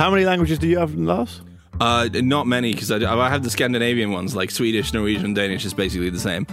How 0.00 0.10
many 0.10 0.24
languages 0.24 0.58
do 0.58 0.66
you 0.66 0.78
have, 0.78 0.94
Lars? 0.94 1.42
Uh, 1.78 2.08
not 2.14 2.46
many 2.46 2.72
because 2.72 2.90
I, 2.90 2.96
I 2.96 3.28
have 3.28 3.42
the 3.42 3.50
Scandinavian 3.50 4.12
ones 4.12 4.34
like 4.34 4.50
Swedish, 4.50 4.94
Norwegian, 4.94 5.34
Danish 5.34 5.66
is 5.66 5.74
basically 5.74 6.08
the 6.08 6.18
same, 6.18 6.46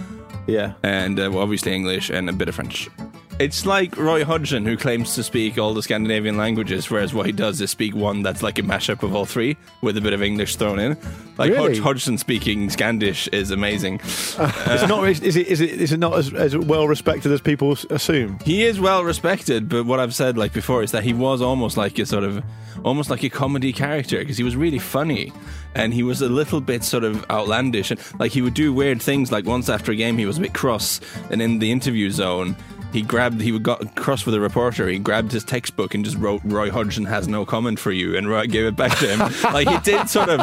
Yeah. 0.46 0.74
and 0.82 1.18
uh, 1.18 1.30
well, 1.32 1.40
obviously 1.44 1.72
English 1.74 2.10
and 2.10 2.28
a 2.28 2.34
bit 2.34 2.50
of 2.50 2.54
French. 2.54 2.90
It's 3.38 3.64
like 3.64 3.96
Roy 3.96 4.24
Hodgson 4.24 4.66
who 4.66 4.76
claims 4.76 5.14
to 5.14 5.22
speak 5.22 5.58
all 5.58 5.72
the 5.72 5.82
Scandinavian 5.82 6.36
languages, 6.36 6.90
whereas 6.90 7.14
what 7.14 7.24
he 7.26 7.30
does 7.30 7.60
is 7.60 7.70
speak 7.70 7.94
one 7.94 8.22
that's 8.22 8.42
like 8.42 8.58
a 8.58 8.62
mashup 8.62 9.04
of 9.04 9.14
all 9.14 9.26
three 9.26 9.56
with 9.80 9.96
a 9.96 10.00
bit 10.00 10.12
of 10.12 10.22
English 10.24 10.56
thrown 10.56 10.80
in. 10.80 10.96
Like 11.36 11.52
Really? 11.52 11.76
Hodg- 11.76 11.82
Hodgson 11.82 12.18
speaking 12.18 12.68
Scandish 12.68 13.32
is 13.32 13.52
amazing. 13.52 14.00
Ah, 14.38 14.74
it's 14.74 14.82
uh, 14.82 14.86
not. 14.86 15.08
Is 15.08 15.36
it? 15.36 15.46
Is 15.46 15.60
it? 15.60 15.70
Is 15.70 15.92
it 15.92 15.98
not 15.98 16.18
as, 16.18 16.34
as 16.34 16.56
well 16.56 16.88
respected 16.88 17.30
as 17.30 17.40
people 17.40 17.76
assume? 17.90 18.40
He 18.44 18.64
is 18.64 18.80
well 18.80 19.04
respected, 19.04 19.68
but 19.68 19.86
what 19.86 20.00
I've 20.00 20.16
said 20.16 20.36
like 20.36 20.52
before 20.52 20.82
is 20.82 20.90
that 20.90 21.04
he 21.04 21.12
was 21.12 21.40
almost 21.40 21.76
like 21.76 21.96
a 22.00 22.06
sort 22.06 22.24
of 22.24 22.42
almost 22.84 23.08
like 23.08 23.22
a 23.22 23.30
comedy 23.30 23.72
character 23.72 24.18
because 24.18 24.36
he 24.36 24.44
was 24.44 24.56
really 24.56 24.78
funny 24.78 25.32
and 25.74 25.92
he 25.94 26.02
was 26.02 26.22
a 26.22 26.28
little 26.28 26.60
bit 26.60 26.84
sort 26.84 27.04
of 27.04 27.28
outlandish 27.30 27.90
and 27.90 28.00
like 28.20 28.30
he 28.32 28.40
would 28.40 28.54
do 28.54 28.72
weird 28.72 29.02
things 29.02 29.32
like 29.32 29.44
once 29.44 29.68
after 29.68 29.90
a 29.90 29.96
game 29.96 30.16
he 30.16 30.26
was 30.26 30.38
a 30.38 30.40
bit 30.40 30.54
cross 30.54 31.00
and 31.30 31.42
in 31.42 31.58
the 31.58 31.72
interview 31.72 32.08
zone 32.08 32.54
he 32.92 33.02
grabbed 33.02 33.40
he 33.40 33.52
would 33.52 33.62
got 33.62 33.94
cross 33.96 34.24
with 34.24 34.34
a 34.34 34.40
reporter 34.40 34.88
he 34.88 34.98
grabbed 34.98 35.30
his 35.32 35.44
textbook 35.44 35.94
and 35.94 36.04
just 36.04 36.16
wrote 36.16 36.40
Roy 36.44 36.70
Hodgson 36.70 37.04
has 37.04 37.28
no 37.28 37.44
comment 37.44 37.78
for 37.78 37.92
you 37.92 38.16
and 38.16 38.28
Roy 38.28 38.46
gave 38.46 38.64
it 38.64 38.76
back 38.76 38.96
to 38.98 39.06
him 39.06 39.18
like 39.52 39.68
he 39.68 39.78
did 39.80 40.08
sort 40.08 40.30
of 40.30 40.40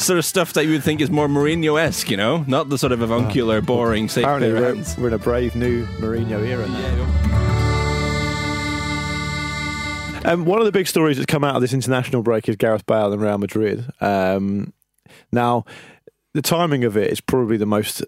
sort 0.00 0.18
of 0.18 0.24
stuff 0.24 0.54
that 0.54 0.64
you 0.64 0.72
would 0.72 0.82
think 0.82 1.00
is 1.00 1.10
more 1.10 1.28
Mourinho-esque 1.28 2.10
you 2.10 2.16
know 2.16 2.44
not 2.46 2.68
the 2.70 2.78
sort 2.78 2.92
of 2.92 3.02
avuncular 3.02 3.60
boring 3.60 4.08
safe 4.08 4.24
Apparently, 4.24 4.52
we're, 4.52 4.74
hands. 4.74 4.96
we're 4.96 5.08
in 5.08 5.14
a 5.14 5.18
brave 5.18 5.54
new 5.54 5.84
Mourinho 5.98 6.46
era 6.46 6.66
now. 6.68 7.42
Um, 10.24 10.44
one 10.44 10.60
of 10.60 10.66
the 10.66 10.72
big 10.72 10.86
stories 10.86 11.16
that's 11.16 11.26
come 11.26 11.42
out 11.42 11.56
of 11.56 11.62
this 11.62 11.72
international 11.72 12.22
break 12.22 12.48
is 12.48 12.54
Gareth 12.54 12.86
Bale 12.86 13.12
and 13.12 13.20
Real 13.20 13.38
Madrid. 13.38 13.90
Um, 14.00 14.72
now, 15.32 15.64
the 16.32 16.42
timing 16.42 16.84
of 16.84 16.96
it 16.96 17.10
is 17.10 17.20
probably 17.20 17.56
the 17.56 17.66
most 17.66 18.04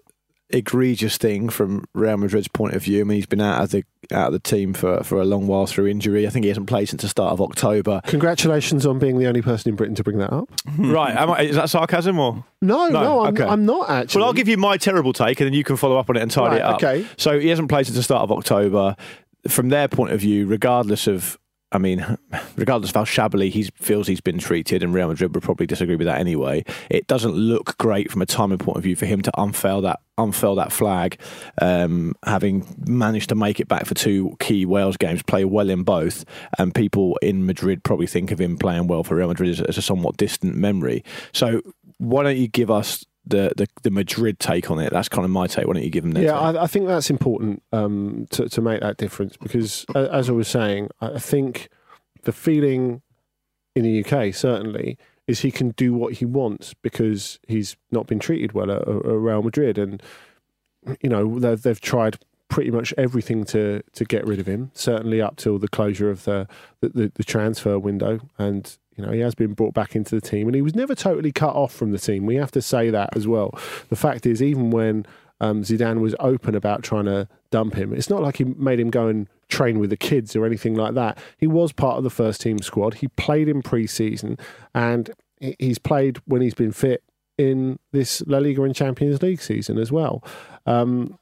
egregious 0.49 1.17
thing 1.17 1.49
from 1.49 1.85
Real 1.93 2.17
Madrid's 2.17 2.47
point 2.47 2.75
of 2.75 2.83
view. 2.83 3.01
I 3.01 3.03
mean, 3.03 3.15
he's 3.17 3.25
been 3.25 3.41
out 3.41 3.63
of 3.63 3.71
the 3.71 3.83
out 4.11 4.27
of 4.27 4.33
the 4.33 4.39
team 4.39 4.73
for, 4.73 5.03
for 5.03 5.19
a 5.19 5.25
long 5.25 5.47
while 5.47 5.65
through 5.65 5.87
injury. 5.87 6.27
I 6.27 6.29
think 6.29 6.43
he 6.43 6.49
hasn't 6.49 6.67
played 6.67 6.87
since 6.89 7.01
the 7.01 7.07
start 7.09 7.33
of 7.33 7.41
October. 7.41 8.01
Congratulations 8.05 8.85
on 8.85 8.99
being 8.99 9.17
the 9.17 9.25
only 9.25 9.41
person 9.41 9.69
in 9.69 9.75
Britain 9.75 9.95
to 9.95 10.03
bring 10.03 10.19
that 10.19 10.31
up. 10.31 10.47
right? 10.77 11.15
Am 11.15 11.31
I, 11.31 11.41
is 11.41 11.55
that 11.55 11.69
sarcasm 11.71 12.19
or? 12.19 12.45
No, 12.61 12.87
no, 12.87 13.25
I'm, 13.25 13.33
okay. 13.33 13.43
I'm 13.45 13.65
not 13.65 13.89
actually. 13.89 14.19
Well, 14.19 14.27
I'll 14.27 14.33
give 14.33 14.47
you 14.47 14.57
my 14.57 14.77
terrible 14.77 15.13
take, 15.13 15.39
and 15.39 15.47
then 15.47 15.53
you 15.53 15.63
can 15.63 15.75
follow 15.77 15.97
up 15.97 16.09
on 16.09 16.17
it 16.17 16.21
and 16.21 16.29
tidy 16.29 16.49
Right, 16.49 16.57
it 16.57 16.61
up. 16.61 16.75
okay. 16.75 17.07
So 17.17 17.39
he 17.39 17.49
hasn't 17.49 17.69
played 17.69 17.87
since 17.87 17.97
the 17.97 18.03
start 18.03 18.21
of 18.21 18.31
October. 18.31 18.95
From 19.47 19.69
their 19.69 19.87
point 19.87 20.11
of 20.11 20.19
view, 20.21 20.47
regardless 20.47 21.05
of, 21.05 21.37
I 21.75 21.77
mean, 21.77 22.17
regardless 22.55 22.91
of 22.91 22.95
how 22.95 23.03
shabbily 23.03 23.49
he 23.49 23.63
feels 23.75 24.07
he's 24.07 24.21
been 24.21 24.39
treated, 24.39 24.81
and 24.81 24.93
Real 24.93 25.09
Madrid 25.09 25.35
would 25.35 25.43
probably 25.43 25.67
disagree 25.67 25.97
with 25.97 26.07
that 26.07 26.19
anyway. 26.19 26.63
It 26.89 27.05
doesn't 27.07 27.33
look 27.33 27.77
great 27.77 28.09
from 28.09 28.21
a 28.21 28.25
timing 28.25 28.59
point 28.59 28.77
of 28.77 28.83
view 28.83 28.95
for 28.95 29.05
him 29.05 29.21
to 29.21 29.31
unfurl 29.37 29.81
that 29.81 29.99
unfurl 30.17 30.55
that 30.55 30.71
flag, 30.71 31.19
um, 31.61 32.15
having 32.25 32.65
managed 32.87 33.27
to 33.27 33.35
make 33.35 33.59
it 33.59 33.67
back 33.67 33.85
for 33.85 33.93
two 33.93 34.37
key 34.39 34.65
Wales 34.65 34.95
games, 34.95 35.21
play 35.21 35.43
well 35.43 35.69
in 35.69 35.83
both, 35.83 36.23
and 36.57 36.73
people 36.73 37.17
in 37.21 37.45
Madrid 37.45 37.83
probably 37.83 38.07
think 38.07 38.31
of 38.31 38.39
him 38.39 38.57
playing 38.57 38.87
well 38.87 39.03
for 39.03 39.15
Real 39.15 39.27
Madrid 39.27 39.49
as, 39.49 39.59
as 39.59 39.77
a 39.77 39.81
somewhat 39.81 40.15
distant 40.15 40.55
memory. 40.55 41.03
So 41.33 41.61
why 41.97 42.23
don't 42.23 42.37
you 42.37 42.47
give 42.47 42.71
us 42.71 43.05
the, 43.25 43.51
the, 43.55 43.67
the 43.83 43.91
Madrid 43.91 44.39
take 44.39 44.69
on 44.69 44.79
it? 44.79 44.91
That's 44.91 45.09
kind 45.09 45.25
of 45.25 45.31
my 45.31 45.47
take. 45.47 45.67
Why 45.67 45.73
don't 45.73 45.83
you 45.83 45.89
give 45.89 46.03
them 46.03 46.11
their 46.11 46.25
yeah? 46.25 46.39
I, 46.39 46.63
I 46.63 46.67
think 46.67 46.87
that's 46.87 47.09
important 47.09 47.63
um, 47.71 48.27
to, 48.31 48.49
to 48.49 48.61
make 48.61 48.81
that 48.81 48.97
difference 48.97 49.37
because, 49.37 49.85
as 49.95 50.29
I 50.29 50.33
was 50.33 50.47
saying, 50.47 50.89
I 51.01 51.19
think 51.19 51.69
the 52.23 52.31
feeling 52.31 53.01
in 53.75 53.83
the 53.83 54.03
UK 54.03 54.33
certainly 54.33 54.97
is 55.27 55.41
he 55.41 55.51
can 55.51 55.69
do 55.71 55.93
what 55.93 56.13
he 56.13 56.25
wants 56.25 56.73
because 56.73 57.39
he's 57.47 57.75
not 57.91 58.07
been 58.07 58.19
treated 58.19 58.53
well 58.53 58.71
at, 58.71 58.87
at 58.87 59.05
Real 59.05 59.41
Madrid, 59.41 59.77
and 59.77 60.01
you 61.01 61.09
know 61.09 61.39
they've 61.39 61.61
they've 61.61 61.81
tried 61.81 62.19
pretty 62.47 62.69
much 62.69 62.93
everything 62.97 63.43
to 63.43 63.81
to 63.93 64.05
get 64.05 64.25
rid 64.25 64.39
of 64.39 64.47
him. 64.47 64.71
Certainly 64.73 65.21
up 65.21 65.37
till 65.37 65.57
the 65.57 65.67
closure 65.67 66.09
of 66.09 66.25
the 66.25 66.47
the, 66.81 66.89
the, 66.89 67.11
the 67.15 67.23
transfer 67.23 67.79
window, 67.79 68.19
and 68.37 68.77
you 68.95 69.05
know 69.05 69.11
he 69.11 69.19
has 69.19 69.35
been 69.35 69.53
brought 69.53 69.73
back 69.73 69.95
into 69.95 70.15
the 70.15 70.21
team, 70.21 70.47
and 70.47 70.55
he 70.55 70.61
was 70.61 70.75
never 70.75 70.95
totally 70.95 71.31
cut 71.31 71.55
off 71.55 71.73
from 71.73 71.91
the 71.91 71.99
team. 71.99 72.25
We 72.25 72.35
have 72.35 72.51
to 72.51 72.61
say 72.61 72.89
that 72.89 73.15
as 73.15 73.27
well. 73.27 73.57
The 73.89 73.95
fact 73.95 74.25
is, 74.25 74.41
even 74.41 74.71
when 74.71 75.05
um, 75.41 75.63
Zidane 75.63 75.99
was 75.99 76.15
open 76.19 76.55
about 76.55 76.83
trying 76.83 77.05
to 77.05 77.27
dump 77.51 77.75
him, 77.75 77.93
it's 77.93 78.09
not 78.09 78.21
like 78.21 78.37
he 78.37 78.45
made 78.45 78.79
him 78.79 78.89
go 78.89 79.07
and 79.07 79.27
train 79.47 79.79
with 79.79 79.89
the 79.89 79.97
kids 79.97 80.35
or 80.35 80.45
anything 80.45 80.75
like 80.75 80.95
that. 80.95 81.17
He 81.37 81.47
was 81.47 81.71
part 81.71 81.97
of 81.97 82.03
the 82.03 82.09
first 82.09 82.41
team 82.41 82.59
squad. 82.59 82.95
He 82.95 83.07
played 83.09 83.47
in 83.47 83.61
pre-season, 83.61 84.37
and 84.73 85.11
he's 85.59 85.77
played 85.77 86.17
when 86.25 86.41
he's 86.41 86.53
been 86.53 86.71
fit 86.71 87.03
in 87.37 87.79
this 87.91 88.23
La 88.27 88.37
Liga 88.37 88.63
and 88.63 88.75
Champions 88.75 89.21
League 89.21 89.41
season 89.41 89.77
as 89.77 89.91
well. 89.91 90.23
Um, 90.65 91.19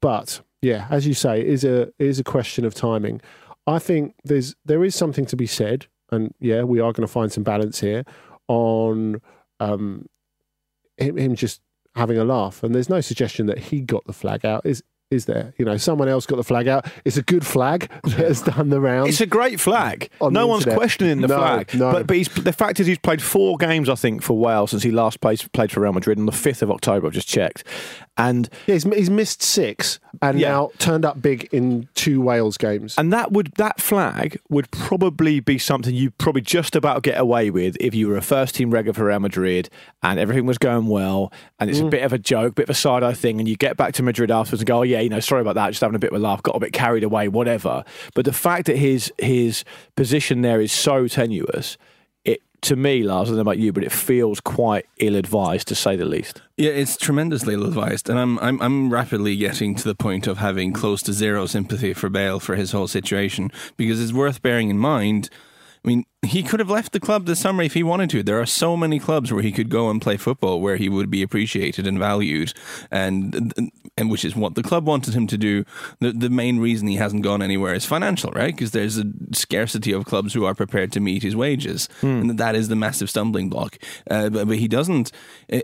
but 0.00 0.40
yeah, 0.62 0.86
as 0.90 1.06
you 1.06 1.14
say, 1.14 1.40
it 1.40 1.46
is 1.46 1.64
a 1.64 1.92
is 1.98 2.18
a 2.18 2.24
question 2.24 2.64
of 2.64 2.74
timing. 2.74 3.20
I 3.66 3.78
think 3.78 4.14
there's 4.24 4.54
there 4.64 4.84
is 4.84 4.94
something 4.94 5.26
to 5.26 5.36
be 5.36 5.46
said, 5.46 5.86
and 6.14 6.34
yeah, 6.40 6.62
we 6.62 6.80
are 6.80 6.92
going 6.92 7.06
to 7.06 7.12
find 7.12 7.30
some 7.32 7.42
balance 7.44 7.80
here 7.80 8.04
on 8.48 9.20
um, 9.60 10.06
him, 10.96 11.16
him 11.18 11.34
just 11.34 11.60
having 11.94 12.18
a 12.18 12.24
laugh. 12.24 12.62
And 12.62 12.74
there's 12.74 12.88
no 12.88 13.00
suggestion 13.00 13.46
that 13.46 13.58
he 13.58 13.80
got 13.80 14.04
the 14.06 14.12
flag 14.12 14.44
out. 14.44 14.64
Is 14.64 14.82
is 15.10 15.26
there? 15.26 15.52
You 15.58 15.64
know, 15.64 15.76
someone 15.76 16.08
else 16.08 16.26
got 16.26 16.36
the 16.36 16.42
flag 16.44 16.66
out. 16.66 16.86
It's 17.04 17.16
a 17.18 17.22
good 17.22 17.46
flag 17.46 17.88
that 18.04 18.12
has 18.12 18.40
done 18.42 18.70
the 18.70 18.80
round. 18.80 19.10
It's 19.10 19.20
a 19.20 19.26
great 19.26 19.60
flag. 19.60 20.08
On 20.20 20.32
no 20.32 20.46
one's 20.46 20.62
internet. 20.62 20.78
questioning 20.78 21.20
the 21.20 21.28
No, 21.28 21.36
flag. 21.36 21.74
no. 21.74 21.92
But, 21.92 22.06
but 22.08 22.16
he's, 22.16 22.28
the 22.28 22.52
fact 22.52 22.80
is, 22.80 22.86
he's 22.86 22.98
played 22.98 23.22
four 23.22 23.56
games, 23.56 23.88
I 23.88 23.94
think, 23.94 24.22
for 24.22 24.36
Wales 24.36 24.70
since 24.70 24.82
he 24.82 24.90
last 24.90 25.20
played, 25.20 25.44
played 25.52 25.70
for 25.70 25.80
Real 25.80 25.92
Madrid 25.92 26.18
on 26.18 26.26
the 26.26 26.32
5th 26.32 26.62
of 26.62 26.70
October. 26.70 27.06
I've 27.06 27.12
just 27.12 27.28
checked. 27.28 27.64
And 28.16 28.48
Yeah, 28.66 28.74
he's, 28.74 28.84
he's 28.84 29.10
missed 29.10 29.42
six 29.42 29.98
and 30.22 30.38
Yeah. 30.38 30.50
now 30.50 30.70
turned 30.78 31.04
up 31.04 31.20
big 31.20 31.48
in 31.52 31.88
two 31.94 32.20
Wales 32.20 32.56
games. 32.56 32.94
And 32.96 33.12
that 33.12 33.32
would 33.32 33.52
that 33.56 33.80
flag 33.80 34.38
would 34.48 34.70
probably 34.70 35.40
be 35.40 35.58
something 35.58 35.94
you 35.94 36.10
probably 36.12 36.42
just 36.42 36.76
about 36.76 37.02
get 37.02 37.18
away 37.18 37.50
with 37.50 37.76
if 37.80 37.94
you 37.94 38.08
were 38.08 38.16
a 38.16 38.22
first 38.22 38.54
team 38.54 38.70
regular 38.70 38.94
for 38.94 39.06
Real 39.06 39.20
Madrid 39.20 39.68
and 40.02 40.18
everything 40.20 40.46
was 40.46 40.58
going 40.58 40.86
well 40.86 41.32
and 41.58 41.68
it's 41.68 41.80
a 41.80 41.82
mm. 41.82 41.90
bit 41.90 42.02
of 42.02 42.12
a 42.12 42.18
joke, 42.18 42.54
bit 42.54 42.64
of 42.64 42.70
a 42.70 42.74
side 42.74 43.02
eye 43.02 43.14
thing, 43.14 43.40
and 43.40 43.48
you 43.48 43.56
get 43.56 43.76
back 43.76 43.94
to 43.94 44.02
Madrid 44.02 44.30
afterwards 44.30 44.60
and 44.60 44.66
go, 44.66 44.78
Oh 44.78 44.82
yeah, 44.82 45.00
you 45.00 45.08
know, 45.08 45.20
sorry 45.20 45.40
about 45.40 45.54
that, 45.56 45.70
just 45.70 45.80
having 45.80 45.96
a 45.96 45.98
bit 45.98 46.12
of 46.12 46.16
a 46.16 46.22
laugh, 46.22 46.42
got 46.42 46.56
a 46.56 46.60
bit 46.60 46.72
carried 46.72 47.04
away, 47.04 47.28
whatever. 47.28 47.84
But 48.14 48.24
the 48.24 48.32
fact 48.32 48.66
that 48.66 48.76
his 48.76 49.12
his 49.18 49.64
position 49.96 50.42
there 50.42 50.60
is 50.60 50.72
so 50.72 51.08
tenuous, 51.08 51.76
to 52.64 52.76
me, 52.76 53.02
Lars, 53.02 53.28
I 53.28 53.30
don't 53.30 53.36
know 53.36 53.42
about 53.42 53.58
you, 53.58 53.72
but 53.72 53.84
it 53.84 53.92
feels 53.92 54.40
quite 54.40 54.86
ill 54.98 55.16
advised 55.16 55.68
to 55.68 55.74
say 55.74 55.96
the 55.96 56.04
least. 56.04 56.42
Yeah, 56.56 56.70
it's 56.70 56.96
tremendously 56.96 57.54
ill 57.54 57.66
advised, 57.66 58.08
and 58.08 58.18
I'm 58.18 58.38
I'm 58.38 58.60
I'm 58.60 58.92
rapidly 58.92 59.36
getting 59.36 59.74
to 59.76 59.84
the 59.84 59.94
point 59.94 60.26
of 60.26 60.38
having 60.38 60.72
close 60.72 61.02
to 61.02 61.12
zero 61.12 61.46
sympathy 61.46 61.92
for 61.92 62.08
Bale 62.08 62.40
for 62.40 62.56
his 62.56 62.72
whole 62.72 62.88
situation 62.88 63.50
because 63.76 64.00
it's 64.02 64.12
worth 64.12 64.42
bearing 64.42 64.70
in 64.70 64.78
mind. 64.78 65.30
I 65.84 65.88
mean, 65.88 66.04
he 66.24 66.42
could 66.42 66.60
have 66.60 66.70
left 66.70 66.92
the 66.92 67.00
club 67.00 67.26
this 67.26 67.40
summer 67.40 67.62
if 67.62 67.74
he 67.74 67.82
wanted 67.82 68.10
to. 68.10 68.22
There 68.22 68.40
are 68.40 68.46
so 68.46 68.76
many 68.76 68.98
clubs 68.98 69.32
where 69.32 69.42
he 69.42 69.52
could 69.52 69.68
go 69.68 69.90
and 69.90 70.00
play 70.00 70.16
football 70.16 70.60
where 70.60 70.76
he 70.76 70.88
would 70.88 71.10
be 71.10 71.22
appreciated 71.22 71.86
and 71.86 71.98
valued, 71.98 72.52
and 72.90 73.52
and 73.96 74.10
which 74.10 74.24
is 74.24 74.34
what 74.34 74.54
the 74.54 74.62
club 74.62 74.86
wanted 74.86 75.14
him 75.14 75.26
to 75.28 75.38
do. 75.38 75.64
The 76.00 76.12
the 76.12 76.30
main 76.30 76.58
reason 76.58 76.88
he 76.88 76.96
hasn't 76.96 77.22
gone 77.22 77.42
anywhere 77.42 77.74
is 77.74 77.84
financial, 77.84 78.30
right? 78.32 78.54
Because 78.54 78.72
there's 78.72 78.98
a 78.98 79.04
scarcity 79.32 79.92
of 79.92 80.04
clubs 80.04 80.34
who 80.34 80.44
are 80.44 80.54
prepared 80.54 80.92
to 80.92 81.00
meet 81.00 81.22
his 81.22 81.36
wages, 81.36 81.88
and 82.02 82.38
that 82.38 82.54
is 82.54 82.68
the 82.68 82.76
massive 82.76 83.10
stumbling 83.10 83.48
block. 83.48 83.78
Uh, 84.10 84.28
but, 84.28 84.48
but 84.48 84.56
he 84.58 84.68
doesn't. 84.68 85.12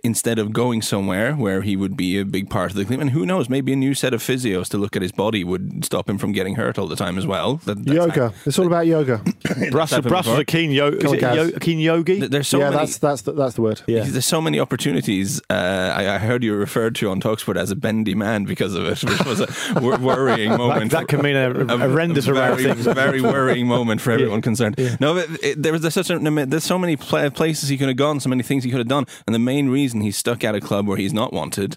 Instead 0.04 0.38
of 0.38 0.52
going 0.52 0.82
somewhere 0.82 1.34
where 1.34 1.62
he 1.62 1.76
would 1.76 1.96
be 1.96 2.18
a 2.18 2.24
big 2.24 2.50
part 2.50 2.70
of 2.70 2.76
the 2.76 2.84
team, 2.84 3.00
and 3.00 3.10
who 3.10 3.24
knows, 3.26 3.48
maybe 3.48 3.72
a 3.72 3.76
new 3.76 3.94
set 3.94 4.14
of 4.14 4.22
physios 4.22 4.68
to 4.68 4.78
look 4.78 4.96
at 4.96 5.02
his 5.02 5.12
body 5.12 5.44
would 5.44 5.84
stop 5.84 6.08
him 6.08 6.18
from 6.18 6.32
getting 6.32 6.54
hurt 6.54 6.78
all 6.78 6.86
the 6.86 6.96
time 6.96 7.18
as 7.18 7.26
well. 7.26 7.56
That, 7.64 7.84
that's 7.84 7.96
yoga. 7.96 8.32
It's 8.44 8.58
all 8.58 8.66
about 8.66 8.86
yoga. 8.86 9.18
Brussels, 9.70 9.90
happened 9.90 10.08
Brussels 10.08 10.38
before. 10.38 10.40
a 10.40 10.44
keen, 10.50 10.70
yo- 10.70 10.88
is 10.88 11.04
on, 11.04 11.14
it 11.14 11.20
Gaz. 11.20 11.36
yo- 11.36 11.48
a 11.56 11.60
keen 11.60 11.78
yogi? 11.78 12.20
There's 12.26 12.48
so 12.48 12.58
yeah, 12.58 12.70
many. 12.70 12.76
that's 12.76 12.98
that's 12.98 13.22
the, 13.22 13.32
that's 13.32 13.54
the 13.54 13.62
word. 13.62 13.82
Yeah. 13.86 14.04
There's 14.04 14.24
so 14.26 14.40
many 14.40 14.58
opportunities. 14.60 15.40
Uh, 15.48 15.92
I, 15.96 16.14
I 16.14 16.18
heard 16.18 16.42
you 16.42 16.54
referred 16.54 16.94
to 16.96 17.10
on 17.10 17.20
Talksport 17.20 17.56
as 17.56 17.70
a 17.70 17.76
bendy 17.76 18.14
man 18.14 18.44
because 18.44 18.74
of 18.74 18.84
it, 18.84 19.02
which 19.10 19.24
was 19.24 19.40
a 19.40 19.80
wor- 19.80 19.98
worrying 19.98 20.50
moment. 20.56 20.90
that 20.92 21.08
can 21.08 21.22
mean 21.22 21.36
a, 21.36 21.50
a 21.50 21.78
horrendous 21.78 22.26
amount 22.26 22.52
of 22.54 22.58
very, 22.60 22.74
things. 22.74 22.86
very 22.86 23.20
worrying 23.22 23.66
moment 23.66 24.00
for 24.00 24.10
everyone 24.16 24.42
concerned. 24.42 24.76
No, 25.00 25.14
but 25.14 25.28
it, 25.42 25.62
there 25.62 25.72
was 25.72 25.82
there's 25.82 25.94
such 25.94 26.10
a, 26.10 26.18
there's 26.18 26.64
so 26.64 26.78
many 26.78 26.96
pla 26.96 27.30
places 27.30 27.68
he 27.68 27.78
could 27.78 27.88
have 27.88 27.96
gone, 27.96 28.20
so 28.20 28.28
many 28.28 28.42
things 28.42 28.64
he 28.64 28.70
could 28.70 28.78
have 28.80 28.88
done, 28.88 29.06
and 29.26 29.34
the 29.34 29.38
main 29.38 29.68
reason 29.70 30.00
he's 30.00 30.16
stuck 30.16 30.42
at 30.44 30.54
a 30.54 30.60
club 30.60 30.86
where 30.88 30.96
he's 30.98 31.12
not 31.12 31.32
wanted 31.32 31.76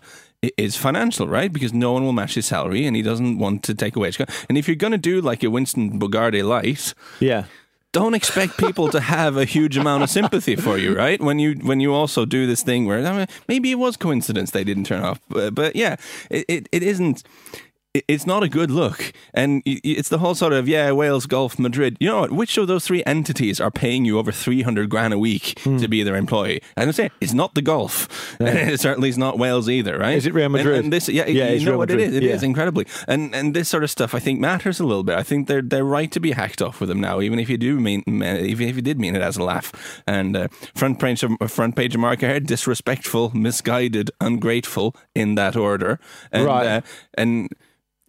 is 0.57 0.75
financial, 0.75 1.27
right? 1.27 1.53
Because 1.53 1.73
no 1.73 1.93
one 1.93 2.03
will 2.03 2.11
match 2.11 2.33
his 2.35 2.45
salary, 2.45 2.85
and 2.85 2.95
he 2.95 3.01
doesn't 3.01 3.37
want 3.37 3.63
to 3.63 3.73
take 3.73 3.95
a 3.95 3.99
wage 3.99 4.17
cut. 4.17 4.29
And 4.49 4.57
if 4.57 4.67
you're 4.67 4.75
going 4.75 4.91
to 4.91 4.97
do 4.97 5.21
like 5.21 5.41
a 5.43 5.49
Winston 5.49 5.99
Bogarde 5.99 6.43
light, 6.45 6.93
Yeah. 7.21 7.45
Don't 7.93 8.15
expect 8.15 8.57
people 8.57 8.89
to 8.89 8.99
have 8.99 9.37
a 9.37 9.45
huge 9.45 9.77
amount 9.77 10.03
of 10.03 10.09
sympathy 10.09 10.55
for 10.55 10.77
you, 10.77 10.93
right? 10.95 11.21
When 11.21 11.39
you 11.39 11.53
when 11.61 11.79
you 11.79 11.93
also 11.93 12.25
do 12.25 12.45
this 12.45 12.61
thing 12.61 12.85
where 12.85 13.05
I 13.05 13.17
mean, 13.17 13.27
maybe 13.47 13.71
it 13.71 13.75
was 13.75 13.95
coincidence 13.95 14.51
they 14.51 14.65
didn't 14.65 14.85
turn 14.85 15.03
off, 15.03 15.21
but, 15.29 15.55
but 15.55 15.75
yeah, 15.75 15.95
it, 16.29 16.45
it, 16.49 16.69
it 16.71 16.83
isn't. 16.83 17.23
It- 17.93 18.05
It's 18.07 18.25
not 18.25 18.43
a 18.43 18.49
good 18.49 18.71
look, 18.71 19.13
and 19.33 19.61
it's 19.65 20.09
the 20.09 20.17
whole 20.19 20.35
sort 20.35 20.53
of 20.53 20.67
yeah, 20.67 20.91
Wales, 20.91 21.25
Golf, 21.25 21.57
Madrid. 21.59 21.95
You 21.99 22.07
know 22.09 22.21
what? 22.21 22.31
Which 22.31 22.57
of 22.57 22.67
those 22.67 22.85
three 22.85 23.03
entities 23.05 23.59
are 23.61 23.71
paying 23.71 24.03
you 24.05 24.17
over 24.19 24.31
three 24.31 24.61
hundred 24.63 24.89
grand 24.89 25.13
a 25.13 25.19
week 25.19 25.59
Hmm. 25.63 25.77
to 25.77 25.87
be 25.87 26.01
their 26.03 26.15
employee? 26.15 26.61
And 26.75 26.87
I'm 26.89 26.93
saying 26.93 27.11
it's 27.21 27.33
not 27.33 27.53
the 27.55 27.61
Golf, 27.61 28.35
and 28.39 28.49
it 28.73 28.79
certainly 28.79 29.09
is 29.09 29.17
not 29.17 29.37
Wales 29.37 29.69
either, 29.69 29.97
right? 29.99 30.17
Is 30.17 30.25
it 30.25 30.33
Real 30.33 30.49
Madrid? 30.49 30.83
And, 30.83 30.91
this, 30.93 31.07
yeah, 31.09 31.27
Yeah, 31.27 31.51
you 31.51 31.65
know 31.65 31.71
Real 31.71 31.79
what 31.79 31.91
it 31.91 31.93
Madrid. 31.97 32.09
is. 32.09 32.15
It 32.17 32.23
is 32.23 32.41
Yeah. 32.41 32.47
incredibly, 32.49 32.85
and 33.07 33.33
and 33.35 33.53
this 33.53 33.69
sort 33.69 33.83
of 33.83 33.91
stuff 33.91 34.13
I 34.15 34.19
think 34.19 34.39
matters 34.39 34.79
a 34.79 34.85
little 34.85 35.03
bit. 35.03 35.15
I 35.17 35.23
think 35.23 35.47
they're 35.47 35.61
they're 35.61 35.85
right 35.85 36.11
to 36.11 36.19
be 36.19 36.31
hacked 36.31 36.61
off 36.61 36.79
with 36.79 36.89
them 36.89 36.99
now, 37.01 37.21
even 37.21 37.39
if 37.39 37.49
you 37.49 37.57
do 37.57 37.79
mean 37.79 38.03
even 38.07 38.67
if 38.69 38.75
you 38.75 38.81
did 38.81 38.99
mean 38.99 39.15
it 39.15 39.21
as 39.21 39.37
a 39.37 39.43
laugh. 39.43 39.71
And 40.07 40.35
uh, 40.35 40.47
front 40.75 40.99
page 40.99 41.23
of 41.23 41.31
front 41.51 41.75
page 41.75 41.93
of 41.95 42.01
Mark 42.01 42.23
Ahead, 42.23 42.47
disrespectful, 42.47 43.31
misguided, 43.35 44.09
ungrateful 44.19 44.95
in 45.15 45.35
that 45.35 45.55
order. 45.55 45.99
And, 46.31 46.45
Right. 46.45 46.67
Uh, 46.67 46.81
and 47.17 47.49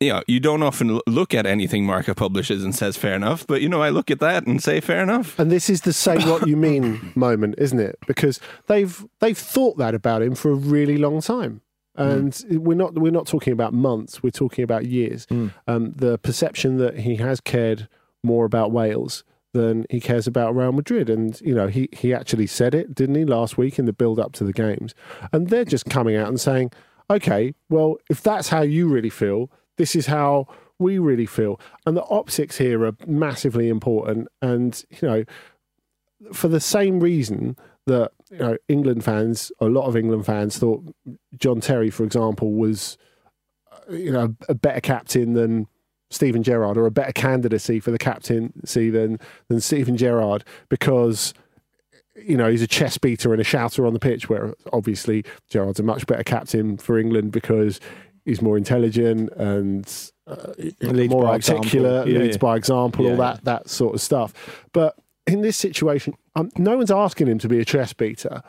you 0.01 0.13
know, 0.13 0.23
you 0.27 0.41
don't 0.41 0.63
often 0.63 1.01
look 1.07 1.35
at 1.35 1.47
anything 1.47 1.87
Marca 1.87 2.15
publishes 2.15 2.65
and 2.65 2.75
says 2.75 2.97
fair 2.97 3.15
enough, 3.15 3.47
but 3.47 3.63
you 3.63 3.69
know, 3.69 3.83
I 3.83 3.91
look 3.91 4.11
at 4.11 4.21
that 4.21 4.47
and 4.47 4.63
say 4.63 4.81
fair 4.81 5.03
enough. 5.03 5.39
And 5.39 5.51
this 5.51 5.71
is 5.71 5.83
the 5.83 5.93
say 5.93 6.19
what 6.19 6.47
you 6.47 6.57
mean 6.69 7.13
moment, 7.15 7.55
isn't 7.59 7.81
it? 7.81 7.99
Because 8.07 8.41
they've 8.67 9.05
they've 9.21 9.39
thought 9.39 9.79
that 9.79 9.95
about 9.95 10.23
him 10.23 10.35
for 10.35 10.51
a 10.51 10.57
really 10.57 10.99
long 10.99 11.21
time. 11.21 11.61
And 11.97 12.45
we're 12.51 12.77
not 12.77 12.95
we're 12.95 13.13
not 13.13 13.29
talking 13.29 13.53
about 13.53 13.73
months, 13.73 14.23
we're 14.23 14.31
talking 14.31 14.65
about 14.65 14.85
years. 14.87 15.29
Um, 15.31 15.93
the 15.95 16.19
perception 16.19 16.79
that 16.79 17.01
he 17.01 17.17
has 17.17 17.41
cared 17.41 17.89
more 18.25 18.45
about 18.45 18.73
Wales 18.73 19.23
than 19.55 19.87
he 19.89 20.01
cares 20.01 20.27
about 20.27 20.55
Real 20.57 20.73
Madrid. 20.73 21.09
And, 21.09 21.41
you 21.41 21.55
know, 21.55 21.69
he, 21.69 21.89
he 21.93 22.13
actually 22.13 22.49
said 22.49 22.75
it, 22.75 22.93
didn't 22.93 23.15
he, 23.15 23.25
last 23.25 23.57
week 23.57 23.79
in 23.79 23.85
the 23.85 23.93
build 23.93 24.19
up 24.19 24.33
to 24.33 24.45
the 24.45 24.53
games. 24.53 24.95
And 25.33 25.49
they're 25.49 25.65
just 25.65 25.87
coming 25.87 26.17
out 26.17 26.29
and 26.29 26.41
saying, 26.41 26.73
Okay, 27.11 27.55
well, 27.69 27.97
if 28.11 28.23
that's 28.23 28.49
how 28.49 28.63
you 28.63 28.89
really 28.89 29.11
feel, 29.11 29.51
this 29.77 29.97
is 29.97 30.07
how 30.07 30.47
we 30.79 30.99
really 30.99 31.27
feel. 31.27 31.61
And 31.87 31.97
the 31.97 32.05
optics 32.05 32.59
here 32.59 32.85
are 32.85 32.97
massively 33.07 33.69
important. 33.69 34.29
And, 34.43 34.83
you 34.91 35.09
know, 35.09 35.25
for 36.33 36.49
the 36.49 36.61
same 36.61 37.01
reason 37.01 37.57
that 37.87 38.13
you 38.31 38.39
know 38.39 38.57
England 38.69 39.05
fans, 39.05 39.53
a 39.61 39.67
lot 39.67 39.87
of 39.87 39.97
England 39.97 40.27
fans 40.27 40.59
thought 40.59 40.83
John 41.37 41.61
Terry, 41.61 41.91
for 41.91 42.05
example, 42.05 42.53
was 42.53 42.97
uh, 43.71 43.93
you 43.93 44.11
know 44.11 44.35
a 44.49 44.55
better 44.55 44.81
captain 44.81 45.35
than 45.35 45.67
Steven 46.11 46.43
Gerrard, 46.43 46.77
or 46.77 46.87
a 46.87 46.91
better 46.91 47.13
candidacy 47.13 47.81
for 47.81 47.91
the 47.91 47.99
captaincy 47.99 48.91
than 48.91 49.19
than 49.49 49.61
Steven 49.61 49.97
Gerrard, 49.97 50.45
because 50.69 51.35
you 52.15 52.37
know 52.37 52.51
he's 52.51 52.63
a 52.63 52.67
chess 52.67 52.97
beater 52.97 53.33
and 53.33 53.41
a 53.41 53.45
shouter 53.45 53.87
on 53.87 53.93
the 53.93 54.01
pitch. 54.01 54.29
Where 54.29 54.55
obviously 54.73 55.25
Gerrard's 55.51 55.81
a 55.81 55.85
much 55.85 56.07
better 56.07 56.25
captain 56.25 56.79
for 56.79 56.99
England 56.99 57.33
because 57.33 57.81
he's 58.25 58.41
more 58.43 58.57
intelligent 58.57 59.31
and 59.37 59.87
uh, 60.27 60.53
more 61.09 61.27
articulate, 61.27 62.09
Yeah, 62.09 62.19
leads 62.19 62.37
yeah. 62.37 62.41
by 62.41 62.57
example, 62.57 63.07
all 63.09 63.17
that 63.17 63.45
that 63.45 63.69
sort 63.69 63.95
of 63.95 64.01
stuff. 64.01 64.33
But 64.73 64.97
in 65.27 65.43
this 65.43 65.57
situation, 65.57 66.15
um, 66.37 66.51
no 66.57 66.77
one's 66.77 66.91
asking 66.91 67.29
him 67.29 67.39
to 67.39 67.49
be 67.49 67.61
a 67.61 67.65
chess 67.65 67.93
beater, 67.93 68.43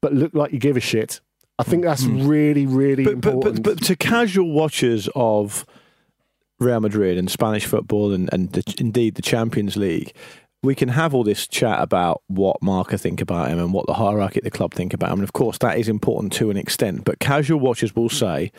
but 0.00 0.12
look 0.12 0.34
like 0.34 0.52
you 0.52 0.58
give 0.58 0.76
a 0.76 0.80
shit. 0.80 1.20
I 1.58 1.62
think 1.62 1.84
that's 1.84 2.04
really, 2.04 2.66
really 2.66 3.04
Hmm. 3.04 3.14
But, 3.14 3.20
but, 3.20 3.28
important. 3.32 3.62
but, 3.64 3.76
but 3.78 3.84
to 3.86 3.96
casual 3.96 4.52
watchers 4.52 5.08
of 5.14 5.64
Real 6.58 6.80
Madrid 6.80 7.16
and 7.18 7.30
Spanish 7.30 7.64
football 7.64 8.12
and, 8.12 8.28
and 8.32 8.52
the, 8.52 8.74
indeed 8.78 9.14
the 9.14 9.22
Champions 9.22 9.76
League, 9.76 10.12
we 10.62 10.74
can 10.74 10.88
have 10.90 11.14
all 11.14 11.22
this 11.24 11.46
chat 11.46 11.80
about 11.80 12.22
what 12.26 12.60
Marca 12.62 12.98
think 12.98 13.20
about 13.20 13.48
him 13.48 13.58
and 13.58 13.72
what 13.72 13.86
the 13.86 13.94
hierarchy 13.94 14.38
at 14.38 14.44
the 14.44 14.50
club 14.50 14.74
think 14.74 14.92
about 14.92 15.10
him. 15.12 15.20
And 15.20 15.24
of 15.24 15.32
course, 15.32 15.58
that 15.58 15.78
is 15.78 15.88
important 15.88 16.32
to 16.34 16.50
an 16.50 16.56
extent. 16.56 17.04
But 17.04 17.20
casual 17.20 17.60
watchers 17.60 17.94
will 17.94 18.08
say, 18.08 18.52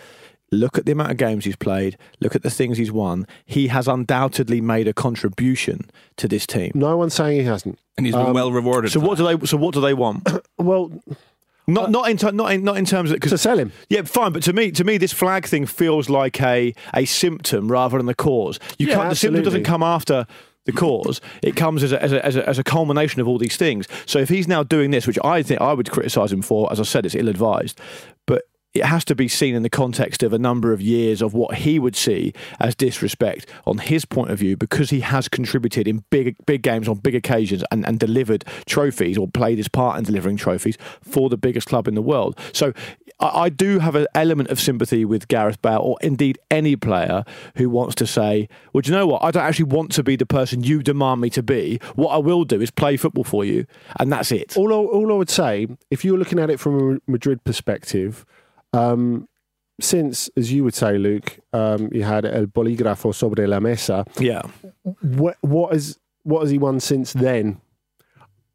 look 0.51 0.77
at 0.77 0.85
the 0.85 0.91
amount 0.93 1.11
of 1.11 1.17
games 1.17 1.45
he's 1.45 1.55
played, 1.55 1.97
look 2.19 2.35
at 2.35 2.43
the 2.43 2.49
things 2.49 2.77
he's 2.77 2.91
won. 2.91 3.27
He 3.45 3.67
has 3.67 3.87
undoubtedly 3.87 4.61
made 4.61 4.87
a 4.87 4.93
contribution 4.93 5.89
to 6.17 6.27
this 6.27 6.45
team. 6.47 6.71
no 6.75 6.95
one's 6.97 7.13
saying 7.13 7.39
he 7.39 7.45
hasn't. 7.45 7.79
And 7.97 8.05
he's 8.05 8.15
been 8.15 8.27
Um, 8.27 8.33
well 8.33 8.51
rewarded. 8.51 8.91
So 8.91 8.99
what 8.99 9.17
that. 9.17 9.31
do 9.31 9.37
they? 9.37 9.45
So 9.45 9.57
what 9.57 9.73
do 9.73 9.81
they 9.81 9.93
want? 9.93 10.27
Well, 10.57 10.91
Not 11.69 11.91
not 11.91 12.09
in 12.09 12.15
ter- 12.17 12.31
not 12.31 12.51
in, 12.53 12.63
not 12.63 12.77
in 12.77 12.85
terms 12.85 13.11
of 13.11 13.19
to 13.19 13.37
sell 13.37 13.59
him. 13.59 13.71
Yeah, 13.89 14.03
fine, 14.03 14.31
but 14.31 14.41
to 14.43 14.53
me, 14.53 14.71
to 14.71 14.83
me, 14.85 14.97
this 14.97 15.11
flag 15.13 15.45
thing 15.45 15.65
feels 15.65 16.09
like 16.09 16.41
a 16.41 16.73
a 16.93 17.03
symptom 17.05 17.69
rather 17.69 17.97
than 17.97 18.05
the 18.05 18.15
cause. 18.15 18.57
You 18.77 18.87
Yeah, 18.87 18.95
can't. 18.95 19.09
The 19.09 19.15
symptom 19.17 19.43
doesn't 19.43 19.63
come 19.65 19.83
after 19.83 20.25
the 20.65 20.71
cause. 20.71 21.19
It 21.41 21.55
comes 21.55 21.83
as 21.83 21.91
a, 21.93 22.01
as, 22.03 22.11
a, 22.13 22.25
as, 22.25 22.35
a, 22.37 22.49
as 22.49 22.59
a 22.59 22.63
culmination 22.63 23.21
of 23.21 23.27
all 23.27 23.37
these 23.37 23.55
things. 23.57 23.85
So 24.05 24.19
if 24.19 24.29
he's 24.29 24.47
now 24.47 24.63
doing 24.63 24.91
this, 24.91 25.07
which 25.07 25.19
I 25.23 25.41
think 25.43 25.61
I 25.61 25.73
would 25.73 25.89
criticise 25.91 26.31
him 26.31 26.41
for, 26.41 26.71
as 26.71 26.79
I 26.79 26.83
said, 26.83 27.05
it's 27.05 27.15
ill 27.15 27.27
advised, 27.29 27.79
but. 27.79 28.16
It 28.79 28.85
has 28.85 29.05
to 29.05 29.15
be 29.15 29.27
seen 29.27 29.55
in 29.55 29.63
the 29.63 29.69
context 29.69 30.23
of 30.23 30.33
a 30.33 30.39
number 30.39 30.73
of 30.73 30.81
years 30.81 31.21
of 31.21 31.33
what 31.33 31.55
he 31.55 31.79
would 31.79 31.95
see 31.95 32.33
as 32.59 32.75
disrespect 32.75 33.45
on 33.65 33.79
his 33.79 34.05
point 34.05 34.31
of 34.31 34.39
view 34.39 34.55
because 34.57 34.89
he 34.89 35.01
has 35.01 35.27
contributed 35.27 35.87
in 35.87 36.03
big 36.09 36.35
big 36.45 36.61
games 36.61 36.87
on 36.87 36.97
big 36.97 37.15
occasions 37.15 37.63
and, 37.71 37.85
and 37.85 37.99
delivered 37.99 38.45
trophies 38.65 39.17
or 39.17 39.27
played 39.27 39.57
his 39.57 39.67
part 39.67 39.97
in 39.97 40.03
delivering 40.03 40.37
trophies 40.37 40.77
for 41.01 41.29
the 41.29 41.37
biggest 41.37 41.67
club 41.67 41.87
in 41.87 41.95
the 41.95 42.01
world. 42.01 42.37
So 42.53 42.73
I, 43.19 43.43
I 43.43 43.49
do 43.49 43.79
have 43.79 43.95
an 43.95 44.07
element 44.13 44.49
of 44.49 44.59
sympathy 44.59 45.05
with 45.05 45.27
Gareth 45.27 45.61
Bale 45.61 45.79
or 45.79 45.97
indeed 46.01 46.39
any 46.51 46.75
player 46.75 47.23
who 47.55 47.69
wants 47.69 47.95
to 47.95 48.07
say, 48.07 48.47
well, 48.73 48.81
do 48.81 48.91
you 48.91 48.97
know 48.97 49.07
what? 49.07 49.23
I 49.23 49.31
don't 49.31 49.43
actually 49.43 49.65
want 49.65 49.91
to 49.93 50.03
be 50.03 50.15
the 50.15 50.25
person 50.25 50.63
you 50.63 50.83
demand 50.83 51.21
me 51.21 51.29
to 51.31 51.43
be. 51.43 51.79
What 51.95 52.09
I 52.09 52.17
will 52.17 52.43
do 52.43 52.61
is 52.61 52.71
play 52.71 52.97
football 52.97 53.23
for 53.23 53.43
you, 53.45 53.65
and 53.99 54.11
that's 54.11 54.31
it. 54.31 54.57
All 54.57 54.73
I, 54.73 54.77
all 54.77 55.11
I 55.11 55.15
would 55.15 55.29
say, 55.29 55.67
if 55.89 56.05
you 56.05 56.13
were 56.13 56.19
looking 56.19 56.39
at 56.39 56.49
it 56.49 56.59
from 56.59 56.95
a 56.95 57.11
Madrid 57.11 57.43
perspective, 57.43 58.25
um, 58.73 59.27
since, 59.79 60.29
as 60.35 60.51
you 60.51 60.63
would 60.63 60.73
say, 60.73 60.97
Luke, 60.97 61.39
um, 61.53 61.89
you 61.93 62.03
had 62.03 62.25
El 62.25 62.47
Bolígrafo 62.47 63.13
sobre 63.13 63.47
la 63.47 63.59
mesa. 63.59 64.05
Yeah. 64.19 64.41
What, 65.01 65.37
what 65.41 65.73
has 65.73 65.99
what 66.23 66.41
has 66.41 66.49
he 66.49 66.57
won 66.57 66.79
since 66.79 67.13
then? 67.13 67.61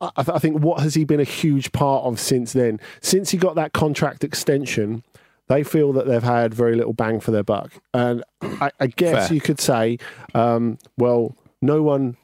I, 0.01 0.11
I 0.17 0.39
think 0.39 0.63
what 0.63 0.81
has 0.81 0.95
he 0.95 1.05
been 1.05 1.21
a 1.21 1.25
huge 1.25 1.73
part 1.73 2.05
of 2.05 2.19
since 2.19 2.53
then? 2.53 2.81
Since 3.01 3.31
he 3.31 3.39
got 3.39 3.55
that 3.55 3.73
contract 3.73 4.25
extension, 4.25 5.05
they 5.49 5.63
feel 5.63 5.93
that 5.93 6.07
they've 6.07 6.23
had 6.23 6.53
very 6.55 6.75
little 6.75 6.93
bang 6.93 7.21
for 7.21 7.31
their 7.31 7.45
buck. 7.45 7.73
And 7.95 8.25
I, 8.43 8.73
I 8.81 8.87
guess 8.89 9.29
Fair. 9.29 9.35
you 9.35 9.41
could 9.41 9.61
say, 9.61 9.99
um, 10.35 10.79
well, 10.99 11.37
no 11.61 11.83
one 11.83 12.17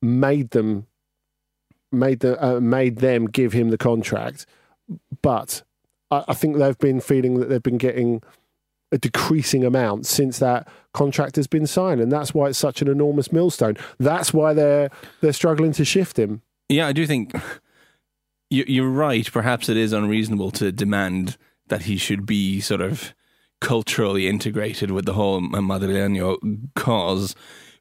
made 0.00 0.50
them 0.50 0.86
made 1.92 2.20
the 2.20 2.42
uh, 2.44 2.60
made 2.60 2.98
them 2.98 3.26
give 3.26 3.52
him 3.52 3.70
the 3.70 3.78
contract, 3.78 4.46
but 5.22 5.62
I, 6.10 6.24
I 6.28 6.34
think 6.34 6.56
they've 6.56 6.78
been 6.78 7.00
feeling 7.00 7.38
that 7.40 7.48
they've 7.48 7.62
been 7.62 7.78
getting 7.78 8.22
a 8.92 8.98
decreasing 8.98 9.64
amount 9.64 10.06
since 10.06 10.38
that 10.38 10.68
contract 10.94 11.36
has 11.36 11.46
been 11.46 11.66
signed, 11.66 12.00
and 12.00 12.10
that's 12.12 12.32
why 12.32 12.48
it's 12.48 12.58
such 12.58 12.80
an 12.82 12.88
enormous 12.88 13.32
millstone. 13.32 13.76
That's 13.98 14.32
why 14.32 14.54
they're 14.54 14.90
they're 15.20 15.32
struggling 15.32 15.72
to 15.72 15.84
shift 15.84 16.18
him. 16.18 16.42
Yeah, 16.68 16.86
I 16.86 16.92
do 16.92 17.06
think 17.06 17.32
you- 18.50 18.64
you're 18.68 18.88
right. 18.90 19.30
Perhaps 19.30 19.68
it 19.68 19.76
is 19.76 19.92
unreasonable 19.92 20.50
to 20.52 20.70
demand 20.72 21.36
that 21.68 21.82
he 21.82 21.96
should 21.96 22.24
be 22.26 22.60
sort 22.60 22.80
of 22.80 23.12
culturally 23.60 24.28
integrated 24.28 24.90
with 24.90 25.04
the 25.06 25.14
whole 25.14 25.40
Madrileño 25.40 26.36
cause. 26.76 27.34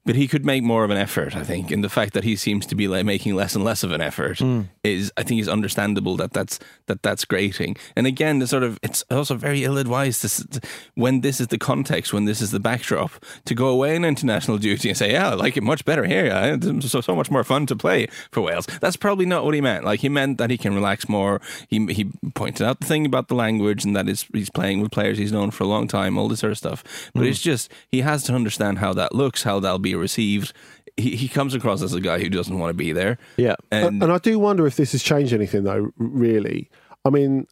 But 0.06 0.16
he 0.16 0.28
could 0.28 0.46
make 0.46 0.64
more 0.64 0.84
of 0.84 0.92
an 0.92 0.98
effort, 0.98 1.36
I 1.36 1.44
think, 1.44 1.72
and 1.72 1.84
the 1.84 1.90
fact 1.90 2.14
that 2.14 2.24
he 2.24 2.36
seems 2.36 2.66
to 2.68 2.76
be 2.76 2.88
like 2.88 3.06
making 3.06 3.36
less 3.36 3.56
and 3.56 3.64
less 3.64 3.84
of 3.84 3.92
an 3.92 4.02
effort 4.02 4.40
hmm. 4.40 4.62
is, 4.84 5.12
I 5.18 5.24
think, 5.24 5.42
is 5.42 5.50
understandable. 5.50 6.16
That 6.16 6.32
that's 6.32 6.60
that 6.86 7.02
that's 7.02 7.26
grating. 7.26 7.76
And 7.96 8.06
again, 8.06 8.40
the 8.40 8.48
sort 8.48 8.64
of 8.64 8.80
it's 8.84 9.04
also 9.10 9.36
very 9.36 9.64
ill-advised 9.64 10.22
to, 10.22 10.62
when 10.94 11.22
this 11.22 11.42
is 11.42 11.48
the 11.48 11.58
context, 11.58 12.14
when 12.14 12.26
this 12.26 12.40
is 12.40 12.52
the 12.52 12.60
backdrop, 12.60 13.12
to 13.46 13.56
go 13.56 13.68
away 13.68 13.96
on 13.96 14.06
international 14.06 14.60
duty 14.60 14.90
and 14.90 14.98
say, 14.98 15.12
"Yeah, 15.12 15.32
I 15.32 15.34
like 15.34 15.58
it 15.58 15.64
much 15.64 15.86
better 15.86 16.06
here. 16.06 16.30
It's 16.62 16.92
so 16.92 17.02
so 17.02 17.16
much 17.16 17.32
more 17.32 17.44
fun 17.44 17.66
to 17.66 17.76
play 17.76 18.08
for 18.32 18.42
Wales." 18.42 18.68
That's 18.82 18.98
probably 18.98 19.26
not 19.26 19.44
what 19.44 19.56
he 19.56 19.62
meant. 19.62 19.86
Like 19.86 20.02
he 20.02 20.10
meant 20.10 20.38
that 20.38 20.52
he 20.52 20.58
can 20.58 20.76
relax 20.76 21.10
more. 21.10 21.42
He 21.68 21.84
he 21.88 22.12
pointed 22.36 22.68
out 22.68 22.80
the 22.80 22.86
thing 22.86 23.08
about 23.08 23.28
the 23.28 23.36
language 23.36 23.86
and 23.86 23.96
that 23.96 24.08
is 24.08 24.26
he's 24.34 24.52
playing 24.52 24.82
with 24.82 24.92
players 24.92 25.18
he's 25.18 25.32
known 25.32 25.50
for 25.50 25.64
a 25.64 25.68
long 25.68 25.88
time, 25.88 26.18
all 26.18 26.28
this 26.28 26.42
sort 26.42 26.52
of 26.52 26.58
stuff. 26.60 26.84
But 27.14 27.22
hmm. 27.22 27.30
it's 27.30 27.42
just 27.42 27.72
he 27.90 28.02
has 28.02 28.24
to 28.26 28.34
understand 28.34 28.78
how 28.80 28.94
that 28.94 29.16
looks, 29.16 29.42
how 29.42 29.60
that'll 29.60 29.80
be 29.80 29.95
received. 29.98 30.54
He 30.98 31.16
he 31.16 31.28
comes 31.28 31.54
across 31.54 31.82
as 31.82 31.94
a 31.94 32.02
guy 32.02 32.20
who 32.20 32.30
doesn't 32.30 32.58
want 32.58 32.70
to 32.70 32.74
be 32.74 32.92
there. 32.92 33.18
Yeah. 33.38 33.56
And, 33.72 34.02
and 34.02 34.12
I 34.12 34.18
do 34.18 34.40
wonder 34.40 34.66
if 34.66 34.76
this 34.76 34.94
has 34.94 35.04
changed 35.04 35.34
anything, 35.34 35.64
though. 35.64 35.92
Really, 35.98 36.70
I 37.04 37.10
mean, 37.10 37.48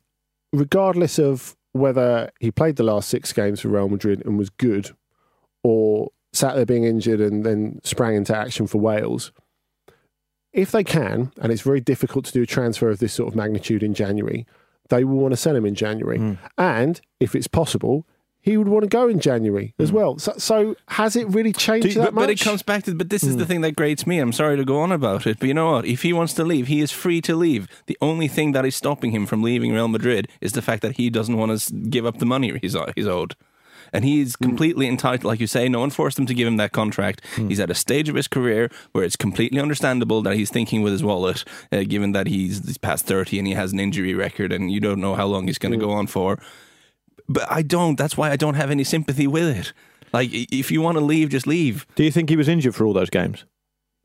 regardless 0.52 1.20
of 1.20 1.56
whether 1.74 2.32
he 2.40 2.52
played 2.52 2.76
the 2.76 2.84
last 2.84 3.10
six 3.10 3.34
games 3.34 3.62
for 3.62 3.70
Real 3.70 3.90
Madrid 3.90 4.24
and 4.26 4.38
was 4.38 4.50
good, 4.50 4.92
or 5.64 6.12
sat 6.32 6.56
there 6.56 6.66
being 6.66 6.84
injured 6.84 7.20
and 7.20 7.46
then 7.46 7.80
sprang 7.84 8.16
into 8.16 8.36
action 8.36 8.68
for 8.68 8.80
Wales, 8.80 9.32
if 10.54 10.72
they 10.72 10.84
can, 10.84 11.32
and 11.42 11.52
it's 11.52 11.62
very 11.62 11.82
difficult 11.82 12.26
to 12.26 12.32
do 12.32 12.44
a 12.44 12.48
transfer 12.48 12.90
of 12.90 13.00
this 13.00 13.14
sort 13.14 13.28
of 13.28 13.36
magnitude 13.36 13.84
in 13.84 13.94
January, 13.94 14.46
they 14.90 15.04
will 15.04 15.18
want 15.18 15.32
to 15.32 15.38
sell 15.38 15.56
him 15.56 15.66
in 15.66 15.76
January, 15.76 16.18
hmm. 16.18 16.34
and 16.58 17.02
if 17.20 17.36
it's 17.36 17.48
possible. 17.48 18.06
He 18.44 18.58
would 18.58 18.68
want 18.68 18.84
to 18.84 18.90
go 18.90 19.08
in 19.08 19.22
January 19.22 19.74
as 19.80 19.90
hmm. 19.90 19.96
well. 19.96 20.20
So, 20.20 20.34
so 20.38 20.76
has 20.90 21.16
it 21.16 21.28
really 21.30 21.54
changed 21.54 21.88
you- 21.88 21.94
that 21.94 22.08
but, 22.08 22.14
much? 22.14 22.22
but 22.24 22.30
it 22.30 22.40
comes 22.42 22.62
back 22.62 22.84
to 22.84 22.94
but 22.94 23.10
this 23.10 23.24
is 23.24 23.38
the 23.38 23.46
hmm. 23.46 23.48
thing 23.48 23.62
that 23.62 23.76
grates 23.76 24.06
me. 24.06 24.20
I'm 24.20 24.34
sorry 24.34 24.58
to 24.58 24.66
go 24.66 24.82
on 24.82 24.92
about 24.92 25.26
it, 25.26 25.40
but 25.40 25.48
you 25.48 25.54
know 25.54 25.72
what? 25.72 25.86
If 25.86 26.02
he 26.02 26.12
wants 26.12 26.34
to 26.34 26.44
leave, 26.44 26.68
he 26.68 26.82
is 26.82 26.92
free 26.92 27.22
to 27.22 27.36
leave. 27.36 27.70
The 27.88 27.98
only 28.02 28.28
thing 28.28 28.52
that 28.52 28.66
is 28.66 28.76
stopping 28.76 29.12
him 29.12 29.26
from 29.26 29.42
leaving 29.42 29.72
Real 29.72 29.88
Madrid 29.88 30.28
is 30.42 30.52
the 30.52 30.62
fact 30.62 30.82
that 30.82 30.98
he 30.98 31.10
doesn't 31.10 31.38
want 31.38 31.58
to 31.58 31.74
give 31.74 32.06
up 32.06 32.20
the 32.20 32.26
money 32.26 32.58
he's 32.62 32.76
uh, 32.76 32.92
he's 32.96 33.08
owed. 33.08 33.36
And 33.94 34.04
he's 34.04 34.36
hmm. 34.36 34.44
completely 34.44 34.88
entitled, 34.88 35.24
like 35.24 35.40
you 35.40 35.48
say, 35.48 35.70
no 35.70 35.80
one 35.80 35.92
forced 35.92 36.20
him 36.20 36.26
to 36.26 36.34
give 36.34 36.48
him 36.48 36.58
that 36.58 36.74
contract. 36.74 37.22
He's 37.38 37.62
at 37.62 37.70
a 37.70 37.76
stage 37.76 38.10
of 38.10 38.16
his 38.16 38.28
career 38.28 38.70
where 38.92 39.06
it's 39.06 39.16
completely 39.16 39.62
understandable 39.62 40.22
that 40.24 40.36
he's 40.36 40.50
thinking 40.50 40.82
with 40.82 40.92
his 40.92 41.04
wallet, 41.04 41.46
uh, 41.72 41.84
given 41.84 42.12
that 42.12 42.28
he's, 42.28 42.66
he's 42.66 42.78
past 42.78 43.06
30 43.06 43.38
and 43.38 43.48
he 43.48 43.54
has 43.54 43.72
an 43.72 43.80
injury 43.80 44.14
record 44.14 44.52
and 44.52 44.70
you 44.70 44.82
don't 44.82 45.00
know 45.00 45.16
how 45.16 45.28
long 45.28 45.48
he's 45.48 45.60
going 45.60 45.72
to 45.72 45.78
go 45.78 45.92
on 45.92 46.08
for. 46.08 46.40
But 47.28 47.52
I 47.52 47.62
don't. 47.62 47.98
That's 47.98 48.18
why 48.18 48.32
I 48.32 48.36
don't 48.36 48.56
have 48.56 48.72
any 48.72 48.84
sympathy 48.84 49.28
with 49.28 49.58
it. 49.58 49.74
Like, 50.12 50.30
if 50.32 50.72
you 50.72 50.82
want 50.82 50.98
to 50.98 51.04
leave, 51.04 51.30
just 51.30 51.48
leave. 51.48 51.88
Do 51.96 52.04
you 52.04 52.12
think 52.12 52.30
he 52.30 52.38
was 52.38 52.48
injured 52.48 52.76
for 52.76 52.86
all 52.86 52.94
those 52.94 53.10
games? 53.10 53.46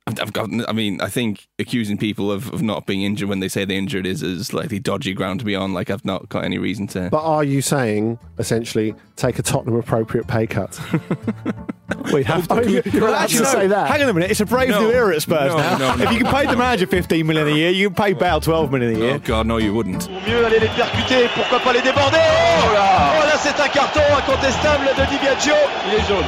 I've 0.09 0.21
I've 0.21 0.33
got. 0.33 0.49
I 0.69 0.73
mean, 0.73 1.01
I 1.01 1.09
think 1.09 1.47
accusing 1.59 1.99
people 1.99 2.33
of, 2.33 2.53
of 2.53 2.63
not 2.63 2.87
being 2.87 3.03
injured 3.03 3.29
when 3.29 3.41
they 3.41 3.49
say 3.49 3.65
they're 3.65 3.77
injured 3.79 4.07
is 4.07 4.23
is 4.23 4.47
slightly 4.49 4.79
dodgy 4.81 5.13
ground 5.15 5.41
to 5.41 5.47
be 5.47 5.55
on. 5.55 5.73
Like 5.75 5.91
I've 5.91 6.05
not 6.05 6.29
got 6.29 6.45
any 6.45 6.59
reason 6.59 6.87
to. 6.89 7.09
But 7.11 7.23
are 7.23 7.45
you 7.45 7.61
saying 7.63 8.19
essentially 8.39 8.95
take 9.17 9.39
a 9.39 9.43
Tottenham 9.43 9.77
appropriate 9.79 10.27
pay 10.27 10.47
cut? 10.47 10.81
We'd 12.13 12.27
have 12.27 12.49
to. 12.49 12.55
I 12.55 12.61
mean, 12.65 12.83
you're 12.93 13.09
allowed 13.09 13.29
to 13.31 13.39
no, 13.39 13.45
say 13.45 13.67
that. 13.67 13.89
Hang 13.89 14.03
on 14.03 14.09
a 14.09 14.13
minute. 14.15 14.31
It's 14.31 14.41
a 14.41 14.47
brave 14.47 14.69
No. 14.71 14.81
new 14.81 14.91
era 14.91 15.15
at 15.15 15.23
Spurs 15.23 15.53
No, 15.53 15.57
now. 15.57 15.79
no, 15.79 15.95
no. 15.97 16.05
If 16.05 16.13
you 16.13 16.19
can 16.25 16.33
pay 16.33 16.47
the 16.47 16.57
manager 16.57 16.87
15 16.87 17.27
million 17.27 17.49
a 17.49 17.51
year, 17.51 17.71
you 17.71 17.89
can 17.91 17.95
pay 17.95 18.13
Bale 18.13 18.41
12 18.41 18.71
million 18.73 18.95
a 18.95 18.99
year. 18.99 19.15
oh 19.15 19.19
God, 19.19 19.47
no, 19.47 19.57
you 19.57 19.73
wouldn't. 19.73 20.09
mieux 20.27 20.45
aller 20.45 20.59
les 20.61 20.69
percuter, 20.69 21.29
pourquoi 21.35 21.61
pas 21.61 21.73
les 21.73 21.81
déborder 21.83 22.19
Oh 22.19 22.73
là, 22.75 23.21
oh 23.21 23.27
là 23.27 23.37
c'est 23.39 23.59
un 23.61 23.69
carton 23.69 24.01
incontestable 24.17 24.85
de 24.97 25.11
Di 25.11 25.19
Biagio. 25.19 25.55
Il 25.89 25.95
est 25.95 26.07
jaune. 26.09 26.25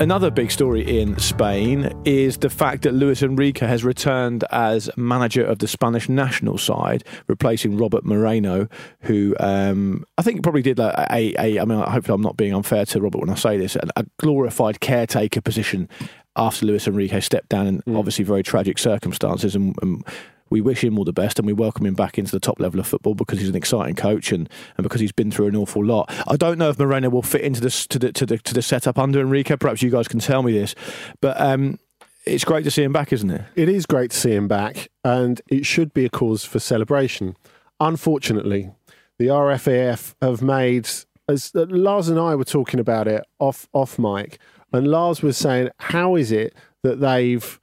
Another 0.00 0.30
big 0.30 0.50
story 0.50 0.98
in 0.98 1.18
Spain 1.18 1.92
is 2.06 2.38
the 2.38 2.48
fact 2.48 2.84
that 2.84 2.94
Luis 2.94 3.22
Enrique 3.22 3.66
has 3.66 3.84
returned 3.84 4.44
as 4.50 4.88
manager 4.96 5.44
of 5.44 5.58
the 5.58 5.68
Spanish 5.68 6.08
national 6.08 6.56
side, 6.56 7.04
replacing 7.26 7.76
Robert 7.76 8.02
Moreno, 8.02 8.66
who 9.02 9.36
um, 9.38 10.06
I 10.16 10.22
think 10.22 10.42
probably 10.42 10.62
did 10.62 10.78
like 10.78 10.94
a, 11.10 11.34
a. 11.38 11.60
I 11.60 11.64
mean, 11.66 11.78
hopefully 11.82 12.14
I'm 12.14 12.22
not 12.22 12.38
being 12.38 12.54
unfair 12.54 12.86
to 12.86 13.00
Robert 13.02 13.18
when 13.18 13.28
I 13.28 13.34
say 13.34 13.58
this, 13.58 13.76
a, 13.76 13.86
a 13.94 14.06
glorified 14.18 14.80
caretaker 14.80 15.42
position 15.42 15.86
after 16.34 16.64
Luis 16.64 16.88
Enrique 16.88 17.20
stepped 17.20 17.50
down 17.50 17.66
in 17.66 17.82
obviously 17.94 18.24
very 18.24 18.42
tragic 18.42 18.78
circumstances, 18.78 19.54
and, 19.54 19.76
and 19.82 20.02
we 20.50 20.60
wish 20.60 20.84
him 20.84 20.98
all 20.98 21.04
the 21.04 21.12
best 21.12 21.38
and 21.38 21.46
we 21.46 21.52
welcome 21.52 21.86
him 21.86 21.94
back 21.94 22.18
into 22.18 22.32
the 22.32 22.40
top 22.40 22.60
level 22.60 22.80
of 22.80 22.86
football 22.86 23.14
because 23.14 23.38
he's 23.38 23.48
an 23.48 23.56
exciting 23.56 23.94
coach 23.94 24.32
and, 24.32 24.48
and 24.76 24.82
because 24.82 25.00
he's 25.00 25.12
been 25.12 25.30
through 25.30 25.46
an 25.46 25.56
awful 25.56 25.84
lot. 25.84 26.12
I 26.28 26.36
don't 26.36 26.58
know 26.58 26.68
if 26.68 26.78
Moreno 26.78 27.08
will 27.08 27.22
fit 27.22 27.42
into 27.42 27.60
this 27.60 27.86
to 27.86 27.98
the 27.98 28.12
to 28.12 28.26
the 28.26 28.38
to 28.38 28.52
the 28.52 28.62
setup 28.62 28.98
under 28.98 29.20
Enrique. 29.20 29.56
Perhaps 29.56 29.82
you 29.82 29.90
guys 29.90 30.08
can 30.08 30.20
tell 30.20 30.42
me 30.42 30.52
this, 30.52 30.74
but 31.20 31.40
um, 31.40 31.78
it's 32.26 32.44
great 32.44 32.64
to 32.64 32.70
see 32.70 32.82
him 32.82 32.92
back, 32.92 33.12
isn't 33.12 33.30
it? 33.30 33.42
It 33.54 33.68
is 33.68 33.86
great 33.86 34.10
to 34.10 34.16
see 34.16 34.32
him 34.32 34.48
back, 34.48 34.88
and 35.04 35.40
it 35.48 35.64
should 35.64 35.94
be 35.94 36.04
a 36.04 36.10
cause 36.10 36.44
for 36.44 36.58
celebration. 36.58 37.36
Unfortunately, 37.78 38.72
the 39.18 39.28
RFAF 39.28 40.14
have 40.20 40.42
made, 40.42 40.88
as 41.28 41.52
uh, 41.54 41.66
Lars 41.68 42.08
and 42.08 42.18
I 42.18 42.34
were 42.34 42.44
talking 42.44 42.80
about 42.80 43.06
it 43.06 43.24
off 43.38 43.68
off 43.72 43.98
mic, 43.98 44.38
and 44.72 44.88
Lars 44.88 45.22
was 45.22 45.36
saying, 45.36 45.70
"How 45.78 46.16
is 46.16 46.32
it 46.32 46.54
that 46.82 47.00
they've 47.00 47.59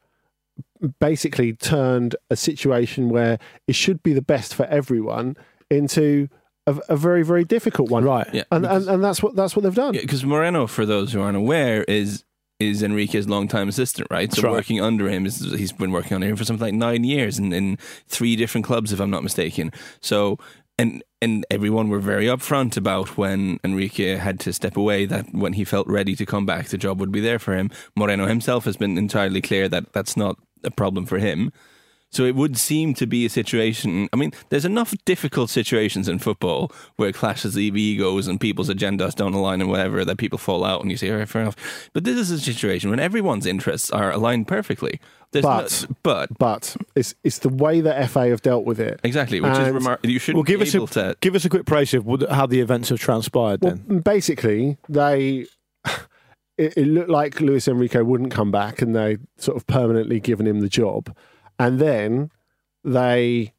basically 0.99 1.53
turned 1.53 2.15
a 2.29 2.35
situation 2.35 3.09
where 3.09 3.39
it 3.67 3.75
should 3.75 4.03
be 4.03 4.13
the 4.13 4.21
best 4.21 4.53
for 4.55 4.65
everyone 4.65 5.35
into 5.69 6.29
a, 6.65 6.77
a 6.89 6.95
very 6.95 7.23
very 7.23 7.43
difficult 7.43 7.89
one?" 7.89 8.03
Right. 8.03 8.27
Yeah, 8.33 8.43
and, 8.51 8.65
and 8.65 8.87
and 8.87 9.03
that's 9.03 9.21
what 9.23 9.35
that's 9.35 9.55
what 9.55 9.63
they've 9.63 9.75
done. 9.75 9.93
because 9.93 10.25
Moreno, 10.25 10.67
for 10.67 10.85
those 10.85 11.13
who 11.13 11.21
aren't 11.21 11.37
aware, 11.37 11.83
is 11.83 12.23
is 12.59 12.81
Enrique's 12.81 13.27
longtime 13.27 13.69
assistant, 13.69 14.07
right? 14.09 14.33
So 14.33 14.41
right. 14.41 14.51
working 14.51 14.81
under 14.81 15.07
him, 15.07 15.27
is, 15.27 15.39
he's 15.39 15.71
been 15.71 15.91
working 15.91 16.15
under 16.15 16.27
him 16.27 16.35
for 16.35 16.43
something 16.43 16.65
like 16.65 16.73
nine 16.73 17.03
years 17.03 17.37
in, 17.37 17.53
in 17.53 17.77
three 18.07 18.35
different 18.35 18.65
clubs, 18.65 18.91
if 18.91 18.99
I'm 18.99 19.11
not 19.11 19.23
mistaken. 19.23 19.71
So. 20.01 20.37
And 20.79 21.03
and 21.23 21.43
everyone 21.49 21.89
were 21.89 21.97
very 21.97 22.27
upfront 22.27 22.77
about 22.77 23.17
when 23.17 23.59
Enrique 23.63 24.15
had 24.15 24.39
to 24.41 24.53
step 24.53 24.77
away. 24.77 25.07
That 25.07 25.25
when 25.33 25.53
he 25.53 25.63
felt 25.63 25.87
ready 25.87 26.15
to 26.15 26.23
come 26.23 26.45
back, 26.45 26.67
the 26.67 26.77
job 26.77 26.99
would 26.99 27.11
be 27.11 27.19
there 27.19 27.39
for 27.39 27.57
him. 27.57 27.71
Moreno 27.95 28.27
himself 28.27 28.65
has 28.65 28.77
been 28.77 28.95
entirely 28.95 29.41
clear 29.41 29.67
that 29.69 29.91
that's 29.91 30.15
not 30.15 30.37
a 30.63 30.71
problem 30.71 31.05
for 31.05 31.17
him. 31.19 31.51
So 32.09 32.23
it 32.23 32.35
would 32.35 32.55
seem 32.57 32.93
to 32.95 33.05
be 33.05 33.25
a 33.25 33.29
situation. 33.29 34.07
I 34.13 34.15
mean, 34.15 34.31
there's 34.47 34.63
enough 34.63 34.93
difficult 35.03 35.49
situations 35.49 36.07
in 36.07 36.19
football 36.19 36.71
where 36.95 37.11
clashes 37.11 37.57
of 37.57 37.61
egos 37.75 38.27
and 38.27 38.39
people's 38.39 38.69
agendas 38.69 39.13
don't 39.13 39.33
align 39.33 39.59
and 39.59 39.69
whatever 39.69 40.05
that 40.05 40.17
people 40.17 40.37
fall 40.37 40.63
out, 40.63 40.81
and 40.81 40.89
you 40.89 40.95
say, 40.95 41.11
"All 41.11 41.17
right, 41.17 41.27
fair 41.27 41.41
enough." 41.41 41.89
But 41.91 42.05
this 42.05 42.15
is 42.17 42.31
a 42.31 42.39
situation 42.39 42.89
when 42.89 43.01
everyone's 43.01 43.45
interests 43.45 43.91
are 43.91 44.09
aligned 44.09 44.47
perfectly. 44.47 45.01
There's 45.33 45.43
But- 45.43 45.85
no, 45.89 45.95
but 46.03 46.29
But 46.39 46.77
it's 46.95 47.13
it's 47.25 47.39
the 47.39 47.49
way 47.49 47.81
that 47.81 47.97
FA 48.09 48.29
have 48.29 48.41
dealt 48.41 48.63
with 48.63 48.79
it. 48.79 49.01
exactly, 49.03 49.41
which 49.41 49.51
is 49.59 49.69
remarkable. 49.69 50.09
You 50.09 50.19
should 50.19 50.35
Well, 50.35 50.43
give 50.45 50.61
be 50.61 50.67
us 50.67 50.75
a 50.75 50.87
to. 50.87 51.17
give 51.19 51.35
us 51.35 51.43
a 51.43 51.49
quick 51.49 51.65
praise 51.65 51.93
of 51.93 52.05
how 52.31 52.45
the 52.45 52.61
events 52.61 52.87
have 52.87 52.99
transpired. 52.99 53.61
Well, 53.61 53.77
Then 53.85 53.99
basically, 53.99 54.77
they 54.87 55.45
it, 56.57 56.77
it 56.77 56.85
looked 56.87 57.09
like 57.09 57.39
Luis 57.41 57.67
Enrique 57.67 58.01
wouldn't 58.01 58.31
come 58.31 58.51
back, 58.51 58.81
and 58.81 58.95
they 58.95 59.17
sort 59.37 59.57
of 59.57 59.67
permanently 59.67 60.19
given 60.19 60.47
him 60.47 60.59
the 60.61 60.69
job, 60.69 61.15
and 61.59 61.79
then 61.79 62.31
they 62.83 63.53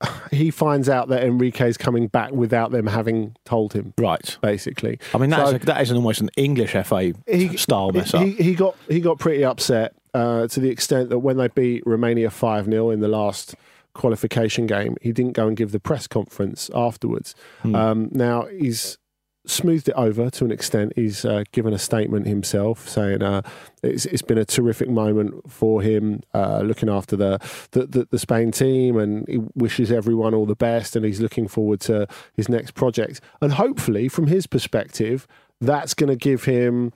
he 0.30 0.50
finds 0.50 0.88
out 0.88 1.08
that 1.08 1.22
Enrique's 1.24 1.76
coming 1.76 2.06
back 2.08 2.32
without 2.32 2.70
them 2.70 2.86
having 2.86 3.34
told 3.44 3.72
him. 3.72 3.94
right. 3.98 4.36
Basically, 4.42 4.98
I 5.14 5.18
mean, 5.18 5.30
that's 5.30 5.50
So- 5.50 5.56
a, 5.56 5.58
that 5.60 5.80
is 5.80 5.90
an 5.90 5.96
almost 5.96 6.20
an 6.20 6.30
English 6.36 6.72
FA 6.84 7.12
He- 7.26 7.56
style 7.56 7.92
mess 7.92 8.12
up. 8.14 8.22
he, 8.22 8.32
he 8.32 8.54
got 8.54 8.76
he 8.88 9.00
got 9.00 9.18
pretty 9.18 9.44
upset 9.44 9.94
uh, 10.14 10.46
to 10.48 10.60
the 10.60 10.68
extent 10.70 11.08
that 11.10 11.18
when 11.20 11.36
they 11.38 11.48
beat 11.48 11.82
Romania 11.86 12.30
five 12.30 12.66
0 12.66 12.90
in 12.90 13.00
the 13.00 13.08
last 13.08 13.54
qualification 13.94 14.66
game, 14.66 14.94
he 15.00 15.10
didn't 15.12 15.32
go 15.32 15.48
and 15.48 15.56
give 15.56 15.72
the 15.72 15.80
press 15.80 16.06
conference 16.06 16.70
afterwards. 16.74 17.34
Hmm. 17.62 17.74
Um, 17.74 18.08
now 18.12 18.44
he's 18.46 18.98
smoothed 19.46 19.88
it 19.88 19.94
over 19.94 20.30
to 20.30 20.44
an 20.44 20.50
extent. 20.50 20.92
He's 20.96 21.24
uh, 21.24 21.44
given 21.52 21.72
a 21.72 21.78
statement 21.78 22.26
himself 22.26 22.88
saying 22.88 23.22
uh, 23.22 23.42
it's, 23.82 24.06
it's 24.06 24.22
been 24.22 24.38
a 24.38 24.44
terrific 24.44 24.88
moment 24.88 25.50
for 25.50 25.82
him, 25.82 26.22
uh, 26.34 26.60
looking 26.60 26.88
after 26.88 27.16
the, 27.16 27.38
the, 27.70 27.86
the 27.86 28.08
the 28.10 28.18
Spain 28.18 28.50
team, 28.50 28.96
and 28.96 29.26
he 29.28 29.38
wishes 29.54 29.92
everyone 29.92 30.34
all 30.34 30.46
the 30.46 30.56
best, 30.56 30.96
and 30.96 31.04
he's 31.04 31.20
looking 31.20 31.48
forward 31.48 31.80
to 31.80 32.06
his 32.34 32.48
next 32.48 32.72
project. 32.74 33.20
And 33.40 33.52
hopefully, 33.52 34.08
from 34.08 34.26
his 34.26 34.46
perspective, 34.46 35.26
that's 35.60 35.94
going 35.94 36.10
to 36.10 36.16
give 36.16 36.44
him 36.44 36.92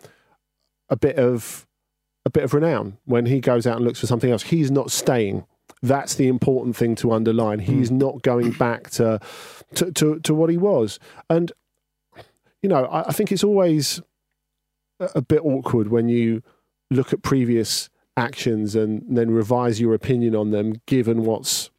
a 0.88 0.96
bit 0.96 1.16
of 1.16 1.66
a 2.26 2.30
bit 2.30 2.44
of 2.44 2.52
renown 2.52 2.98
when 3.04 3.26
he 3.26 3.40
goes 3.40 3.66
out 3.66 3.76
and 3.76 3.84
looks 3.84 4.00
for 4.00 4.06
something 4.06 4.30
else. 4.30 4.42
He's 4.42 4.70
not 4.70 4.90
staying. 4.90 5.46
That's 5.82 6.14
the 6.16 6.28
important 6.28 6.76
thing 6.76 6.94
to 6.96 7.12
underline. 7.12 7.60
He's 7.60 7.90
not 7.90 8.22
going 8.22 8.50
back 8.52 8.90
to, 8.90 9.20
to 9.76 9.92
to 9.92 10.20
to 10.20 10.34
what 10.34 10.50
he 10.50 10.58
was. 10.58 10.98
And 11.30 11.52
you 12.62 12.68
know, 12.68 12.84
I, 12.86 13.08
I 13.08 13.12
think 13.12 13.32
it's 13.32 13.44
always 13.44 14.00
a, 15.00 15.10
a 15.16 15.22
bit 15.22 15.40
awkward 15.44 15.88
when 15.88 16.08
you 16.08 16.42
look 16.90 17.12
at 17.12 17.22
previous 17.22 17.88
actions 18.16 18.74
and 18.74 19.04
then 19.08 19.30
revise 19.30 19.80
your 19.80 19.94
opinion 19.94 20.34
on 20.34 20.50
them, 20.50 20.74
given 20.86 21.24
what's 21.24 21.70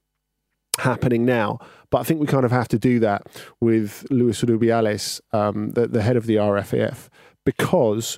happening 0.80 1.26
now. 1.26 1.60
But 1.90 2.00
I 2.00 2.04
think 2.04 2.22
we 2.22 2.28
kind 2.28 2.46
of 2.46 2.52
have 2.52 2.68
to 2.70 2.80
do 2.80 3.00
that 3.00 3.28
with 3.60 4.06
Luis 4.10 4.42
Rubiales, 4.42 5.20
um, 5.34 5.72
the, 5.72 5.88
the 5.88 6.02
head 6.02 6.16
of 6.16 6.26
the 6.26 6.36
RFEF, 6.36 7.10
because 7.46 8.18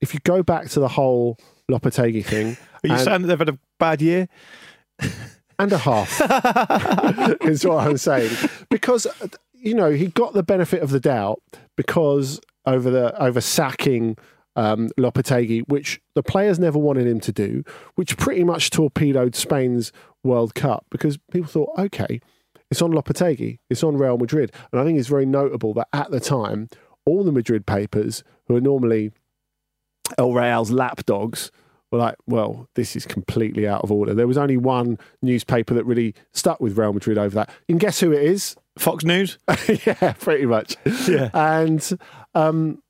if 0.00 0.12
you 0.12 0.20
go 0.24 0.42
back 0.42 0.68
to 0.70 0.80
the 0.80 0.88
whole 0.88 1.38
Lopetegui 1.70 2.24
thing, 2.24 2.56
Are 2.84 2.88
you 2.88 2.94
and- 2.94 3.00
saying 3.02 3.22
that 3.22 3.28
they've 3.28 3.38
had 3.38 3.48
a 3.50 3.58
bad 3.78 4.02
year? 4.02 4.28
and 5.58 5.72
a 5.72 5.78
half 5.78 6.20
is 7.42 7.64
what 7.64 7.86
I'm 7.86 7.96
saying. 7.96 8.30
Because 8.70 9.06
you 9.62 9.74
know 9.74 9.90
he 9.90 10.08
got 10.08 10.34
the 10.34 10.42
benefit 10.42 10.82
of 10.82 10.90
the 10.90 11.00
doubt 11.00 11.40
because 11.76 12.40
over 12.66 12.90
the 12.90 13.20
over 13.22 13.40
sacking 13.40 14.16
um, 14.54 14.90
Lopetegui, 14.98 15.62
which 15.68 16.00
the 16.14 16.22
players 16.22 16.58
never 16.58 16.78
wanted 16.78 17.06
him 17.06 17.20
to 17.20 17.32
do, 17.32 17.64
which 17.94 18.18
pretty 18.18 18.44
much 18.44 18.68
torpedoed 18.68 19.34
Spain's 19.34 19.92
World 20.22 20.54
Cup 20.54 20.84
because 20.90 21.16
people 21.30 21.48
thought, 21.48 21.70
okay, 21.78 22.20
it's 22.70 22.82
on 22.82 22.92
Lopetegui, 22.92 23.60
it's 23.70 23.82
on 23.82 23.96
Real 23.96 24.18
Madrid, 24.18 24.52
and 24.70 24.80
I 24.80 24.84
think 24.84 24.98
it's 24.98 25.08
very 25.08 25.26
notable 25.26 25.72
that 25.74 25.88
at 25.92 26.10
the 26.10 26.20
time 26.20 26.68
all 27.06 27.24
the 27.24 27.32
Madrid 27.32 27.66
papers, 27.66 28.22
who 28.46 28.56
are 28.56 28.60
normally 28.60 29.12
El 30.18 30.32
Real's 30.32 30.70
lapdogs, 30.70 31.50
were 31.90 31.98
like, 31.98 32.16
well, 32.26 32.68
this 32.74 32.96
is 32.96 33.06
completely 33.06 33.66
out 33.66 33.82
of 33.82 33.92
order. 33.92 34.14
There 34.14 34.26
was 34.26 34.38
only 34.38 34.56
one 34.56 34.98
newspaper 35.20 35.74
that 35.74 35.84
really 35.84 36.14
stuck 36.32 36.60
with 36.60 36.76
Real 36.78 36.92
Madrid 36.92 37.18
over 37.18 37.34
that. 37.34 37.50
And 37.68 37.78
guess 37.78 38.00
who 38.00 38.12
it 38.12 38.22
is? 38.22 38.56
Fox 38.78 39.04
News? 39.04 39.38
yeah, 39.86 40.12
pretty 40.14 40.46
much. 40.46 40.76
Yeah. 41.08 41.30
And 41.34 41.98
um, 42.34 42.82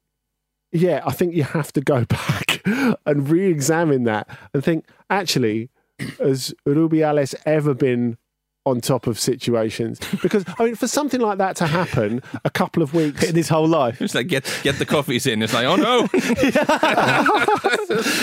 yeah, 0.73 1.03
I 1.05 1.13
think 1.13 1.35
you 1.35 1.45
have 1.45 1.73
to 1.75 1.81
go 1.81 2.05
back 2.09 2.63
and 2.65 3.29
re 3.29 3.47
examine 3.47 4.05
that 4.05 4.29
and 4.55 4.65
think, 4.65 4.87
actually, 5.11 5.71
has 6.19 6.55
Rubiales 6.67 7.35
ever 7.45 7.75
been 7.75 8.17
on 8.65 8.81
top 8.81 9.07
of 9.07 9.19
situations? 9.19 9.99
Because, 10.23 10.45
I 10.59 10.65
mean, 10.65 10.75
for 10.77 10.87
something 10.87 11.21
like 11.21 11.39
that 11.39 11.57
to 11.57 11.67
happen 11.67 12.23
a 12.45 12.51
couple 12.51 12.83
of 12.83 12.95
weeks 12.95 13.23
In 13.25 13.35
his 13.35 13.49
whole 13.49 13.67
life. 13.69 14.01
It's 14.01 14.15
like 14.15 14.29
get 14.29 14.45
get 14.63 14.79
the 14.79 14.87
coffees 14.87 15.27
in. 15.27 15.43
It's 15.43 15.53
like 15.55 15.67
oh 15.67 15.77
no, 15.77 16.03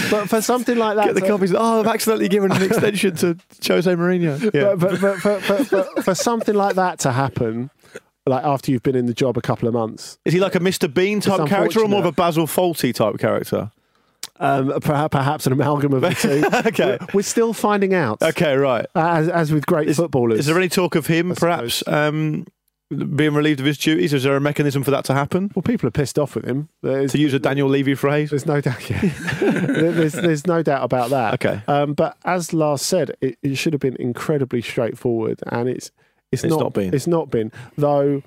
but 0.09 0.27
for 0.29 0.41
something 0.41 0.77
like 0.77 0.95
that 0.95 1.05
Get 1.05 1.15
the 1.15 1.21
to- 1.21 1.27
copies. 1.27 1.53
Oh, 1.53 1.79
I've 1.81 1.87
accidentally 1.87 2.29
given 2.29 2.51
an 2.51 2.61
extension 2.61 3.15
to 3.17 3.37
Jose 3.67 3.91
Mourinho. 3.93 4.39
Yeah. 4.53 4.75
but, 4.75 4.99
but, 5.01 5.21
but, 5.23 5.43
but, 5.47 5.69
but, 5.69 5.89
but 5.95 6.05
for 6.05 6.15
something 6.15 6.55
like 6.55 6.75
that 6.75 6.99
to 6.99 7.11
happen, 7.11 7.69
like 8.25 8.43
after 8.43 8.71
you've 8.71 8.83
been 8.83 8.95
in 8.95 9.05
the 9.05 9.13
job 9.13 9.37
a 9.37 9.41
couple 9.41 9.67
of 9.67 9.73
months, 9.73 10.17
Is 10.25 10.33
he 10.33 10.39
like 10.39 10.55
a 10.55 10.59
Mr. 10.59 10.91
Bean 10.93 11.19
type 11.21 11.47
character 11.47 11.81
or 11.81 11.87
more 11.87 11.99
of 11.99 12.05
a. 12.05 12.11
Basil 12.11 12.47
Fawlty 12.47 12.93
type 12.93 13.17
character? 13.19 13.71
Um, 14.39 14.79
perhaps, 14.81 15.45
an 15.45 15.53
amalgam 15.53 15.93
of 15.93 16.01
the 16.01 16.09
two. 16.61 16.67
Okay. 16.69 16.97
We're, 17.13 17.21
still 17.21 17.53
finding 17.53 17.93
out. 17.93 18.21
Okay, 18.21 18.55
right. 18.55 18.85
As, 18.95 19.27
as 19.29 19.51
with 19.51 19.65
great 19.65 19.89
Is, 19.89 19.97
footballers. 19.97 20.39
is 20.39 20.45
there 20.45 20.57
any 20.57 20.69
talk 20.69 20.95
of 20.95 21.07
him 21.07 21.33
perhaps 21.35 21.83
um, 21.87 22.45
being 22.89 23.33
relieved 23.33 23.59
of 23.59 23.65
his 23.65 23.77
duties? 23.77 24.13
Is 24.13 24.23
there 24.23 24.35
a 24.35 24.41
mechanism 24.41 24.83
for 24.83 24.91
that 24.91 25.05
to 25.05 25.13
happen? 25.13 25.51
well, 25.55 25.63
people 25.63 25.87
are 25.87 25.91
pissed 25.91 26.17
off 26.17 26.35
with 26.35 26.45
him. 26.45 26.69
There's, 26.81 27.11
To 27.11 27.19
use 27.19 27.33
a 27.33 27.39
Daniel 27.39 27.67
Levy 27.69 27.95
phrase? 27.95 28.29
there's 28.29 28.45
no 28.45 28.61
doubt. 28.61 28.89
Yeah. 28.89 29.09
There's, 29.41 30.13
there's 30.13 30.47
no 30.47 30.63
doubt 30.63 30.83
about 30.83 31.09
that. 31.11 31.33
Okay. 31.35 31.61
Um, 31.67 31.93
but 31.93 32.17
as 32.25 32.53
Lars 32.53 32.81
said, 32.81 33.15
it, 33.21 33.37
it 33.43 33.55
should 33.55 33.73
have 33.73 33.79
been 33.81 33.95
incredibly 33.97 34.61
straightforward, 34.61 35.39
and 35.47 35.69
it's 35.69 35.91
it's, 36.31 36.43
It's 36.43 36.51
not, 36.51 36.59
not 36.59 36.73
been. 36.73 36.93
It's 36.93 37.07
not 37.07 37.31
been. 37.31 37.51
Though 37.77 38.21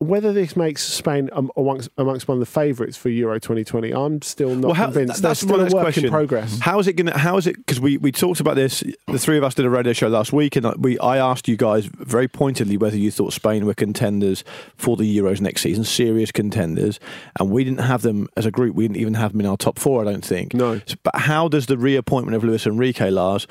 whether 0.00 0.32
this 0.32 0.54
makes 0.56 0.82
Spain 0.84 1.28
amongst 1.56 1.90
amongst 1.98 2.28
one 2.28 2.36
of 2.36 2.40
the 2.40 2.46
favourites 2.46 2.96
for 2.96 3.08
Euro 3.08 3.40
2020, 3.40 3.90
I'm 3.92 4.22
still 4.22 4.54
not 4.54 4.64
Well, 4.66 4.74
how- 4.74 4.84
convinced. 4.84 5.08
that's 5.14 5.20
That's 5.20 5.40
still 5.40 5.60
a 5.60 5.64
work 5.64 5.82
question. 5.82 6.04
in 6.04 6.10
progress. 6.10 6.60
How 6.60 6.78
is 6.78 6.86
it 6.86 6.92
going 6.92 7.06
to? 7.08 7.18
How 7.18 7.36
is 7.36 7.48
it? 7.48 7.56
Because 7.56 7.80
we, 7.80 7.96
we 7.96 8.12
talked 8.12 8.38
about 8.38 8.54
this. 8.54 8.84
The 9.08 9.18
three 9.18 9.36
of 9.36 9.42
us 9.42 9.54
did 9.54 9.66
a 9.66 9.70
radio 9.70 9.92
show 9.92 10.06
last 10.06 10.32
week, 10.32 10.54
and 10.54 10.72
we 10.78 10.98
I 11.00 11.18
asked 11.18 11.48
you 11.48 11.56
guys 11.56 11.86
very 11.86 12.28
pointedly 12.28 12.76
whether 12.76 12.96
you 12.96 13.10
thought 13.10 13.32
Spain 13.32 13.66
were 13.66 13.74
contenders 13.74 14.44
for 14.76 14.96
the 14.96 15.18
Euros 15.18 15.40
next 15.40 15.62
season, 15.62 15.82
serious 15.82 16.30
contenders, 16.30 17.00
and 17.40 17.50
we 17.50 17.64
didn't 17.64 17.80
have 17.80 18.02
them 18.02 18.28
as 18.36 18.46
a 18.46 18.52
group. 18.52 18.76
We 18.76 18.84
didn't 18.84 18.98
even 19.00 19.14
have 19.14 19.32
them 19.32 19.40
in 19.40 19.46
our 19.46 19.56
top 19.56 19.80
four. 19.80 20.00
I 20.00 20.04
don't 20.04 20.24
think. 20.24 20.54
No. 20.54 20.80
But 21.02 21.16
how 21.16 21.48
does 21.48 21.66
the 21.66 21.76
reappointment 21.76 22.36
of 22.36 22.44
Luis 22.44 22.66
Enrique 22.68 23.10
Lars 23.10 23.48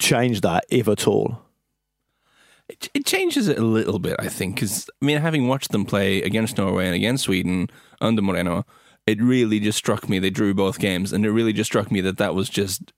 change 0.00 0.40
that, 0.40 0.64
if 0.70 0.88
at 0.88 1.06
all? 1.06 1.38
It, 2.68 2.88
it 2.94 3.06
changes 3.06 3.48
it 3.48 3.58
a 3.58 3.64
little 3.64 3.98
bit. 3.98 4.16
I 4.18 4.28
think 4.28 4.56
because 4.56 4.88
I 5.00 5.04
mean, 5.04 5.18
having 5.18 5.48
watched 5.48 5.72
them 5.72 5.84
play 5.84 6.22
against 6.22 6.58
Norway 6.58 6.86
and 6.86 6.94
against 6.94 7.24
Sweden 7.24 7.68
under 8.00 8.22
Moreno, 8.22 8.64
it 9.06 9.20
really 9.20 9.60
just 9.60 9.78
struck 9.78 10.08
me. 10.08 10.18
They 10.18 10.30
drew 10.30 10.54
both 10.54 10.78
games, 10.78 11.12
and 11.12 11.24
it 11.24 11.30
really 11.30 11.52
just 11.52 11.70
struck 11.70 11.90
me 11.90 12.00
that 12.02 12.18
that 12.18 12.34
was 12.34 12.48
just 12.48 12.92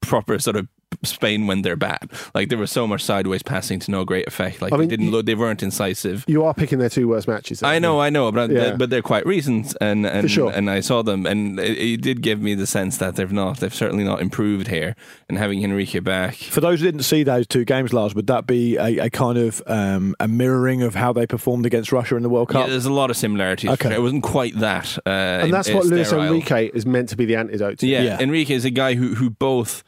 proper 0.00 0.38
sort 0.38 0.56
of 0.56 0.68
Spain 1.02 1.46
when 1.46 1.62
they're 1.62 1.76
bad. 1.76 2.10
Like 2.34 2.48
there 2.48 2.58
was 2.58 2.70
so 2.70 2.86
much 2.86 3.02
sideways 3.02 3.42
passing 3.42 3.78
to 3.80 3.90
no 3.90 4.04
great 4.04 4.26
effect. 4.26 4.60
Like 4.60 4.72
I 4.72 4.76
mean, 4.76 4.88
they 4.88 4.90
didn't 4.96 5.06
you- 5.06 5.12
look, 5.12 5.26
they 5.26 5.34
weren't 5.34 5.62
incisive. 5.62 6.24
You 6.26 6.44
are 6.44 6.52
picking 6.52 6.78
their 6.78 6.88
two 6.88 7.08
worst 7.08 7.26
matches. 7.28 7.62
I 7.62 7.78
know, 7.78 8.00
I 8.00 8.10
know, 8.10 8.30
but 8.32 8.50
Yeah. 8.50 8.74
but 8.76 8.90
they're 8.90 9.00
quite 9.02 9.24
recent, 9.26 9.74
and 9.80 10.04
and, 10.06 10.30
sure. 10.30 10.50
and 10.50 10.68
I 10.70 10.80
saw 10.80 11.02
them, 11.02 11.26
and 11.26 11.58
it, 11.60 11.78
it 11.78 12.02
did 12.02 12.20
give 12.22 12.40
me 12.40 12.54
the 12.54 12.66
sense 12.66 12.98
that 12.98 13.16
they've 13.16 13.32
not, 13.32 13.58
they've 13.60 13.74
certainly 13.74 14.04
not 14.04 14.20
improved 14.20 14.68
here. 14.68 14.94
And 15.28 15.38
having 15.38 15.62
Enrique 15.62 16.00
back, 16.00 16.34
For 16.34 16.60
those 16.60 16.80
who 16.80 16.86
didn't 16.86 17.04
see 17.04 17.22
those 17.22 17.46
two 17.46 17.64
games, 17.64 17.92
Lars, 17.92 18.14
would 18.14 18.26
that 18.26 18.46
be 18.46 18.76
a, 18.76 19.06
a 19.06 19.10
kind 19.10 19.38
of 19.38 19.62
um, 19.66 20.14
a 20.20 20.26
mirroring 20.28 20.82
of 20.82 20.94
how 20.94 21.12
they 21.12 21.26
performed 21.26 21.66
against 21.66 21.92
Russia 21.92 22.16
in 22.16 22.22
the 22.22 22.28
World 22.28 22.48
yeah, 22.50 22.60
Cup? 22.62 22.68
there's 22.68 22.86
a 22.86 22.92
lot 22.92 23.10
of 23.10 23.16
similarities. 23.16 23.70
Okay. 23.70 23.94
It 23.94 24.02
wasn't 24.02 24.22
quite 24.24 24.58
that, 24.58 24.98
uh, 25.06 25.08
and 25.08 25.52
that's 25.52 25.70
what 25.72 25.86
Luis 25.86 26.08
sterile. 26.08 26.26
Enrique 26.26 26.66
is 26.74 26.84
meant 26.84 27.08
to 27.10 27.16
be 27.16 27.24
the 27.24 27.36
antidote 27.36 27.78
to. 27.78 27.86
Yeah, 27.86 28.02
Yeah. 28.02 28.18
Enrique 28.20 28.54
is 28.54 28.64
a 28.64 28.70
guy 28.70 28.94
who 28.94 29.14
who 29.14 29.30
both 29.30 29.82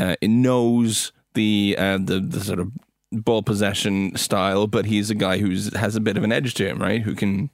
uh, 0.00 0.16
knows 0.22 1.12
the 1.34 1.76
uh, 1.78 1.98
the 1.98 2.20
the 2.20 2.40
sort 2.40 2.58
of 2.58 2.72
ball 3.12 3.42
possession 3.42 4.16
style, 4.16 4.66
but 4.66 4.86
he's 4.86 5.10
a 5.10 5.14
guy 5.14 5.38
who's 5.38 5.74
has 5.74 5.96
a 5.96 6.00
bit 6.00 6.16
of 6.16 6.24
an 6.24 6.32
edge 6.32 6.54
to 6.54 6.68
him, 6.68 6.78
right? 6.80 7.02
Who 7.02 7.14
can 7.14 7.50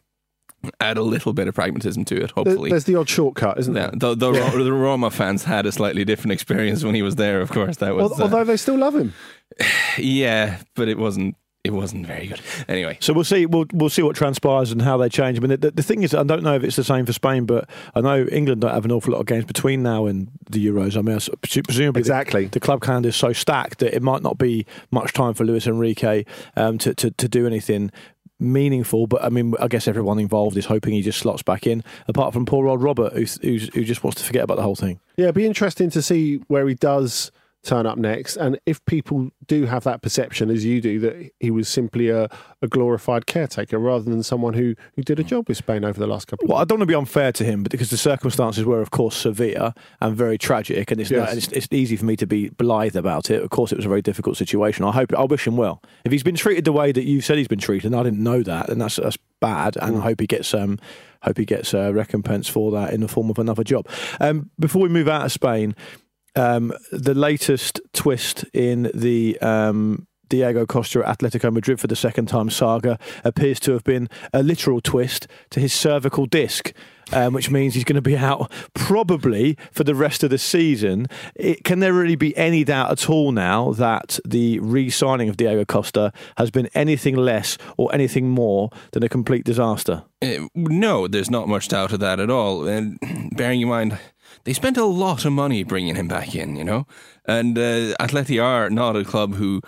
add 0.80 0.96
a 0.96 1.02
little 1.02 1.32
bit 1.32 1.48
of 1.48 1.54
pragmatism 1.54 2.04
to 2.06 2.22
it. 2.22 2.30
Hopefully, 2.32 2.70
There's 2.70 2.84
the 2.84 2.96
odd 2.96 3.08
shortcut, 3.08 3.58
isn't 3.58 3.74
yeah. 3.74 3.90
there? 3.92 4.14
The, 4.14 4.32
the, 4.32 4.64
the 4.64 4.72
Roma 4.72 5.10
fans 5.10 5.44
had 5.44 5.66
a 5.66 5.72
slightly 5.72 6.04
different 6.04 6.32
experience 6.32 6.84
when 6.84 6.94
he 6.94 7.02
was 7.02 7.16
there. 7.16 7.40
Of 7.40 7.50
course, 7.50 7.76
that 7.78 7.94
was 7.94 8.18
uh, 8.18 8.24
Although 8.24 8.44
they 8.44 8.56
still 8.56 8.78
love 8.78 8.96
him. 8.96 9.14
yeah, 9.98 10.58
but 10.74 10.88
it 10.88 10.98
wasn't 10.98 11.36
it 11.66 11.72
wasn't 11.72 12.06
very 12.06 12.26
good. 12.28 12.40
Anyway, 12.68 12.96
So 13.00 13.12
we'll 13.12 13.24
see. 13.24 13.44
We'll 13.46 13.66
we'll 13.72 13.90
see 13.90 14.02
what 14.02 14.14
transpires 14.16 14.70
and 14.72 14.80
how 14.80 14.96
they 14.96 15.08
change. 15.08 15.36
I 15.38 15.40
mean, 15.40 15.58
the, 15.60 15.70
the 15.70 15.82
thing 15.82 16.02
is, 16.02 16.14
I 16.14 16.22
don't 16.22 16.42
know 16.42 16.54
if 16.54 16.62
it's 16.64 16.76
the 16.76 16.84
same 16.84 17.04
for 17.06 17.12
Spain, 17.12 17.44
but 17.44 17.68
I 17.94 18.00
know 18.00 18.24
England 18.26 18.60
don't 18.62 18.72
have 18.72 18.84
an 18.84 18.92
awful 18.92 19.12
lot 19.12 19.20
of 19.20 19.26
games 19.26 19.44
between 19.44 19.82
now 19.82 20.06
and 20.06 20.28
the 20.50 20.64
Euros. 20.64 20.96
I 20.96 21.02
mean, 21.02 21.14
I 21.14 21.16
s- 21.16 21.28
presumably 21.42 22.00
Exactly. 22.00 22.46
the, 22.46 22.60
club 22.60 22.80
calendar 22.82 23.08
is 23.08 23.16
so 23.16 23.32
stacked 23.32 23.80
that 23.80 23.94
it 23.94 24.02
might 24.02 24.22
not 24.22 24.38
be 24.38 24.64
much 24.90 25.12
time 25.12 25.34
for 25.34 25.44
Luis 25.44 25.66
Enrique 25.66 26.24
um, 26.56 26.78
to, 26.78 26.94
to 26.94 27.10
to 27.10 27.28
do 27.28 27.46
anything 27.46 27.90
meaningful. 28.38 29.06
But 29.06 29.24
I 29.24 29.28
mean, 29.28 29.54
I 29.60 29.68
guess 29.68 29.88
everyone 29.88 30.18
involved 30.18 30.56
is 30.56 30.66
hoping 30.66 30.92
he 30.92 31.02
just 31.02 31.18
slots 31.18 31.42
back 31.42 31.66
in. 31.66 31.82
Apart 32.08 32.32
from 32.32 32.46
poor 32.46 32.68
old 32.68 32.82
Robert, 32.82 33.12
who's, 33.14 33.38
who's, 33.42 33.72
who 33.74 33.84
just 33.84 34.04
wants 34.04 34.20
to 34.20 34.26
forget 34.26 34.44
about 34.44 34.56
the 34.56 34.62
whole 34.62 34.76
thing. 34.76 35.00
Yeah, 35.16 35.24
it'd 35.24 35.34
be 35.34 35.46
interesting 35.46 35.90
to 35.90 36.02
see 36.02 36.36
where 36.48 36.66
he 36.68 36.74
does 36.74 37.30
turn 37.66 37.86
up 37.86 37.98
next, 37.98 38.36
and 38.36 38.58
if 38.64 38.84
people 38.86 39.30
do 39.46 39.66
have 39.66 39.84
that 39.84 40.00
perception, 40.02 40.50
as 40.50 40.64
you 40.64 40.80
do, 40.80 40.98
that 41.00 41.30
he 41.40 41.50
was 41.50 41.68
simply 41.68 42.08
a, 42.08 42.28
a 42.62 42.68
glorified 42.68 43.26
caretaker 43.26 43.78
rather 43.78 44.04
than 44.04 44.22
someone 44.22 44.54
who, 44.54 44.74
who 44.94 45.02
did 45.02 45.18
a 45.20 45.24
job 45.24 45.48
with 45.48 45.56
Spain 45.58 45.84
over 45.84 45.98
the 45.98 46.06
last 46.06 46.26
couple 46.28 46.44
of 46.44 46.48
Well, 46.50 46.58
I 46.58 46.64
don't 46.64 46.78
want 46.78 46.88
to 46.88 46.92
be 46.92 46.94
unfair 46.94 47.32
to 47.32 47.44
him, 47.44 47.62
but 47.62 47.72
because 47.72 47.90
the 47.90 47.96
circumstances 47.96 48.64
were, 48.64 48.80
of 48.80 48.90
course, 48.90 49.16
severe 49.16 49.74
and 50.00 50.16
very 50.16 50.38
tragic, 50.38 50.90
and 50.90 51.00
it's, 51.00 51.10
Yes. 51.10 51.20
not, 51.20 51.28
and 51.30 51.38
it's, 51.38 51.48
it's 51.48 51.68
easy 51.70 51.96
for 51.96 52.04
me 52.04 52.16
to 52.16 52.26
be 52.26 52.48
blithe 52.50 52.96
about 52.96 53.30
it. 53.30 53.42
Of 53.42 53.50
course, 53.50 53.72
it 53.72 53.76
was 53.76 53.84
a 53.84 53.88
very 53.88 54.02
difficult 54.02 54.36
situation. 54.36 54.84
I 54.84 54.92
hope 54.92 55.12
I 55.14 55.24
wish 55.24 55.46
him 55.46 55.56
well. 55.56 55.82
If 56.04 56.12
he's 56.12 56.22
been 56.22 56.36
treated 56.36 56.64
the 56.64 56.72
way 56.72 56.92
that 56.92 57.04
you 57.04 57.20
said 57.20 57.36
he's 57.38 57.48
been 57.48 57.58
treated, 57.58 57.86
and 57.86 57.96
I 57.96 58.02
didn't 58.02 58.22
know 58.22 58.42
that, 58.42 58.68
then 58.68 58.78
that's 58.78 58.96
that's 58.96 59.18
bad. 59.40 59.76
And 59.76 59.98
I 59.98 60.00
hope 60.00 60.20
he 60.20 60.26
gets 60.26 60.54
um, 60.54 60.78
hope 61.22 61.36
he 61.36 61.44
gets 61.44 61.74
uh, 61.74 61.92
recompense 61.92 62.48
for 62.48 62.70
that 62.72 62.92
in 62.92 63.00
the 63.00 63.08
form 63.08 63.28
of 63.30 63.38
another 63.38 63.64
job. 63.64 63.88
Um, 64.20 64.50
before 64.58 64.82
we 64.82 64.88
move 64.88 65.08
out 65.08 65.24
of 65.26 65.32
Spain. 65.32 65.74
Um, 66.36 66.72
the 66.92 67.14
latest 67.14 67.80
twist 67.92 68.44
in 68.52 68.90
the 68.94 69.38
um, 69.40 70.06
Diego 70.28 70.66
Costa 70.66 71.06
at 71.06 71.18
Atletico 71.18 71.52
Madrid 71.52 71.80
for 71.80 71.86
the 71.86 71.96
second 71.96 72.26
time 72.26 72.50
saga 72.50 72.98
appears 73.24 73.60
to 73.60 73.72
have 73.72 73.84
been 73.84 74.08
a 74.32 74.42
literal 74.42 74.80
twist 74.80 75.26
to 75.50 75.60
his 75.60 75.72
cervical 75.72 76.26
disc. 76.26 76.72
Um, 77.12 77.34
which 77.34 77.52
means 77.52 77.74
he's 77.74 77.84
going 77.84 77.94
to 77.94 78.02
be 78.02 78.16
out 78.16 78.50
probably 78.74 79.56
for 79.70 79.84
the 79.84 79.94
rest 79.94 80.24
of 80.24 80.30
the 80.30 80.38
season. 80.38 81.06
It, 81.36 81.62
can 81.62 81.78
there 81.78 81.92
really 81.92 82.16
be 82.16 82.36
any 82.36 82.64
doubt 82.64 82.90
at 82.90 83.08
all 83.08 83.30
now 83.30 83.70
that 83.74 84.18
the 84.24 84.58
re 84.58 84.90
signing 84.90 85.28
of 85.28 85.36
Diego 85.36 85.64
Costa 85.64 86.12
has 86.36 86.50
been 86.50 86.68
anything 86.74 87.14
less 87.14 87.58
or 87.76 87.94
anything 87.94 88.30
more 88.30 88.70
than 88.90 89.04
a 89.04 89.08
complete 89.08 89.44
disaster? 89.44 90.02
Uh, 90.20 90.48
no, 90.56 91.06
there's 91.06 91.30
not 91.30 91.46
much 91.46 91.68
doubt 91.68 91.92
of 91.92 92.00
that 92.00 92.18
at 92.18 92.28
all. 92.28 92.66
And 92.66 92.98
bearing 93.36 93.60
in 93.60 93.68
mind, 93.68 93.96
they 94.46 94.52
spent 94.52 94.76
a 94.76 94.84
lot 94.84 95.24
of 95.24 95.32
money 95.32 95.64
bringing 95.64 95.96
him 95.96 96.06
back 96.06 96.34
in, 96.34 96.54
you 96.54 96.62
know? 96.62 96.86
And 97.26 97.58
uh, 97.58 97.96
Atleti 97.98 98.42
are 98.42 98.70
not 98.70 98.94
a 98.94 99.04
club 99.04 99.34
who 99.34 99.60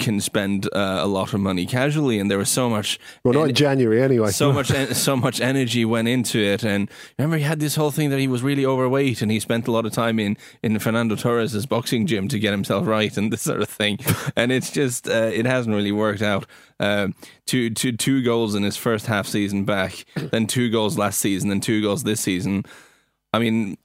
can 0.00 0.20
spend 0.20 0.66
uh, 0.74 0.98
a 1.00 1.06
lot 1.06 1.32
of 1.32 1.38
money 1.38 1.64
casually, 1.64 2.18
and 2.18 2.28
there 2.28 2.36
was 2.36 2.48
so 2.48 2.68
much. 2.68 2.98
Well, 3.22 3.32
not 3.32 3.50
in 3.50 3.54
January 3.54 4.02
anyway. 4.02 4.32
So 4.32 4.52
much, 4.52 4.72
en- 4.72 4.92
so 4.92 5.16
much 5.16 5.40
energy 5.40 5.84
went 5.84 6.08
into 6.08 6.40
it, 6.40 6.64
and 6.64 6.90
remember 7.16 7.36
he 7.36 7.44
had 7.44 7.60
this 7.60 7.76
whole 7.76 7.92
thing 7.92 8.10
that 8.10 8.18
he 8.18 8.26
was 8.26 8.42
really 8.42 8.66
overweight, 8.66 9.22
and 9.22 9.30
he 9.30 9.38
spent 9.38 9.68
a 9.68 9.70
lot 9.70 9.86
of 9.86 9.92
time 9.92 10.18
in 10.18 10.36
in 10.64 10.76
Fernando 10.80 11.14
Torres's 11.14 11.64
boxing 11.64 12.08
gym 12.08 12.26
to 12.26 12.40
get 12.40 12.50
himself 12.50 12.88
right, 12.88 13.16
and 13.16 13.32
this 13.32 13.42
sort 13.42 13.62
of 13.62 13.68
thing. 13.68 14.00
and 14.34 14.50
it's 14.50 14.72
just, 14.72 15.08
uh, 15.08 15.30
it 15.32 15.46
hasn't 15.46 15.76
really 15.76 15.92
worked 15.92 16.22
out. 16.22 16.44
Um, 16.80 17.14
two, 17.46 17.70
two, 17.70 17.92
two 17.92 18.24
goals 18.24 18.56
in 18.56 18.64
his 18.64 18.76
first 18.76 19.06
half 19.06 19.28
season 19.28 19.62
back, 19.62 20.04
then 20.16 20.48
two 20.48 20.70
goals 20.70 20.98
last 20.98 21.20
season, 21.20 21.50
then 21.50 21.60
two 21.60 21.82
goals 21.82 22.02
this 22.02 22.20
season. 22.20 22.64
I 23.32 23.38
mean, 23.38 23.76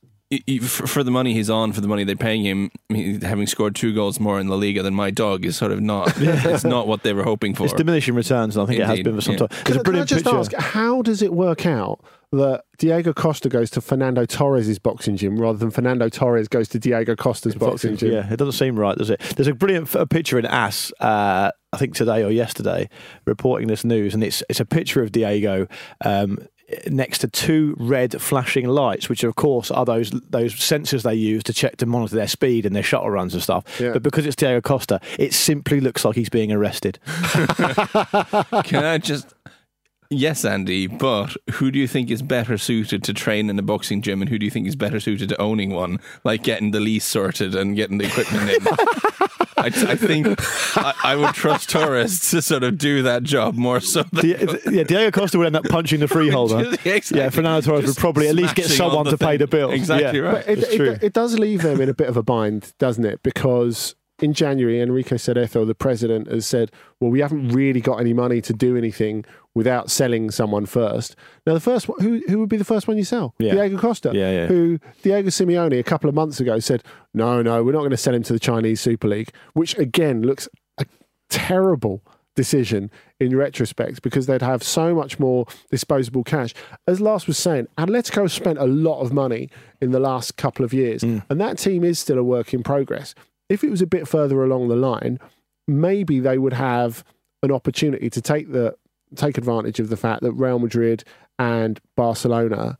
for 0.69 1.03
the 1.03 1.11
money 1.11 1.33
he's 1.33 1.49
on, 1.49 1.73
for 1.73 1.81
the 1.81 1.87
money 1.87 2.03
they're 2.03 2.15
paying 2.15 2.43
him, 2.43 2.71
having 3.21 3.47
scored 3.47 3.75
two 3.75 3.93
goals 3.93 4.19
more 4.19 4.39
in 4.39 4.47
La 4.47 4.55
Liga 4.55 4.81
than 4.81 4.93
my 4.93 5.11
dog 5.11 5.45
is 5.45 5.55
sort 5.55 5.71
of 5.71 5.81
not. 5.81 6.13
it's 6.17 6.63
not 6.63 6.87
what 6.87 7.03
they 7.03 7.13
were 7.13 7.23
hoping 7.23 7.53
for. 7.53 7.65
It's 7.65 7.73
diminishing 7.73 8.15
returns, 8.15 8.55
and 8.55 8.63
I 8.63 8.65
think 8.65 8.79
Indeed, 8.79 8.91
it 8.91 8.97
has 8.97 9.03
been 9.03 9.15
for 9.15 9.21
some 9.21 9.33
yeah. 9.33 9.37
time. 9.39 9.49
It's 9.67 9.77
a 9.77 9.83
brilliant 9.83 10.09
Can 10.09 10.17
I 10.17 10.21
just 10.21 10.25
picture. 10.25 10.57
ask, 10.57 10.71
how 10.73 11.01
does 11.01 11.21
it 11.21 11.33
work 11.33 11.65
out 11.65 12.03
that 12.31 12.63
Diego 12.79 13.13
Costa 13.13 13.47
goes 13.47 13.69
to 13.71 13.81
Fernando 13.81 14.25
Torres' 14.25 14.79
boxing 14.79 15.17
gym 15.17 15.39
rather 15.39 15.59
than 15.59 15.69
Fernando 15.69 16.09
Torres 16.09 16.47
goes 16.47 16.67
to 16.69 16.79
Diego 16.79 17.15
Costa's 17.15 17.55
boxing 17.55 17.95
gym? 17.95 18.11
Yeah, 18.11 18.31
it 18.31 18.37
doesn't 18.37 18.53
seem 18.53 18.79
right, 18.79 18.97
does 18.97 19.11
it? 19.11 19.19
There's 19.35 19.47
a 19.47 19.53
brilliant 19.53 19.95
f- 19.95 20.09
picture 20.09 20.39
in 20.39 20.45
AS. 20.45 20.91
uh, 20.99 21.51
I 21.73 21.77
think 21.77 21.95
today 21.95 22.23
or 22.23 22.29
yesterday, 22.29 22.87
reporting 23.25 23.67
this 23.67 23.83
news, 23.83 24.13
and 24.13 24.23
it's 24.23 24.43
it's 24.47 24.59
a 24.59 24.65
picture 24.65 25.01
of 25.01 25.11
Diego. 25.11 25.67
Um, 26.05 26.37
Next 26.87 27.19
to 27.19 27.27
two 27.27 27.75
red 27.79 28.21
flashing 28.21 28.67
lights, 28.67 29.09
which 29.09 29.23
of 29.23 29.35
course 29.35 29.71
are 29.71 29.85
those 29.85 30.11
those 30.11 30.53
sensors 30.53 31.03
they 31.03 31.15
use 31.15 31.43
to 31.43 31.53
check 31.53 31.77
to 31.77 31.85
monitor 31.85 32.15
their 32.15 32.27
speed 32.27 32.65
and 32.65 32.75
their 32.75 32.83
shuttle 32.83 33.09
runs 33.09 33.33
and 33.33 33.43
stuff. 33.43 33.79
Yeah. 33.79 33.93
But 33.93 34.03
because 34.03 34.25
it's 34.25 34.35
Diego 34.35 34.61
Costa, 34.61 34.99
it 35.17 35.33
simply 35.33 35.79
looks 35.79 36.05
like 36.05 36.15
he's 36.15 36.29
being 36.29 36.51
arrested. 36.51 36.99
Can 38.63 38.83
I 38.83 38.97
just? 38.97 39.33
Yes, 40.09 40.45
Andy, 40.45 40.85
but 40.85 41.35
who 41.53 41.71
do 41.71 41.79
you 41.79 41.87
think 41.87 42.11
is 42.11 42.21
better 42.21 42.57
suited 42.57 43.03
to 43.05 43.13
train 43.13 43.49
in 43.49 43.57
a 43.57 43.63
boxing 43.63 44.01
gym, 44.01 44.21
and 44.21 44.29
who 44.29 44.37
do 44.37 44.45
you 44.45 44.51
think 44.51 44.67
is 44.67 44.75
better 44.75 44.99
suited 44.99 45.29
to 45.29 45.41
owning 45.41 45.71
one, 45.71 45.99
like 46.23 46.43
getting 46.43 46.71
the 46.71 46.79
lease 46.79 47.05
sorted 47.05 47.55
and 47.55 47.75
getting 47.75 47.97
the 47.97 48.05
equipment 48.05 48.49
in? 48.49 49.27
I, 49.63 49.91
I 49.91 49.95
think 49.95 50.27
I, 50.77 50.93
I 51.03 51.15
would 51.15 51.33
trust 51.33 51.69
Torres 51.69 52.29
to 52.31 52.41
sort 52.41 52.63
of 52.63 52.77
do 52.77 53.03
that 53.03 53.23
job 53.23 53.55
more 53.55 53.79
so 53.79 54.03
than 54.11 54.21
Di- 54.21 54.59
yeah, 54.71 54.83
Diego 54.83 55.11
Costa 55.11 55.37
would 55.37 55.47
end 55.47 55.55
up 55.55 55.65
punching 55.65 55.99
the 55.99 56.07
freeholder. 56.07 56.73
Exactly. 56.85 57.19
Yeah, 57.19 57.29
Fernando 57.29 57.61
Torres 57.61 57.85
would 57.85 57.97
probably 57.97 58.27
at 58.27 58.35
least 58.35 58.55
get 58.55 58.65
someone 58.67 59.05
the 59.05 59.11
to 59.11 59.17
pay 59.17 59.37
the 59.37 59.47
bill. 59.47 59.71
Exactly 59.71 60.19
Yeah. 60.19 60.25
right. 60.25 60.45
But 60.45 60.57
it, 60.57 60.79
it, 60.81 61.03
it 61.03 61.13
does 61.13 61.39
leave 61.39 61.61
them 61.61 61.79
in 61.81 61.89
a 61.89 61.93
bit 61.93 62.07
of 62.09 62.17
a 62.17 62.23
bind, 62.23 62.73
doesn't 62.79 63.05
it? 63.05 63.23
Because 63.23 63.95
in 64.19 64.33
January, 64.33 64.79
Enrique 64.81 65.15
Cerezo, 65.17 65.65
the 65.65 65.75
president, 65.75 66.27
has 66.27 66.45
said, 66.45 66.71
well, 66.99 67.09
we 67.11 67.19
haven't 67.19 67.49
really 67.49 67.81
got 67.81 67.99
any 67.99 68.13
money 68.13 68.41
to 68.41 68.53
do 68.53 68.77
anything 68.77 69.25
without 69.55 69.91
selling 69.91 70.31
someone 70.31 70.65
first. 70.65 71.15
Now, 71.45 71.53
the 71.53 71.59
first 71.59 71.87
one, 71.87 71.99
who, 72.01 72.21
who 72.27 72.39
would 72.39 72.49
be 72.49 72.57
the 72.57 72.65
first 72.65 72.87
one 72.87 72.97
you 72.97 73.03
sell? 73.03 73.35
Yeah. 73.39 73.53
Diego 73.53 73.77
Costa, 73.77 74.11
Yeah, 74.13 74.31
yeah. 74.31 74.47
who 74.47 74.79
Diego 75.01 75.29
Simeone 75.29 75.79
a 75.79 75.83
couple 75.83 76.09
of 76.09 76.15
months 76.15 76.39
ago 76.39 76.59
said, 76.59 76.83
no, 77.13 77.41
no, 77.41 77.63
we're 77.63 77.73
not 77.73 77.79
going 77.79 77.91
to 77.91 77.97
sell 77.97 78.13
him 78.13 78.23
to 78.23 78.33
the 78.33 78.39
Chinese 78.39 78.81
Super 78.81 79.07
League, 79.07 79.31
which 79.53 79.77
again 79.77 80.23
looks 80.23 80.47
a 80.79 80.85
terrible 81.29 82.01
decision 82.35 82.89
in 83.19 83.35
retrospect 83.35 84.01
because 84.01 84.25
they'd 84.25 84.41
have 84.41 84.63
so 84.63 84.95
much 84.95 85.19
more 85.19 85.45
disposable 85.69 86.23
cash. 86.23 86.53
As 86.87 86.99
Lars 86.99 87.27
was 87.27 87.37
saying, 87.37 87.67
Atletico 87.77 88.23
has 88.23 88.33
spent 88.33 88.57
a 88.57 88.65
lot 88.65 89.01
of 89.01 89.13
money 89.13 89.49
in 89.81 89.91
the 89.91 89.99
last 89.99 90.35
couple 90.35 90.65
of 90.65 90.73
years, 90.73 91.03
mm. 91.03 91.23
and 91.29 91.39
that 91.39 91.57
team 91.57 91.83
is 91.83 91.99
still 91.99 92.17
a 92.17 92.23
work 92.23 92.53
in 92.53 92.63
progress. 92.63 93.13
If 93.49 93.63
it 93.63 93.69
was 93.69 93.81
a 93.81 93.87
bit 93.87 94.07
further 94.07 94.43
along 94.43 94.69
the 94.69 94.75
line, 94.75 95.19
maybe 95.67 96.19
they 96.19 96.37
would 96.37 96.53
have 96.53 97.03
an 97.43 97.51
opportunity 97.51 98.09
to 98.09 98.21
take 98.21 98.51
the 98.51 98.75
take 99.17 99.37
advantage 99.37 99.79
of 99.79 99.89
the 99.89 99.97
fact 99.97 100.21
that 100.23 100.33
Real 100.33 100.59
Madrid 100.59 101.03
and 101.39 101.79
Barcelona 101.95 102.77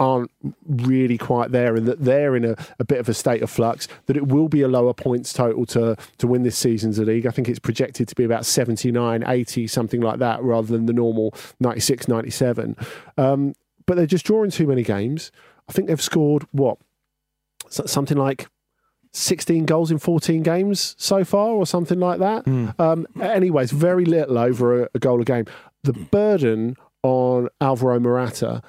aren't 0.00 0.30
really 0.66 1.16
quite 1.16 1.52
there 1.52 1.76
and 1.76 1.86
that 1.86 2.04
they're 2.04 2.34
in 2.34 2.44
a, 2.44 2.56
a 2.78 2.84
bit 2.84 2.98
of 2.98 3.08
a 3.08 3.14
state 3.14 3.42
of 3.42 3.50
flux, 3.50 3.86
that 4.06 4.16
it 4.16 4.26
will 4.26 4.48
be 4.48 4.62
a 4.62 4.68
lower 4.68 4.92
points 4.92 5.32
total 5.32 5.64
to, 5.64 5.96
to 6.18 6.26
win 6.26 6.42
this 6.42 6.56
season's 6.56 6.98
league. 6.98 7.26
I 7.26 7.30
think 7.30 7.48
it's 7.48 7.60
projected 7.60 8.08
to 8.08 8.14
be 8.14 8.24
about 8.24 8.44
79, 8.44 9.24
80, 9.26 9.66
something 9.68 10.00
like 10.00 10.18
that, 10.18 10.42
rather 10.42 10.66
than 10.66 10.86
the 10.86 10.92
normal 10.92 11.32
96, 11.60 12.08
97. 12.08 12.76
Um, 13.16 13.54
but 13.86 13.96
they're 13.96 14.06
just 14.06 14.26
drawing 14.26 14.50
too 14.50 14.66
many 14.66 14.82
games. 14.82 15.30
I 15.68 15.72
think 15.72 15.88
they've 15.88 16.00
scored, 16.00 16.44
what, 16.50 16.78
something 17.68 18.16
like 18.16 18.48
16 19.14 19.64
goals 19.64 19.90
in 19.90 19.98
14 19.98 20.42
games 20.42 20.94
so 20.98 21.24
far, 21.24 21.50
or 21.50 21.66
something 21.66 22.00
like 22.00 22.18
that. 22.18 22.46
Um, 22.78 23.06
anyways, 23.20 23.70
very 23.70 24.04
little 24.04 24.36
over 24.38 24.82
a, 24.82 24.88
a 24.94 24.98
goal 24.98 25.20
a 25.22 25.24
game. 25.24 25.46
The 25.84 25.92
burden 25.92 26.76
on 27.02 27.48
Alvaro 27.60 28.00
Morata, 28.00 28.60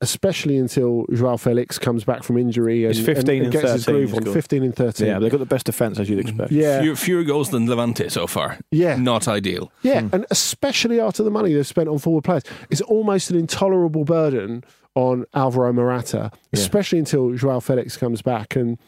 especially 0.00 0.58
until 0.58 1.06
Joao 1.12 1.36
Felix 1.36 1.78
comes 1.78 2.04
back 2.04 2.22
from 2.22 2.36
injury 2.36 2.84
and, 2.84 2.94
It's 2.94 3.04
15 3.04 3.36
and, 3.36 3.44
and 3.44 3.52
gets 3.52 3.72
his 3.72 3.84
13 3.86 4.06
groove 4.06 4.28
on. 4.28 4.32
15 4.32 4.62
and 4.62 4.76
13. 4.76 5.06
Yeah, 5.06 5.18
they've 5.18 5.30
got 5.30 5.38
the 5.40 5.46
best 5.46 5.66
defence 5.66 5.98
as 5.98 6.08
you'd 6.10 6.20
expect. 6.20 6.52
Yeah. 6.52 6.82
Fewer, 6.82 6.96
fewer 6.96 7.24
goals 7.24 7.50
than 7.50 7.66
Levante 7.68 8.08
so 8.10 8.26
far. 8.26 8.58
Yeah. 8.70 8.96
Not 8.96 9.26
ideal. 9.26 9.72
Yeah, 9.82 10.08
and 10.12 10.26
especially 10.30 11.00
after 11.00 11.22
the 11.22 11.30
money 11.30 11.54
they've 11.54 11.66
spent 11.66 11.88
on 11.88 11.98
forward 11.98 12.24
players, 12.24 12.42
it's 12.70 12.80
almost 12.82 13.30
an 13.30 13.36
intolerable 13.38 14.04
burden 14.04 14.64
on 14.94 15.24
Alvaro 15.34 15.72
Morata, 15.72 16.30
especially 16.52 16.98
until 16.98 17.32
Joao 17.34 17.60
Felix 17.60 17.96
comes 17.96 18.20
back. 18.22 18.54
And 18.56 18.78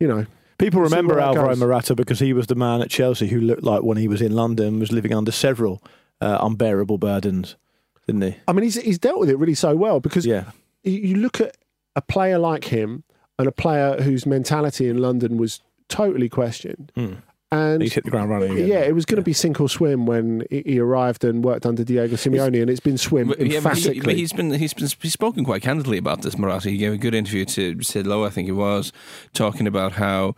you 0.00 0.06
know, 0.08 0.26
People 0.58 0.80
remember 0.80 1.20
Alvaro 1.20 1.48
goes. 1.48 1.58
Morata 1.60 1.94
because 1.94 2.18
he 2.18 2.32
was 2.32 2.46
the 2.46 2.54
man 2.54 2.80
at 2.80 2.88
Chelsea 2.88 3.26
who 3.28 3.40
looked 3.42 3.62
like 3.62 3.82
when 3.82 3.98
he 3.98 4.08
was 4.08 4.22
in 4.22 4.32
London 4.34 4.78
was 4.80 4.90
living 4.90 5.12
under 5.12 5.30
several 5.30 5.82
uh, 6.22 6.38
unbearable 6.40 6.96
burdens, 6.96 7.56
didn't 8.06 8.22
he? 8.22 8.36
I 8.48 8.52
mean, 8.54 8.62
he's 8.64 8.76
he's 8.80 8.98
dealt 8.98 9.18
with 9.20 9.28
it 9.28 9.36
really 9.38 9.54
so 9.54 9.76
well 9.76 10.00
because 10.00 10.24
Yeah. 10.24 10.44
you, 10.82 10.92
you 10.92 11.16
look 11.16 11.40
at 11.42 11.56
a 11.94 12.00
player 12.00 12.38
like 12.38 12.64
him 12.64 13.04
and 13.38 13.46
a 13.46 13.52
player 13.52 14.00
whose 14.00 14.24
mentality 14.24 14.88
in 14.88 14.96
London 14.98 15.36
was 15.36 15.60
totally 15.88 16.28
questioned, 16.30 16.90
and 17.52 17.80
He's 17.80 17.92
hit 17.92 18.04
the 18.04 18.10
ground 18.10 18.30
running. 18.30 18.52
Again. 18.52 18.66
yeah, 18.66 18.80
it 18.80 18.94
was 18.94 19.04
going 19.04 19.16
to 19.16 19.22
be 19.22 19.32
sink 19.32 19.60
or 19.60 19.68
swim 19.68 20.04
when 20.06 20.44
he 20.50 20.78
arrived 20.80 21.24
and 21.24 21.44
worked 21.44 21.64
under 21.64 21.84
Diego 21.84 22.16
Simeone, 22.16 22.60
and 22.60 22.68
it's 22.70 22.80
been 22.80 22.98
swim 22.98 23.28
But, 23.28 23.38
yeah, 23.38 23.44
but 23.44 23.50
he, 23.50 23.56
emphatically. 23.56 24.00
but 24.00 24.16
he's 24.16 24.32
been 24.32 24.50
he's 24.52 24.74
been 24.74 24.88
he's 25.00 25.12
spoken 25.12 25.44
quite 25.44 25.62
candidly 25.62 25.98
about 25.98 26.22
this. 26.22 26.36
Morata. 26.36 26.70
He 26.70 26.76
gave 26.76 26.92
a 26.92 26.98
good 26.98 27.14
interview 27.14 27.44
to 27.46 27.82
Sid 27.82 28.06
Lowe, 28.06 28.24
I 28.24 28.30
think 28.30 28.48
it 28.48 28.52
was, 28.52 28.92
talking 29.32 29.66
about 29.66 29.92
how 29.92 30.34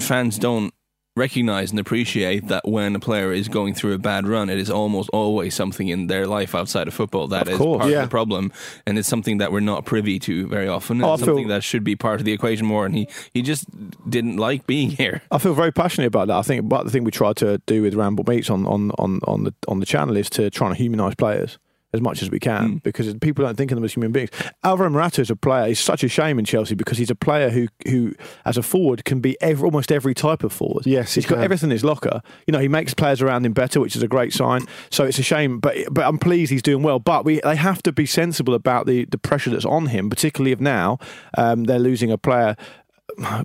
fans 0.00 0.38
don't 0.38 0.74
recognize 1.24 1.70
and 1.70 1.78
appreciate 1.78 2.48
that 2.48 2.66
when 2.66 2.96
a 2.96 2.98
player 3.00 3.32
is 3.32 3.46
going 3.48 3.72
through 3.72 3.92
a 3.92 3.98
bad 3.98 4.26
run, 4.26 4.50
it 4.50 4.58
is 4.58 4.68
almost 4.68 5.08
always 5.12 5.54
something 5.54 5.86
in 5.88 6.08
their 6.08 6.26
life 6.26 6.54
outside 6.56 6.88
of 6.88 6.94
football 6.94 7.28
that 7.28 7.42
Of 7.46 7.52
is 7.54 7.58
course. 7.58 7.78
part 7.80 7.90
Yeah. 7.90 7.98
of 7.98 8.04
the 8.06 8.10
problem, 8.10 8.50
and 8.84 8.98
it's 8.98 9.06
something 9.08 9.38
that 9.38 9.52
we're 9.52 9.60
not 9.60 9.84
privy 9.84 10.18
to 10.20 10.48
very 10.48 10.66
often. 10.66 11.02
Oh, 11.04 11.12
It's 11.14 11.20
feel- 11.22 11.26
something 11.34 11.48
that 11.48 11.62
should 11.62 11.84
be 11.84 11.94
part 11.94 12.18
of 12.20 12.24
the 12.24 12.32
equation 12.32 12.66
more, 12.66 12.84
and 12.84 12.94
he 12.96 13.06
he 13.32 13.42
just 13.42 13.66
didn't 14.10 14.38
like 14.38 14.66
being 14.66 14.90
here. 15.02 15.22
I 15.30 15.38
feel 15.38 15.54
very 15.54 15.72
passionate 15.72 16.08
about 16.08 16.26
that. 16.28 16.36
I 16.36 16.42
think, 16.42 16.68
but 16.68 16.82
the 16.84 16.90
thing 16.90 17.04
we 17.04 17.12
try 17.12 17.32
to 17.34 17.58
do 17.66 17.82
with 17.82 17.94
Ramble 17.94 18.24
Meets 18.26 18.50
on, 18.50 18.66
on, 18.66 18.90
on, 18.98 19.20
on 19.28 19.44
the 19.44 19.54
on 19.68 19.78
the 19.80 19.86
channel 19.86 20.16
is 20.16 20.28
to 20.30 20.50
try 20.50 20.68
and 20.68 20.76
humanise 20.76 21.14
players 21.14 21.58
as 21.94 22.00
much 22.00 22.22
as 22.22 22.30
we 22.30 22.40
can 22.40 22.78
because 22.78 23.12
people 23.20 23.44
don't 23.44 23.56
think 23.56 23.70
of 23.70 23.76
them 23.76 23.84
as 23.84 23.94
human 23.94 24.12
beings. 24.12 24.30
Alvaro 24.64 24.90
Morata 24.90 25.20
is 25.20 25.30
a 25.30 25.36
player. 25.36 25.70
It's 25.70 25.80
such 25.80 26.02
a 26.02 26.08
shame 26.08 26.38
in 26.38 26.44
Chelsea 26.44 26.74
because 26.74 26.98
he's 26.98 27.10
a 27.10 27.14
player 27.14 27.50
who 27.50 27.68
who 27.86 28.14
as 28.44 28.58
a 28.58 28.62
forward 28.62 29.04
can 29.04 29.20
be 29.20 29.40
every, 29.40 29.64
almost 29.64 29.92
every 29.92 30.12
type 30.12 30.42
of 30.42 30.52
forward. 30.52 30.86
Yes, 30.86 31.14
he 31.14 31.20
he's 31.20 31.26
got 31.26 31.36
can. 31.36 31.44
everything 31.44 31.68
in 31.68 31.72
his 31.72 31.84
locker. 31.84 32.20
You 32.46 32.52
know, 32.52 32.58
he 32.58 32.68
makes 32.68 32.92
players 32.92 33.22
around 33.22 33.46
him 33.46 33.52
better, 33.52 33.80
which 33.80 33.96
is 33.96 34.02
a 34.02 34.08
great 34.08 34.32
sign. 34.32 34.66
So 34.90 35.04
it's 35.04 35.18
a 35.18 35.22
shame, 35.22 35.60
but 35.60 35.76
but 35.90 36.04
I'm 36.04 36.18
pleased 36.18 36.50
he's 36.50 36.62
doing 36.62 36.82
well. 36.82 36.98
But 36.98 37.24
we 37.24 37.40
they 37.44 37.56
have 37.56 37.82
to 37.84 37.92
be 37.92 38.06
sensible 38.06 38.54
about 38.54 38.86
the 38.86 39.04
the 39.04 39.18
pressure 39.18 39.50
that's 39.50 39.64
on 39.64 39.86
him, 39.86 40.10
particularly 40.10 40.52
if 40.52 40.60
now 40.60 40.98
um, 41.38 41.64
they're 41.64 41.78
losing 41.78 42.10
a 42.10 42.18
player 42.18 42.56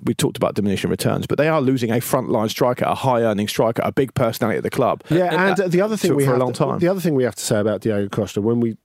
we 0.04 0.14
talked 0.14 0.36
about 0.36 0.54
diminishing 0.54 0.90
returns, 0.90 1.26
but 1.26 1.38
they 1.38 1.48
are 1.48 1.60
losing 1.60 1.90
a 1.90 1.96
frontline 1.96 2.48
striker, 2.50 2.84
a 2.86 2.94
high 2.94 3.22
earning 3.22 3.46
striker, 3.48 3.82
a 3.84 3.92
big 3.92 4.14
personality 4.14 4.56
at 4.58 4.62
the 4.62 4.70
club. 4.70 5.02
Yeah, 5.10 5.48
and, 5.50 5.60
uh, 5.60 5.68
the 5.68 5.80
other 5.80 5.96
thing 5.96 6.10
took 6.10 6.16
we 6.18 6.24
for 6.24 6.30
a 6.30 6.34
have 6.34 6.40
long 6.40 6.52
to, 6.52 6.58
time. 6.58 6.78
the 6.78 6.88
other 6.88 7.00
thing 7.00 7.14
we 7.14 7.24
have 7.24 7.34
to 7.36 7.42
say 7.44 7.58
about 7.60 7.80
Diego 7.82 8.08
Costa 8.08 8.40
when 8.40 8.60
we 8.60 8.76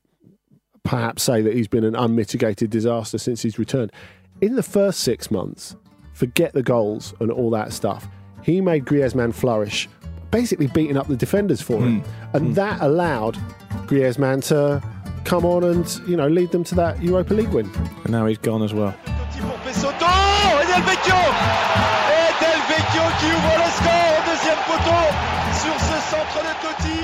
perhaps 0.84 1.24
say 1.24 1.42
that 1.42 1.54
he's 1.56 1.68
been 1.68 1.84
an 1.84 1.96
unmitigated 1.96 2.70
disaster 2.70 3.18
since 3.18 3.42
he's 3.42 3.58
returned, 3.58 3.92
in 4.42 4.56
the 4.56 4.64
first 4.64 5.00
six 5.00 5.32
months, 5.32 5.76
forget 6.14 6.54
the 6.54 6.62
goals 6.64 7.14
and 7.20 7.32
all 7.32 7.50
that 7.50 7.74
stuff. 7.74 8.08
He 8.44 8.62
made 8.62 8.86
Griezmann 8.86 9.34
flourish 9.34 9.90
basically 10.30 10.68
beating 10.68 10.98
up 10.98 11.08
the 11.08 11.16
defenders 11.16 11.62
for 11.62 11.78
him, 11.82 12.02
Hmm. 12.02 12.36
and 12.36 12.56
that 12.56 12.82
allowed 12.82 13.36
Griezmann 13.88 14.44
to 14.50 14.84
come 15.24 15.46
on 15.46 15.64
and 15.64 16.00
you 16.08 16.16
know 16.18 16.28
lead 16.28 16.52
them 16.52 16.64
to 16.66 16.76
that 16.76 17.02
Europa 17.02 17.34
League 17.34 17.50
win. 17.50 17.72
And 18.04 18.12
now 18.12 18.26
he's 18.28 18.38
gone 18.38 18.62
as 18.62 18.74
well. 18.74 18.94
Del 20.76 20.84
Vecchio 20.84 21.16
Et 21.16 22.34
Del 22.42 22.62
Vecchio 22.68 23.04
qui 23.20 23.28
ouvre 23.28 23.56
le 23.64 23.70
score 23.78 24.12
au 24.12 24.24
deuxième 24.30 24.62
poteau 24.68 25.04
sur 25.62 25.76
ce 25.80 25.98
centre 26.12 26.40
de 26.44 26.54
Totti. 26.62 27.00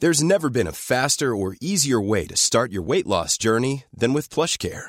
There's 0.00 0.24
never 0.24 0.50
been 0.50 0.66
a 0.66 0.72
faster 0.72 1.36
or 1.36 1.54
easier 1.60 2.00
way 2.00 2.26
to 2.26 2.36
start 2.36 2.72
your 2.72 2.82
weight 2.82 3.06
loss 3.06 3.38
journey 3.38 3.84
than 3.96 4.12
with 4.12 4.28
PlushCare. 4.28 4.88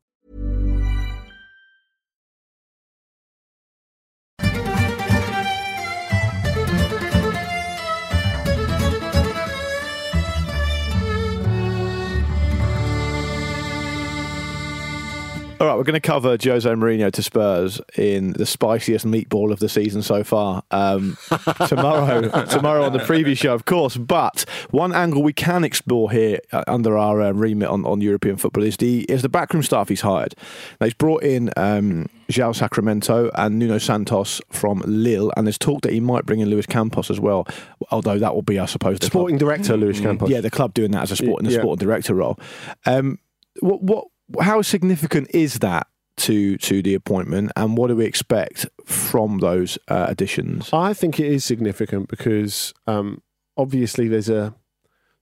All 15.61 15.67
right, 15.67 15.75
we're 15.77 15.83
going 15.83 15.93
to 15.93 15.99
cover 15.99 16.37
Jose 16.43 16.67
Mourinho 16.67 17.11
to 17.11 17.21
Spurs 17.21 17.79
in 17.95 18.33
the 18.33 18.47
spiciest 18.47 19.05
meatball 19.05 19.51
of 19.51 19.59
the 19.59 19.69
season 19.69 20.01
so 20.01 20.23
far. 20.23 20.63
Um, 20.71 21.19
tomorrow, 21.67 22.45
tomorrow 22.45 22.83
on 22.83 22.93
the 22.93 22.99
preview 22.99 23.37
show, 23.37 23.53
of 23.53 23.65
course. 23.65 23.95
But 23.95 24.43
one 24.71 24.91
angle 24.91 25.21
we 25.21 25.33
can 25.33 25.63
explore 25.63 26.09
here 26.09 26.39
uh, 26.51 26.63
under 26.65 26.97
our 26.97 27.21
uh, 27.21 27.31
remit 27.33 27.67
on, 27.69 27.85
on 27.85 28.01
European 28.01 28.37
football 28.37 28.63
is 28.63 28.77
the 28.77 29.01
is 29.01 29.21
the 29.21 29.29
backroom 29.29 29.61
staff 29.61 29.89
he's 29.89 30.01
hired. 30.01 30.33
Now, 30.79 30.87
he's 30.87 30.95
brought 30.95 31.21
in 31.21 31.51
um, 31.55 32.07
João 32.27 32.55
Sacramento 32.55 33.29
and 33.35 33.59
Nuno 33.59 33.77
Santos 33.77 34.41
from 34.49 34.81
Lille, 34.87 35.31
and 35.37 35.45
there's 35.45 35.59
talk 35.59 35.81
that 35.83 35.93
he 35.93 35.99
might 35.99 36.25
bring 36.25 36.39
in 36.39 36.49
Luis 36.49 36.65
Campos 36.65 37.11
as 37.11 37.19
well. 37.19 37.47
Although 37.91 38.17
that 38.17 38.33
will 38.33 38.41
be, 38.41 38.57
I 38.57 38.65
suppose, 38.65 38.97
the 38.97 39.05
Sporting 39.05 39.37
club- 39.37 39.47
director 39.47 39.77
Luis 39.77 40.01
Campos. 40.01 40.27
Yeah, 40.27 40.41
the 40.41 40.49
club 40.49 40.73
doing 40.73 40.89
that 40.93 41.03
as 41.03 41.11
a 41.11 41.17
sport 41.17 41.41
in 41.41 41.45
a 41.45 41.51
Yeah. 41.51 41.59
sporting 41.59 41.85
director 41.85 42.15
role. 42.15 42.39
Um, 42.87 43.19
what 43.59 43.83
what 43.83 44.05
how 44.39 44.61
significant 44.61 45.29
is 45.33 45.59
that 45.59 45.87
to 46.17 46.57
to 46.57 46.81
the 46.81 46.93
appointment, 46.93 47.51
and 47.55 47.77
what 47.77 47.87
do 47.87 47.95
we 47.95 48.05
expect 48.05 48.65
from 48.85 49.39
those 49.39 49.77
uh, 49.87 50.05
additions? 50.09 50.69
I 50.73 50.93
think 50.93 51.19
it 51.19 51.27
is 51.27 51.43
significant 51.43 52.09
because 52.09 52.73
um, 52.87 53.21
obviously 53.57 54.07
there's 54.07 54.29
a 54.29 54.53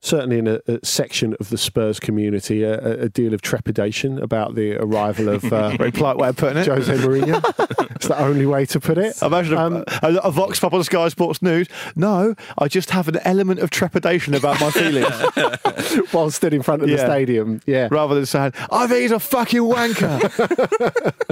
certainly 0.02 0.38
in 0.40 0.48
a, 0.48 0.60
a 0.68 0.80
section 0.84 1.36
of 1.42 1.50
the 1.50 1.58
Spurs 1.58 2.00
community 2.00 2.64
a, 2.64 3.04
a- 3.04 3.10
deal 3.10 3.34
of 3.34 3.42
trepidation 3.42 4.18
about 4.22 4.56
the 4.56 4.76
arrival 4.78 5.28
of 5.30 5.44
uh, 5.52 5.76
Very 5.78 5.92
polite 5.92 6.16
way 6.18 6.30
of 6.30 6.38
putting 6.38 6.58
it. 6.58 6.68
Jose 6.68 6.94
Mourinho. 6.98 7.44
it's 7.96 8.08
the 8.08 8.18
only 8.18 8.46
way 8.46 8.66
to 8.68 8.80
put 8.80 8.98
it. 8.98 9.22
Imagine 9.22 9.54
a, 9.58 9.62
Um, 9.66 9.84
a, 10.02 10.16
a 10.24 10.32
Vox 10.32 10.60
Pop 10.60 10.74
on 10.74 10.84
Sky 10.84 11.10
Sports 11.10 11.42
News. 11.42 11.68
No, 11.98 12.34
I 12.58 12.68
just 12.70 12.92
have 12.92 13.08
an 13.10 13.18
element 13.26 13.60
of 13.60 13.70
trepidation 13.72 14.34
about 14.36 14.60
my 14.62 14.72
feelings, 14.72 15.14
while 16.14 16.32
stood 16.32 16.54
in 16.54 16.62
front 16.62 16.82
of 16.82 16.88
the 16.90 16.98
stadium. 16.98 17.60
Yeah. 17.66 17.90
rather 17.92 18.16
than 18.16 18.26
saying, 18.26 18.54
"I 18.72 18.88
think 18.88 19.02
he's 19.02 19.12
a 19.12 19.20
fucking 19.20 19.62
wanker." 19.62 21.14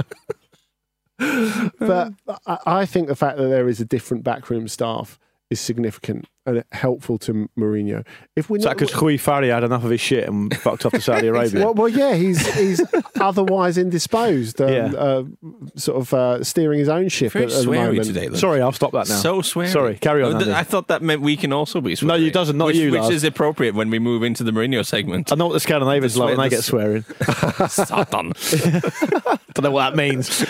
But 1.78 2.12
I, 2.46 2.58
I 2.66 2.86
think 2.86 3.08
the 3.08 3.16
fact 3.16 3.38
that 3.38 3.48
there 3.48 3.68
is 3.68 3.80
a 3.80 3.84
different 3.84 4.22
backroom 4.24 4.68
staff 4.68 5.18
is 5.50 5.58
significant 5.60 6.26
and 6.44 6.62
helpful 6.72 7.16
to 7.18 7.48
Mourinho. 7.58 8.04
If 8.36 8.48
we're 8.50 8.58
Is 8.58 8.64
that 8.64 8.70
not, 8.70 8.78
because 8.78 9.02
Rui 9.02 9.16
Faria 9.18 9.54
had 9.54 9.64
enough 9.64 9.82
of 9.84 9.90
his 9.90 10.00
shit 10.00 10.26
and 10.28 10.54
fucked 10.58 10.84
off 10.86 10.92
to 10.92 11.00
Saudi 11.00 11.26
Arabia? 11.28 11.64
well, 11.64 11.74
well, 11.74 11.88
yeah, 11.88 12.14
he's 12.14 12.46
he's 12.54 12.82
otherwise 13.20 13.76
indisposed, 13.78 14.60
um, 14.60 14.68
Yeah. 14.72 14.86
uh, 14.94 15.24
sort 15.76 15.98
of 15.98 16.12
uh, 16.14 16.44
steering 16.44 16.78
his 16.78 16.88
own 16.88 17.08
ship 17.08 17.32
Very 17.32 17.46
at, 17.46 17.52
at 17.52 17.56
the 17.58 17.64
sweary 17.70 17.86
moment. 17.88 18.04
today, 18.06 18.28
look. 18.28 18.38
Sorry, 18.38 18.60
I'll 18.60 18.72
stop 18.72 18.92
that 18.92 19.08
now. 19.08 19.16
So 19.16 19.40
sweary. 19.40 19.68
Sorry, 19.72 19.96
carry 19.96 20.22
on. 20.22 20.34
Oh, 20.36 20.38
th- 20.38 20.50
I 20.50 20.62
thought 20.64 20.88
that 20.88 21.02
meant 21.02 21.22
we 21.22 21.36
can 21.36 21.52
also 21.52 21.80
be 21.80 21.94
sweary. 21.94 22.06
No, 22.06 22.14
it 22.16 22.32
doesn't, 22.32 22.56
not 22.58 22.66
which, 22.66 22.76
you, 22.76 22.90
Which 22.92 23.00
Lars. 23.00 23.14
is 23.14 23.24
appropriate 23.24 23.74
when 23.74 23.90
we 23.90 23.98
move 23.98 24.22
into 24.22 24.44
the 24.44 24.50
Mourinho 24.50 24.84
segment. 24.84 25.32
I 25.32 25.34
know 25.34 25.46
what 25.46 25.52
the 25.54 25.60
Scandinavians 25.60 26.14
The 26.14 26.20
like 26.20 26.36
when 26.36 26.44
they 26.44 26.50
get 26.50 26.56
the- 26.58 26.62
swearing. 26.62 27.04
Satan. 27.68 28.32
Don't 29.54 29.62
know 29.64 29.70
what 29.70 29.90
that 29.90 29.96
means. 29.96 30.44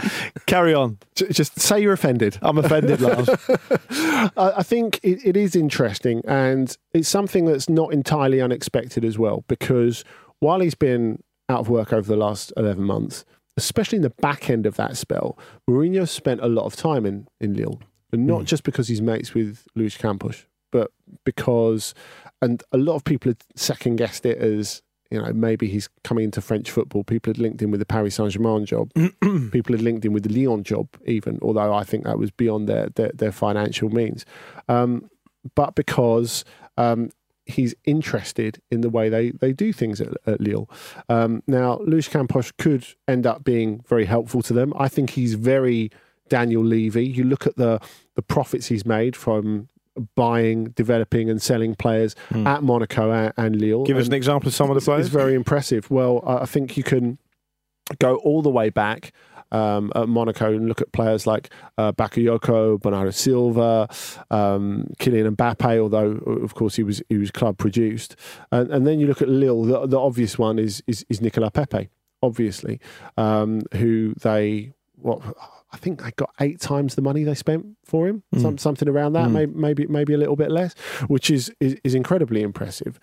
Carry 0.46 0.74
on. 0.74 0.98
Just 1.14 1.58
say 1.58 1.80
you're 1.80 1.92
offended. 1.92 2.38
I'm 2.42 2.58
offended, 2.58 3.00
Lars. 3.00 3.28
I, 4.36 4.62
think 4.62 5.00
it, 5.02 5.24
it 5.24 5.36
is 5.36 5.56
interesting, 5.56 6.22
and 6.26 6.76
it's 6.92 7.08
something 7.08 7.44
that's 7.44 7.68
not 7.68 7.92
entirely 7.92 8.40
unexpected 8.40 9.04
as 9.04 9.18
well. 9.18 9.44
Because 9.48 10.04
while 10.40 10.60
he's 10.60 10.74
been 10.74 11.22
out 11.48 11.60
of 11.60 11.68
work 11.68 11.92
over 11.92 12.06
the 12.06 12.16
last 12.16 12.52
eleven 12.56 12.84
months, 12.84 13.24
especially 13.56 13.96
in 13.96 14.02
the 14.02 14.10
back 14.10 14.50
end 14.50 14.66
of 14.66 14.76
that 14.76 14.96
spell, 14.96 15.38
Mourinho 15.68 16.08
spent 16.08 16.40
a 16.40 16.48
lot 16.48 16.64
of 16.64 16.76
time 16.76 17.06
in 17.06 17.28
in 17.40 17.54
Lille, 17.54 17.80
and 18.12 18.26
not 18.26 18.40
hmm. 18.40 18.44
just 18.44 18.64
because 18.64 18.88
he's 18.88 19.02
mates 19.02 19.34
with 19.34 19.66
Luis 19.74 19.96
Campos, 19.96 20.46
but 20.70 20.90
because, 21.24 21.94
and 22.40 22.62
a 22.72 22.78
lot 22.78 22.96
of 22.96 23.04
people 23.04 23.30
had 23.30 23.42
second 23.56 23.96
guessed 23.96 24.26
it 24.26 24.38
as. 24.38 24.82
You 25.12 25.22
know, 25.22 25.32
maybe 25.32 25.68
he's 25.68 25.88
coming 26.04 26.24
into 26.24 26.40
French 26.40 26.70
football. 26.70 27.04
People 27.04 27.30
had 27.30 27.38
linked 27.38 27.60
him 27.60 27.70
with 27.70 27.80
the 27.80 27.86
Paris 27.86 28.14
Saint 28.14 28.32
Germain 28.32 28.64
job. 28.64 28.90
People 29.52 29.74
had 29.74 29.82
linked 29.82 30.04
him 30.04 30.12
with 30.12 30.22
the 30.22 30.32
Lyon 30.32 30.64
job, 30.64 30.88
even, 31.04 31.38
although 31.42 31.72
I 31.74 31.84
think 31.84 32.04
that 32.04 32.18
was 32.18 32.30
beyond 32.30 32.68
their 32.68 32.88
their, 32.88 33.10
their 33.14 33.32
financial 33.32 33.90
means. 33.90 34.24
Um, 34.68 35.10
but 35.54 35.74
because 35.74 36.44
um, 36.76 37.10
he's 37.46 37.74
interested 37.84 38.62
in 38.70 38.80
the 38.80 38.90
way 38.90 39.08
they, 39.08 39.30
they 39.32 39.52
do 39.52 39.72
things 39.72 40.00
at, 40.00 40.08
at 40.26 40.40
Lille. 40.40 40.70
Um, 41.08 41.42
now, 41.46 41.78
Luis 41.84 42.08
Campos 42.08 42.52
could 42.52 42.86
end 43.06 43.26
up 43.26 43.44
being 43.44 43.84
very 43.88 44.04
helpful 44.04 44.42
to 44.42 44.52
them. 44.52 44.72
I 44.76 44.88
think 44.88 45.10
he's 45.10 45.34
very 45.34 45.90
Daniel 46.28 46.64
Levy. 46.64 47.06
You 47.06 47.24
look 47.24 47.46
at 47.46 47.56
the 47.56 47.80
the 48.14 48.22
profits 48.22 48.66
he's 48.66 48.86
made 48.86 49.16
from 49.16 49.68
buying, 50.14 50.70
developing, 50.70 51.30
and 51.30 51.40
selling 51.40 51.74
players 51.74 52.14
at 52.46 52.62
Monaco 52.62 53.10
and, 53.10 53.32
and 53.36 53.60
Lille. 53.60 53.84
Give 53.84 53.98
us 53.98 54.06
an 54.06 54.14
example 54.14 54.48
of 54.48 54.54
some 54.54 54.70
of 54.70 54.74
the 54.74 54.80
players. 54.80 55.06
It's 55.06 55.14
very 55.14 55.34
impressive. 55.34 55.90
Well, 55.90 56.22
I 56.26 56.46
think 56.46 56.76
you 56.76 56.82
can 56.82 57.18
go 57.98 58.16
all 58.16 58.42
the 58.42 58.50
way 58.50 58.70
back 58.70 59.12
um, 59.52 59.92
at 59.94 60.08
Monaco 60.08 60.52
and 60.52 60.66
look 60.66 60.80
at 60.80 60.90
players 60.92 61.26
like 61.26 61.52
uh, 61.78 61.92
Bakayoko, 61.92 62.80
Bernardo 62.80 63.10
Silva, 63.10 63.88
um, 64.30 64.86
Kylian 64.98 65.36
Mbappe, 65.36 65.78
although 65.78 66.12
of 66.42 66.54
course 66.54 66.76
he 66.76 66.82
was 66.82 67.02
he 67.08 67.18
was 67.18 67.30
club 67.30 67.58
produced, 67.58 68.16
and, 68.50 68.70
and 68.70 68.86
then 68.86 68.98
you 68.98 69.06
look 69.06 69.22
at 69.22 69.28
Lille. 69.28 69.64
The, 69.64 69.86
the 69.86 70.00
obvious 70.00 70.38
one 70.38 70.58
is 70.58 70.82
is, 70.86 71.04
is 71.08 71.20
Nicolas 71.20 71.50
Pepe, 71.52 71.90
obviously, 72.22 72.80
um, 73.16 73.62
who 73.74 74.14
they 74.22 74.72
what 74.96 75.20
I 75.72 75.76
think 75.78 76.02
they 76.02 76.10
got 76.16 76.30
eight 76.40 76.60
times 76.60 76.94
the 76.94 77.02
money 77.02 77.24
they 77.24 77.34
spent 77.34 77.66
for 77.84 78.06
him, 78.06 78.22
Mm. 78.34 78.42
some, 78.42 78.58
something 78.58 78.88
around 78.88 79.14
that, 79.14 79.28
Mm. 79.28 79.32
maybe, 79.32 79.52
maybe 79.54 79.86
maybe 79.86 80.14
a 80.14 80.18
little 80.18 80.36
bit 80.36 80.50
less, 80.50 80.74
which 81.08 81.30
is, 81.30 81.50
is 81.60 81.76
is 81.84 81.94
incredibly 81.94 82.42
impressive, 82.42 82.98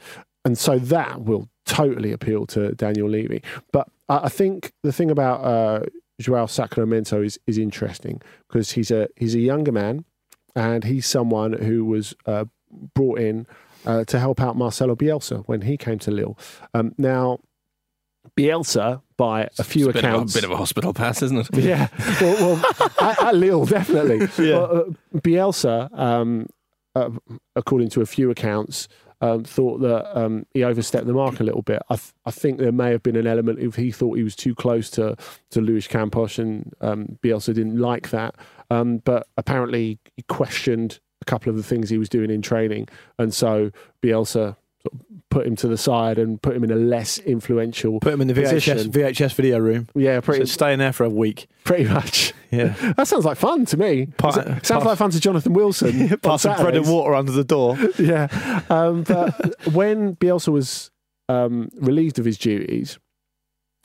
and 0.46 0.58
so 0.58 0.78
that 0.80 1.24
will 1.24 1.50
totally 1.66 2.12
appeal 2.12 2.46
to 2.48 2.72
Daniel 2.74 3.10
Levy. 3.10 3.42
But 3.72 3.88
I, 4.08 4.26
I 4.26 4.30
think 4.30 4.72
the 4.84 4.92
thing 4.94 5.10
about 5.12 5.42
uh, 5.44 5.86
Joao 6.22 6.46
Sacramento 6.48 7.22
is 7.24 7.40
is 7.48 7.58
interesting 7.58 8.22
because 8.48 8.72
he's 8.72 8.92
a 8.92 9.08
he's 9.16 9.36
a 9.36 9.40
younger 9.40 9.72
man, 9.72 10.06
and 10.56 10.84
he's 10.84 11.06
someone 11.08 11.54
who 11.54 11.86
was 11.86 12.14
uh, 12.26 12.46
brought 12.94 13.20
in 13.20 13.48
uh, 13.86 14.04
to 14.06 14.20
help 14.20 14.42
out 14.42 14.56
Marcelo 14.58 14.96
Bielsa 14.96 15.44
when 15.48 15.62
he 15.62 15.76
came 15.78 15.98
to 16.00 16.12
Lille. 16.12 16.38
Um, 16.74 16.94
now, 16.98 17.40
Bielsa, 18.44 19.02
by 19.18 19.50
a 19.60 19.64
few 19.64 19.90
It's 19.90 19.98
a 19.98 20.02
bit 20.02 20.04
of 20.06 20.12
a- 20.12 20.16
accounts, 20.16 20.34
bit 20.34 20.44
of 20.44 20.52
a 20.52 20.58
hospital 20.58 20.94
pass, 20.94 21.22
isn't 21.22 21.38
it? 21.38 21.48
yeah, 21.64 21.88
well, 22.22 22.62
well 22.64 22.90
at, 23.02 23.24
at 23.24 23.36
Lille, 23.36 23.66
definitely. 23.66 24.28
Yeah. 24.46 24.56
Well, 24.58 24.76
uh, 25.14 25.20
Bielsa, 25.20 25.98
um, 26.00 26.48
uh, 26.96 27.10
according 27.56 27.90
to 27.90 28.02
a 28.02 28.06
few 28.06 28.32
accounts, 28.32 28.88
um, 29.22 29.44
thought 29.44 29.80
that 29.82 30.18
um, 30.18 30.46
he 30.54 30.64
overstepped 30.64 31.06
the 31.06 31.12
mark 31.14 31.42
a 31.42 31.44
little 31.44 31.62
bit. 31.62 31.82
I, 31.90 31.96
th- 31.98 32.14
I 32.26 32.32
think 32.32 32.58
there 32.60 32.72
may 32.72 32.92
have 32.92 33.04
been 33.04 33.18
an 33.18 33.28
element 33.28 33.60
if 33.60 33.76
he 33.76 33.92
thought 33.92 34.16
he 34.18 34.24
was 34.24 34.36
too 34.36 34.56
close 34.56 34.90
to 34.92 35.18
to 35.50 35.60
Luis 35.62 35.88
Campos, 35.88 36.40
and 36.40 36.74
um, 36.80 37.20
Bielsa 37.22 37.54
didn't 37.54 37.78
like 37.78 38.12
that. 38.12 38.36
Um, 38.72 39.00
but 39.00 39.28
apparently, 39.38 40.00
he 40.16 40.24
questioned 40.30 41.00
a 41.22 41.26
couple 41.26 41.50
of 41.50 41.58
the 41.58 41.64
things 41.64 41.90
he 41.90 41.98
was 41.98 42.08
doing 42.08 42.32
in 42.32 42.42
training, 42.42 42.88
and 43.18 43.34
so 43.34 43.72
Bielsa 44.02 44.56
sort 44.82 44.94
of 44.94 45.02
put 45.30 45.46
him 45.46 45.56
to 45.58 45.68
the 45.68 45.78
side 45.78 46.18
and 46.18 46.42
put 46.42 46.56
him 46.56 46.64
in 46.64 46.72
a 46.72 46.76
less 46.76 47.18
influential 47.20 48.00
Put 48.00 48.14
him 48.14 48.22
in 48.22 48.28
the 48.28 48.34
VHS. 48.34 48.88
VHS 48.90 49.34
video 49.36 49.60
room. 49.60 49.88
Yeah, 49.94 50.22
pretty 50.22 50.46
So 50.46 50.52
stay 50.54 50.74
in 50.74 50.80
there 50.80 50.94
for 50.94 51.04
a 51.04 51.10
week. 51.10 51.48
pretty 51.64 51.86
much. 51.86 52.34
Yeah. 52.52 52.74
That 52.98 53.08
sounds 53.08 53.26
like 53.26 53.38
fun 53.38 53.66
to 53.68 53.78
me. 53.78 54.08
Pa- 54.18 54.32
sounds 54.32 54.68
pass- 54.68 54.84
like 54.84 54.98
fun 54.98 55.12
to 55.12 55.20
Jonathan 55.20 55.54
Wilson. 55.54 56.18
Pass 56.24 56.42
some 56.42 56.60
bread 56.60 56.76
and 56.76 56.90
water 56.92 57.14
under 57.14 57.32
the 57.32 57.44
door. 57.44 57.78
Yeah. 58.00 58.28
Um, 58.72 59.04
but 59.04 59.54
when 59.72 60.16
Bielsa 60.16 60.48
was 60.52 60.90
um, 61.28 61.70
relieved 61.80 62.18
of 62.18 62.26
his 62.26 62.40
duties, 62.40 62.98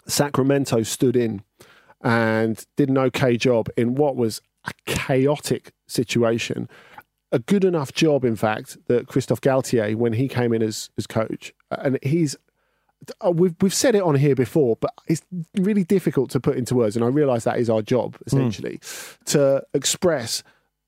Sacramento 0.07 0.83
stood 0.83 1.14
in 1.16 1.42
and 2.02 2.64
did 2.78 2.88
an 2.88 2.96
okay 2.98 3.37
job 3.37 3.68
in 3.76 3.94
what 3.94 4.16
was 4.16 4.40
a 4.66 4.72
chaotic 4.87 5.72
situation. 5.87 6.68
A 7.35 7.38
good 7.40 7.64
enough 7.64 7.92
job, 7.92 8.25
in 8.25 8.37
fact, 8.37 8.79
that 8.87 9.09
Christophe 9.09 9.40
Galtier, 9.40 9.94
when 9.97 10.12
he 10.12 10.29
came 10.29 10.53
in 10.53 10.62
as, 10.62 10.88
as 10.97 11.07
coach, 11.07 11.53
and 11.70 11.99
he's 12.03 12.37
uh, 13.25 13.31
we've 13.31 13.55
we've 13.61 13.75
said 13.75 13.94
it 13.94 14.03
on 14.03 14.14
here 14.14 14.35
before, 14.35 14.77
but 14.77 14.92
it's 15.07 15.23
really 15.57 15.85
difficult 15.85 16.31
to 16.31 16.40
put 16.40 16.57
into 16.57 16.75
words, 16.75 16.97
and 16.97 17.05
I 17.05 17.09
realise 17.09 17.44
that 17.44 17.59
is 17.59 17.68
our 17.68 17.83
job 17.83 18.16
essentially 18.27 18.81
to 19.27 19.62
express 19.75 20.42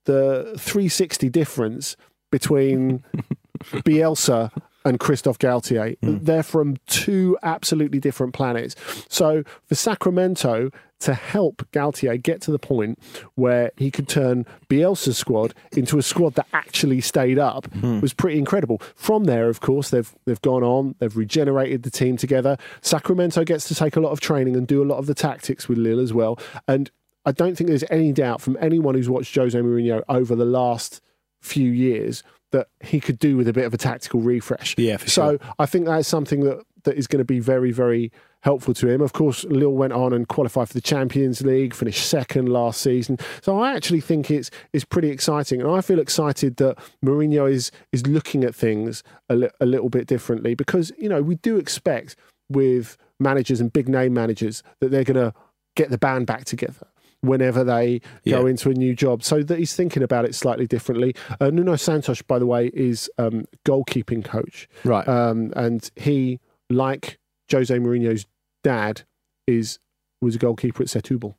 the 0.05 0.55
360 0.59 1.29
difference 1.29 1.97
between 2.31 3.03
Bielsa 3.63 4.51
and 4.87 5.01
Christophe 5.01 5.39
Galtier. 5.39 5.99
Hmm. 5.99 6.19
They're 6.23 6.43
from 6.43 6.77
two 6.87 7.37
absolutely 7.43 7.99
different 7.99 8.33
planets. 8.33 8.77
So 9.09 9.43
for 9.65 9.75
Sacramento 9.75 10.71
to 11.01 11.13
help 11.13 11.67
Galtier 11.73 12.23
get 12.23 12.41
to 12.43 12.53
the 12.53 12.59
point 12.59 12.99
where 13.35 13.73
he 13.77 13.91
could 13.91 14.09
turn 14.09 14.47
Bielsa's 14.71 15.19
squad 15.19 15.53
into 15.73 15.99
a 15.99 16.03
squad 16.03 16.35
that 16.37 16.47
actually 16.53 17.01
stayed 17.03 17.39
up 17.39 17.67
hmm. 17.75 18.01
was 18.01 18.15
pretty 18.15 18.39
incredible. 18.39 18.81
From 18.95 19.25
there, 19.25 19.49
of 19.49 19.61
course, 19.61 19.91
they've 19.91 20.15
they've 20.25 20.41
gone 20.41 20.63
on, 20.63 20.95
they've 21.01 21.17
regenerated 21.17 21.83
the 21.83 21.91
team 21.91 22.17
together. 22.17 22.57
Sacramento 22.81 23.45
gets 23.45 23.67
to 23.69 23.75
take 23.75 23.97
a 23.97 24.01
lot 24.01 24.11
of 24.11 24.21
training 24.21 24.57
and 24.57 24.67
do 24.67 24.83
a 24.83 24.87
lot 24.87 24.99
of 24.99 25.07
the 25.07 25.15
tactics 25.15 25.69
with 25.69 25.79
Lille 25.79 26.01
as 26.01 26.15
well. 26.15 26.39
And 26.69 26.91
I 27.25 27.33
don't 27.33 27.57
think 27.57 27.69
there's 27.69 27.85
any 27.91 28.13
doubt 28.13 28.41
from 28.41 28.57
anyone 28.61 28.95
who's 28.95 29.11
watched 29.11 29.35
Jose 29.35 29.59
Mourinho 29.59 30.03
over 30.09 30.37
the 30.37 30.45
last 30.45 31.01
few 31.41 31.71
years 31.71 32.23
that 32.57 32.69
he 32.81 33.01
could 33.01 33.19
do 33.19 33.37
with 33.37 33.49
a 33.49 33.53
bit 33.53 33.67
of 33.67 33.75
a 33.75 33.77
tactical 33.77 34.21
refresh. 34.21 34.75
Yeah, 34.79 34.97
so 34.97 35.33
sure. 35.33 35.39
I 35.59 35.67
think 35.67 35.85
that's 35.85 36.09
something 36.09 36.41
that, 36.41 36.65
that 36.85 36.97
is 36.97 37.07
going 37.07 37.19
to 37.19 37.25
be 37.25 37.39
very, 37.39 37.71
very 37.71 38.11
helpful 38.41 38.73
to 38.73 38.89
him. 38.89 39.03
Of 39.03 39.13
course, 39.13 39.45
Lille 39.45 39.75
went 39.75 39.93
on 39.93 40.15
and 40.15 40.27
qualified 40.27 40.69
for 40.69 40.75
the 40.75 40.81
Champions 40.81 41.43
League, 41.43 41.75
finished 41.75 42.09
second 42.09 42.49
last 42.49 42.81
season. 42.81 43.19
So 43.43 43.61
I 43.61 43.75
actually 43.75 44.01
think 44.01 44.31
it's 44.31 44.51
it's 44.73 44.85
pretty 44.87 45.11
exciting, 45.11 45.61
and 45.61 45.71
I 45.71 45.83
feel 45.83 45.99
excited 45.99 46.57
that 46.57 46.79
Mourinho 47.05 47.51
is 47.51 47.71
is 47.93 48.07
looking 48.07 48.43
at 48.43 48.55
things 48.55 49.03
a, 49.29 49.37
li- 49.37 49.51
a 49.61 49.67
little 49.67 49.91
bit 49.91 50.07
differently 50.07 50.55
because 50.55 50.93
you 50.97 51.11
know 51.11 51.21
we 51.21 51.35
do 51.35 51.59
expect 51.59 52.17
with 52.49 52.97
managers 53.21 53.61
and 53.61 53.73
big 53.73 53.89
name 53.89 54.15
managers 54.15 54.63
that 54.81 54.91
they're 54.91 55.05
going 55.05 55.17
to 55.17 55.35
get 55.75 55.91
the 55.91 55.99
band 55.99 56.27
back 56.27 56.45
together 56.45 56.87
whenever 57.27 57.65
they 57.65 58.01
go 58.29 58.47
into 58.47 58.71
a 58.71 58.75
new 58.75 58.95
job. 58.95 59.23
So 59.23 59.43
that 59.43 59.59
he's 59.59 59.75
thinking 59.75 60.03
about 60.03 60.25
it 60.25 60.35
slightly 60.35 60.67
differently. 60.67 61.15
Uh, 61.41 61.51
Nuno 61.51 61.77
Santos, 61.77 62.23
by 62.23 62.39
the 62.39 62.47
way, 62.47 62.71
is 62.75 63.11
um, 63.19 63.45
goalkeeping 63.65 64.25
coach. 64.25 64.69
Right. 64.85 65.07
Um, 65.07 65.53
and 65.57 65.91
he, 65.97 66.41
like 66.71 67.19
Jose 67.51 67.77
Mourinho's 67.77 68.27
dad, 68.65 69.03
is 69.47 69.79
was 70.21 70.35
a 70.35 70.39
goalkeeper 70.39 70.83
at 70.83 70.89
Setúbal. 70.89 71.35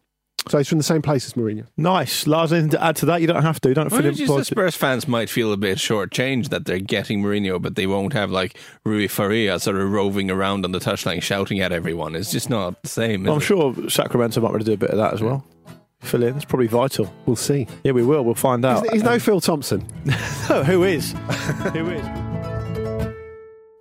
So 0.47 0.57
he's 0.59 0.69
from 0.69 0.77
the 0.77 0.83
same 0.85 1.01
place 1.01 1.25
as 1.25 1.33
Mourinho. 1.33 1.65
Nice. 1.75 2.25
Lars, 2.25 2.53
anything 2.53 2.69
to 2.69 2.81
add 2.81 2.95
to 2.97 3.05
that? 3.07 3.19
You 3.19 3.27
don't 3.27 3.41
have 3.41 3.59
to. 3.61 3.73
Don't 3.73 3.91
Well, 3.91 3.99
feel 4.01 4.09
it's 4.11 4.19
just 4.19 4.33
the 4.33 4.45
Spurs 4.45 4.75
fans 4.77 5.05
might 5.05 5.29
feel 5.29 5.51
a 5.51 5.57
bit 5.57 5.77
shortchanged 5.77 6.49
that 6.49 6.63
they're 6.63 6.79
getting 6.79 7.21
Mourinho, 7.21 7.61
but 7.61 7.75
they 7.75 7.85
won't 7.85 8.13
have 8.13 8.31
like 8.31 8.57
Rui 8.85 9.09
Faria 9.09 9.59
sort 9.59 9.75
of 9.75 9.91
roving 9.91 10.31
around 10.31 10.63
on 10.63 10.71
the 10.71 10.79
touchline 10.79 11.21
shouting 11.21 11.59
at 11.59 11.73
everyone. 11.73 12.15
It's 12.15 12.31
just 12.31 12.49
not 12.49 12.81
the 12.81 12.87
same. 12.87 13.25
is 13.25 13.31
I'm 13.31 13.39
it? 13.39 13.41
sure 13.41 13.89
Sacramento 13.89 14.39
might 14.39 14.51
want 14.51 14.61
to 14.61 14.65
do 14.65 14.73
a 14.73 14.77
bit 14.77 14.91
of 14.91 14.97
that 14.97 15.13
as 15.13 15.21
well. 15.21 15.43
Fill 16.01 16.23
in. 16.23 16.35
It's 16.35 16.45
probably 16.45 16.67
vital. 16.67 17.11
We'll 17.25 17.35
see. 17.35 17.67
Yeah, 17.83 17.91
we 17.93 18.03
will. 18.03 18.23
We'll 18.23 18.35
find 18.35 18.63
out. 18.63 18.83
He's, 18.83 18.91
he's 18.93 19.03
no 19.03 19.19
Phil 19.19 19.41
Thompson. 19.41 19.85
Oh, 20.49 20.63
who 20.63 20.83
is? 20.85 21.11
who 21.73 21.89
is? 21.89 22.05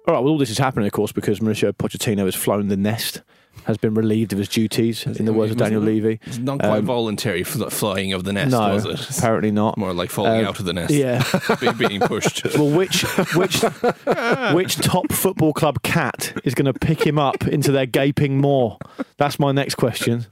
All 0.08 0.14
right. 0.14 0.20
Well, 0.20 0.28
all 0.28 0.38
this 0.38 0.50
is 0.50 0.58
happening, 0.58 0.86
of 0.86 0.92
course, 0.92 1.12
because 1.12 1.38
Mauricio 1.40 1.72
Pochettino 1.72 2.24
has 2.24 2.34
flown 2.34 2.66
the 2.68 2.76
nest, 2.76 3.22
has 3.64 3.76
been 3.76 3.94
relieved 3.94 4.32
of 4.32 4.38
his 4.40 4.48
duties, 4.48 5.06
in 5.06 5.26
the 5.26 5.32
words 5.32 5.52
of 5.52 5.58
Daniel 5.58 5.80
Levy. 5.82 6.18
It's 6.24 6.38
not 6.38 6.58
quite 6.58 6.78
Um, 6.78 6.84
voluntary 6.86 7.44
fl- 7.44 7.66
flying 7.68 8.12
of 8.12 8.24
the 8.24 8.32
nest, 8.32 8.50
no, 8.50 8.74
was 8.74 8.84
it? 8.84 9.18
apparently 9.18 9.52
not. 9.52 9.78
More 9.78 9.92
like 9.92 10.10
falling 10.10 10.40
Um, 10.40 10.46
out 10.46 10.58
of 10.58 10.64
the 10.64 10.72
nest. 10.72 10.92
Yeah. 10.92 11.22
Be- 11.60 11.72
being 11.88 12.00
pushed. 12.00 12.44
Well, 12.56 12.70
which 12.76 13.02
which 13.36 13.62
which 14.54 14.76
top 14.76 15.12
football 15.12 15.52
club 15.52 15.82
cat 15.82 16.32
is 16.44 16.54
going 16.54 16.72
to 16.72 16.74
pick 16.74 17.06
him 17.06 17.18
up 17.18 17.46
into 17.46 17.70
their 17.70 17.86
gaping 17.86 18.40
maw? 18.40 18.76
That's 19.18 19.38
my 19.38 19.52
next 19.52 19.76
question. 19.76 20.26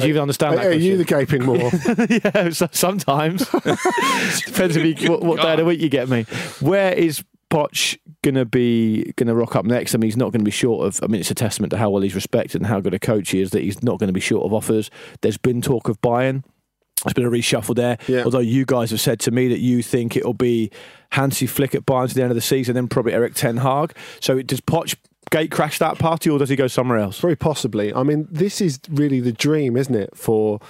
Did 0.00 0.06
you 0.06 0.10
even 0.10 0.22
understand 0.22 0.58
that? 0.58 0.66
Are 0.66 0.72
you 0.72 0.96
the 0.96 1.04
gaping 1.04 1.44
maw? 1.44 1.54
yeah, 2.08 2.50
sometimes 2.72 3.48
depends 4.46 4.76
if 4.76 5.02
you, 5.02 5.10
what, 5.10 5.22
what 5.22 5.42
day 5.42 5.52
of 5.52 5.58
the 5.58 5.64
week 5.64 5.80
you 5.80 5.88
get 5.88 6.08
me. 6.08 6.24
Where 6.60 6.92
is 6.92 7.24
Poch 7.50 7.98
gonna 8.22 8.44
be 8.44 9.12
gonna 9.16 9.34
rock 9.34 9.56
up 9.56 9.64
next? 9.64 9.94
I 9.94 9.98
mean, 9.98 10.08
he's 10.08 10.16
not 10.16 10.32
going 10.32 10.40
to 10.40 10.44
be 10.44 10.50
short 10.50 10.86
of. 10.86 11.02
I 11.02 11.06
mean, 11.06 11.20
it's 11.20 11.30
a 11.30 11.34
testament 11.34 11.70
to 11.72 11.78
how 11.78 11.90
well 11.90 12.02
he's 12.02 12.14
respected 12.14 12.60
and 12.60 12.66
how 12.66 12.80
good 12.80 12.94
a 12.94 12.98
coach 12.98 13.30
he 13.30 13.40
is 13.40 13.50
that 13.50 13.62
he's 13.62 13.82
not 13.82 13.98
going 13.98 14.08
to 14.08 14.12
be 14.12 14.20
short 14.20 14.44
of 14.44 14.52
offers. 14.52 14.90
There's 15.22 15.38
been 15.38 15.62
talk 15.62 15.88
of 15.88 16.00
Bayern. 16.00 16.44
There's 17.04 17.14
been 17.14 17.26
a 17.26 17.30
reshuffle 17.30 17.76
there. 17.76 17.96
Yeah. 18.08 18.24
Although 18.24 18.40
you 18.40 18.64
guys 18.64 18.90
have 18.90 19.00
said 19.00 19.20
to 19.20 19.30
me 19.30 19.48
that 19.48 19.60
you 19.60 19.82
think 19.82 20.16
it'll 20.16 20.34
be 20.34 20.70
Hansi 21.12 21.46
Flick 21.46 21.74
at 21.74 21.86
Bayern 21.86 22.08
to 22.08 22.14
the 22.14 22.22
end 22.22 22.32
of 22.32 22.34
the 22.34 22.40
season, 22.40 22.74
then 22.74 22.88
probably 22.88 23.12
Erik 23.12 23.34
Ten 23.34 23.58
Hag. 23.58 23.96
So 24.20 24.42
does 24.42 24.60
Poch 24.60 24.96
gate 25.30 25.50
crash 25.50 25.78
that 25.78 25.98
party, 25.98 26.30
or 26.30 26.38
does 26.38 26.48
he 26.48 26.56
go 26.56 26.66
somewhere 26.66 26.98
else? 26.98 27.18
Very 27.20 27.36
possibly. 27.36 27.92
I 27.94 28.02
mean, 28.02 28.26
this 28.30 28.60
is 28.60 28.78
really 28.90 29.20
the 29.20 29.32
dream, 29.32 29.76
isn't 29.76 29.94
it, 29.94 30.16
for 30.16 30.60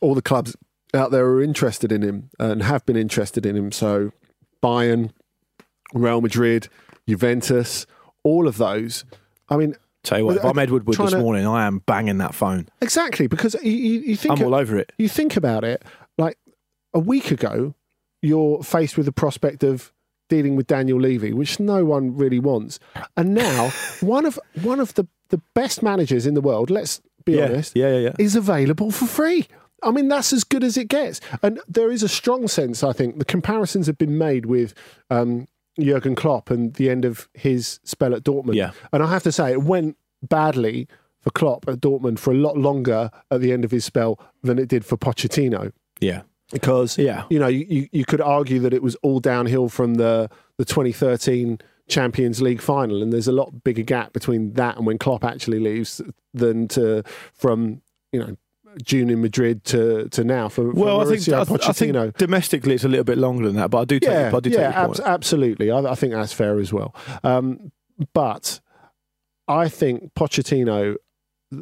all 0.00 0.14
the 0.14 0.22
clubs 0.22 0.56
out 0.94 1.10
there 1.10 1.24
who 1.26 1.38
are 1.38 1.42
interested 1.42 1.92
in 1.92 2.02
him 2.02 2.30
and 2.38 2.62
have 2.62 2.84
been 2.86 2.96
interested 2.96 3.44
in 3.46 3.56
him. 3.56 3.72
So 3.72 4.12
Bayern, 4.62 5.10
Real 5.94 6.20
Madrid, 6.20 6.68
Juventus, 7.08 7.86
all 8.22 8.46
of 8.48 8.56
those. 8.58 9.04
I 9.48 9.56
mean, 9.56 9.76
Tell 10.02 10.18
you 10.18 10.26
what, 10.26 10.36
if 10.36 10.44
uh, 10.44 10.50
I'm 10.50 10.58
Ed 10.58 10.70
Woodward 10.70 10.94
trying 10.94 11.06
this 11.06 11.14
to- 11.14 11.18
morning, 11.20 11.46
I 11.46 11.66
am 11.66 11.78
banging 11.80 12.18
that 12.18 12.34
phone. 12.34 12.68
exactly 12.80 13.26
because 13.26 13.56
you, 13.62 13.72
you, 13.72 14.00
you 14.00 14.16
think 14.16 14.38
I'm 14.38 14.44
all 14.46 14.54
over 14.54 14.76
it. 14.78 14.92
you 14.98 15.08
think 15.08 15.36
about 15.36 15.64
it, 15.64 15.82
like 16.16 16.38
a 16.94 17.00
week 17.00 17.32
ago, 17.32 17.74
you're 18.22 18.62
faced 18.62 18.96
with 18.96 19.06
the 19.06 19.12
prospect 19.12 19.64
of 19.64 19.92
dealing 20.28 20.56
with 20.56 20.66
Daniel 20.66 21.00
Levy, 21.00 21.32
which 21.32 21.58
no 21.60 21.84
one 21.84 22.16
really 22.16 22.38
wants, 22.40 22.78
and 23.16 23.34
now 23.34 23.70
one 24.00 24.26
of 24.26 24.38
one 24.62 24.80
of 24.80 24.94
the 24.94 25.06
the 25.28 25.40
best 25.54 25.82
managers 25.82 26.26
in 26.26 26.34
the 26.34 26.40
world. 26.40 26.70
Let's 26.70 27.00
be 27.24 27.32
Yeah, 27.34 27.44
honest, 27.46 27.76
yeah, 27.76 27.88
yeah, 27.94 27.98
yeah. 27.98 28.12
is 28.18 28.36
available 28.36 28.90
for 28.90 29.06
free. 29.06 29.46
I 29.82 29.90
mean, 29.90 30.08
that's 30.08 30.32
as 30.32 30.44
good 30.44 30.64
as 30.64 30.76
it 30.76 30.88
gets, 30.88 31.20
and 31.42 31.60
there 31.68 31.90
is 31.90 32.02
a 32.02 32.08
strong 32.08 32.48
sense. 32.48 32.82
I 32.82 32.92
think 32.92 33.18
the 33.18 33.24
comparisons 33.24 33.86
have 33.86 33.98
been 33.98 34.18
made 34.18 34.46
with. 34.46 34.74
Um, 35.10 35.48
Jurgen 35.78 36.14
Klopp 36.14 36.48
and 36.50 36.72
the 36.76 36.88
end 36.88 37.04
of 37.04 37.28
his 37.34 37.80
spell 37.84 38.14
at 38.14 38.22
Dortmund. 38.24 38.54
Yeah. 38.54 38.70
And 38.94 39.02
I 39.02 39.10
have 39.10 39.22
to 39.24 39.30
say, 39.30 39.52
it 39.52 39.62
went 39.62 39.98
badly 40.22 40.88
for 41.20 41.28
Klopp 41.32 41.68
at 41.68 41.80
Dortmund 41.80 42.18
for 42.18 42.30
a 42.30 42.34
lot 42.34 42.56
longer 42.56 43.10
at 43.30 43.42
the 43.42 43.52
end 43.52 43.62
of 43.62 43.72
his 43.72 43.84
spell 43.84 44.18
than 44.42 44.58
it 44.58 44.68
did 44.68 44.86
for 44.86 44.96
Pochettino. 44.96 45.72
Yeah. 46.00 46.22
Because 46.52 46.96
Yeah. 46.96 47.24
you 47.28 47.38
know, 47.38 47.48
you, 47.48 47.88
you 47.90 48.04
could 48.04 48.20
argue 48.20 48.60
that 48.60 48.72
it 48.72 48.82
was 48.82 48.94
all 49.02 49.18
downhill 49.20 49.68
from 49.68 49.94
the, 49.94 50.30
the 50.58 50.64
2013 50.64 51.58
Champions 51.88 52.42
League 52.42 52.60
final, 52.60 53.02
and 53.02 53.12
there's 53.12 53.28
a 53.28 53.32
lot 53.32 53.62
bigger 53.64 53.82
gap 53.82 54.12
between 54.12 54.52
that 54.54 54.76
and 54.76 54.86
when 54.86 54.98
Klopp 54.98 55.24
actually 55.24 55.60
leaves 55.60 56.00
than 56.34 56.66
to 56.68 57.02
from 57.32 57.80
you 58.12 58.20
know 58.20 58.36
June 58.82 59.08
in 59.08 59.22
Madrid 59.22 59.64
to, 59.64 60.08
to 60.10 60.24
now 60.24 60.48
for, 60.48 60.72
for 60.72 60.78
Well, 60.78 61.00
I 61.00 61.04
think, 61.04 61.20
Mauricio 61.20 61.66
I, 61.66 61.70
I 61.70 61.72
think 61.72 62.16
domestically 62.18 62.74
it's 62.74 62.84
a 62.84 62.88
little 62.88 63.04
bit 63.04 63.18
longer 63.18 63.46
than 63.46 63.56
that, 63.56 63.70
but 63.70 63.78
I 63.78 63.84
do 63.84 63.98
take, 64.00 64.10
yeah, 64.10 64.30
I 64.34 64.40
do 64.40 64.50
yeah, 64.50 64.86
point. 64.86 65.00
absolutely. 65.00 65.70
I, 65.70 65.78
I 65.78 65.94
think 65.94 66.12
that's 66.12 66.32
fair 66.32 66.58
as 66.58 66.72
well. 66.72 66.94
Um, 67.24 67.72
but 68.12 68.60
I 69.48 69.68
think 69.68 70.12
Pochettino, 70.14 70.96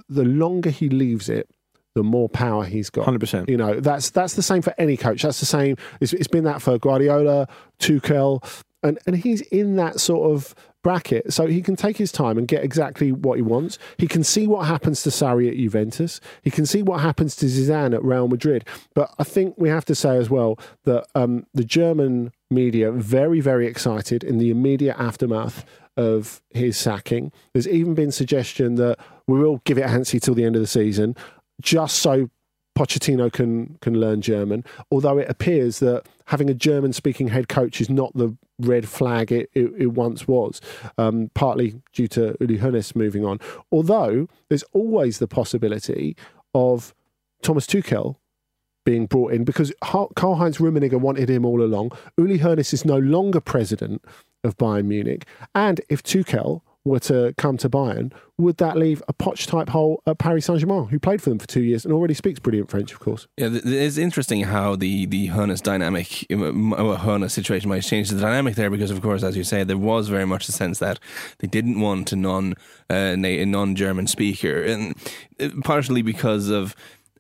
the 0.09 0.25
longer 0.25 0.71
he 0.71 0.89
leaves 0.89 1.29
it, 1.29 1.49
the 1.95 2.03
more 2.03 2.29
power 2.29 2.65
he's 2.65 2.91
got. 2.91 3.07
100%. 3.07 3.49
You 3.49 3.57
know, 3.57 3.81
that's 3.81 4.11
that's 4.11 4.35
the 4.35 4.43
same 4.43 4.63
for 4.63 4.75
any 4.79 4.97
coach. 4.97 5.23
That's 5.23 5.41
the 5.41 5.47
same. 5.47 5.77
It's, 6.01 6.13
it's 6.13 6.29
been 6.29 6.45
that 6.45 6.61
for 6.61 6.79
Guardiola, 6.79 7.49
Tuchel, 7.79 8.45
and 8.83 8.99
and 9.07 9.17
he's 9.17 9.41
in 9.43 9.77
that 9.77 10.01
sort 10.01 10.31
of 10.31 10.55
bracket, 10.83 11.33
so 11.33 11.47
he 11.47 11.63
can 11.63 11.77
take 11.77 11.97
his 11.97 12.13
time 12.13 12.37
and 12.37 12.47
get 12.47 12.63
exactly 12.63 13.11
what 13.11 13.37
he 13.37 13.43
wants. 13.43 13.79
He 13.97 14.07
can 14.07 14.23
see 14.23 14.47
what 14.47 14.67
happens 14.67 15.03
to 15.05 15.09
Sarri 15.09 15.49
at 15.49 15.57
Juventus. 15.57 16.21
He 16.43 16.51
can 16.51 16.67
see 16.67 16.83
what 16.83 17.01
happens 17.01 17.35
to 17.37 17.47
Zidane 17.47 17.95
at 17.95 18.05
Real 18.05 18.29
Madrid. 18.29 18.65
But 18.95 19.15
I 19.19 19.25
think 19.25 19.55
we 19.57 19.71
have 19.71 19.87
to 19.87 19.95
say 19.95 20.17
as 20.19 20.29
well 20.29 20.59
that 20.85 21.07
um, 21.15 21.47
the 21.55 21.65
German 21.65 22.33
media 22.51 22.93
very 22.93 23.41
very 23.41 23.67
excited 23.67 24.23
in 24.23 24.39
the 24.39 24.51
immediate 24.51 24.97
aftermath 24.99 25.65
of 25.97 26.43
his 26.51 26.77
sacking. 26.77 27.33
There's 27.53 27.69
even 27.69 27.95
been 27.95 28.13
suggestion 28.13 28.75
that 28.77 28.99
we 29.27 29.39
will 29.39 29.61
give 29.65 29.79
it 29.79 29.83
a 29.83 29.89
Hansi 29.89 30.21
till 30.21 30.35
the 30.35 30.45
end 30.45 30.57
of 30.57 30.63
the 30.63 30.69
season, 30.69 31.17
just 31.61 31.97
so 31.97 32.31
Pochettino 32.77 33.33
can 33.33 33.79
can 33.81 34.01
learn 34.01 34.21
German. 34.21 34.65
Although 34.91 35.19
it 35.19 35.31
appears 35.31 35.79
that 35.79 36.05
having 36.27 36.51
a 36.51 36.55
German 36.55 36.93
speaking 36.93 37.29
head 37.29 37.49
coach 37.49 37.81
is 37.81 37.89
not 37.89 38.13
the 38.15 38.37
red 38.59 38.89
flag 38.89 39.31
it, 39.33 39.51
it, 39.53 39.73
it 39.77 39.87
once 39.89 40.27
was, 40.27 40.61
um, 40.99 41.31
partly 41.35 41.81
due 41.93 42.09
to 42.09 42.37
Uli 42.41 42.59
Hoeneß 42.59 42.97
moving 42.97 43.25
on. 43.25 43.39
Although 43.71 44.29
there's 44.49 44.65
always 44.73 45.19
the 45.19 45.29
possibility 45.29 46.17
of 46.55 46.95
Thomas 47.43 47.67
Tuchel 47.67 48.17
being 48.85 49.07
brought 49.07 49.33
in 49.33 49.45
because 49.45 49.73
Karl 49.83 50.35
Heinz 50.37 50.59
Rummenigge 50.59 50.99
wanted 51.01 51.29
him 51.29 51.45
all 51.45 51.63
along. 51.63 51.93
Uli 52.17 52.39
Hoeneß 52.39 52.73
is 52.73 52.85
no 52.85 52.99
longer 52.99 53.41
president 53.41 54.05
of 54.43 54.57
Bayern 54.57 54.85
Munich, 54.87 55.27
and 55.55 55.81
if 55.89 56.03
Tuchel 56.03 56.61
were 56.85 57.01
to 57.01 57.35
come 57.39 57.57
to 57.57 57.71
Bayern, 57.71 58.13
would 58.37 58.59
that 58.59 58.77
leave 58.77 59.03
a 59.09 59.15
Poch 59.15 59.47
type 59.47 59.71
hole 59.71 60.03
at 60.07 60.19
Paris 60.19 60.47
Saint 60.47 60.61
Germain, 60.61 60.87
who 60.89 60.99
played 60.99 61.23
for 61.23 61.31
them 61.31 61.39
for 61.39 61.47
two 61.47 61.63
years 61.63 61.85
and 61.85 61.95
already 61.95 62.15
speaks 62.15 62.39
brilliant 62.39 62.71
French, 62.71 62.93
of 62.93 63.01
course? 63.01 63.27
Yeah, 63.37 63.49
it's 63.53 63.97
interesting 63.97 64.43
how 64.43 64.77
the 64.77 65.07
the 65.07 65.29
Hoeneß 65.29 65.63
dynamic, 65.63 66.27
well, 66.31 66.99
Hoeneß 66.99 67.31
situation 67.31 67.69
might 67.69 67.83
change 67.83 68.11
the 68.11 68.21
dynamic 68.21 68.55
there 68.55 68.71
because, 68.71 68.91
of 68.91 69.01
course, 69.01 69.23
as 69.23 69.37
you 69.37 69.45
say, 69.45 69.65
there 69.65 69.79
was 69.79 70.09
very 70.09 70.27
much 70.27 70.49
a 70.49 70.53
sense 70.53 70.79
that 70.81 70.99
they 71.39 71.49
didn't 71.49 71.81
want 71.81 72.13
a 72.13 72.17
non 72.17 72.55
uh, 72.91 73.17
non 73.17 73.75
German 73.75 74.07
speaker, 74.07 74.63
and 74.63 74.95
uh, 75.41 75.49
partially 75.63 76.03
because 76.03 76.49
of. 76.51 76.75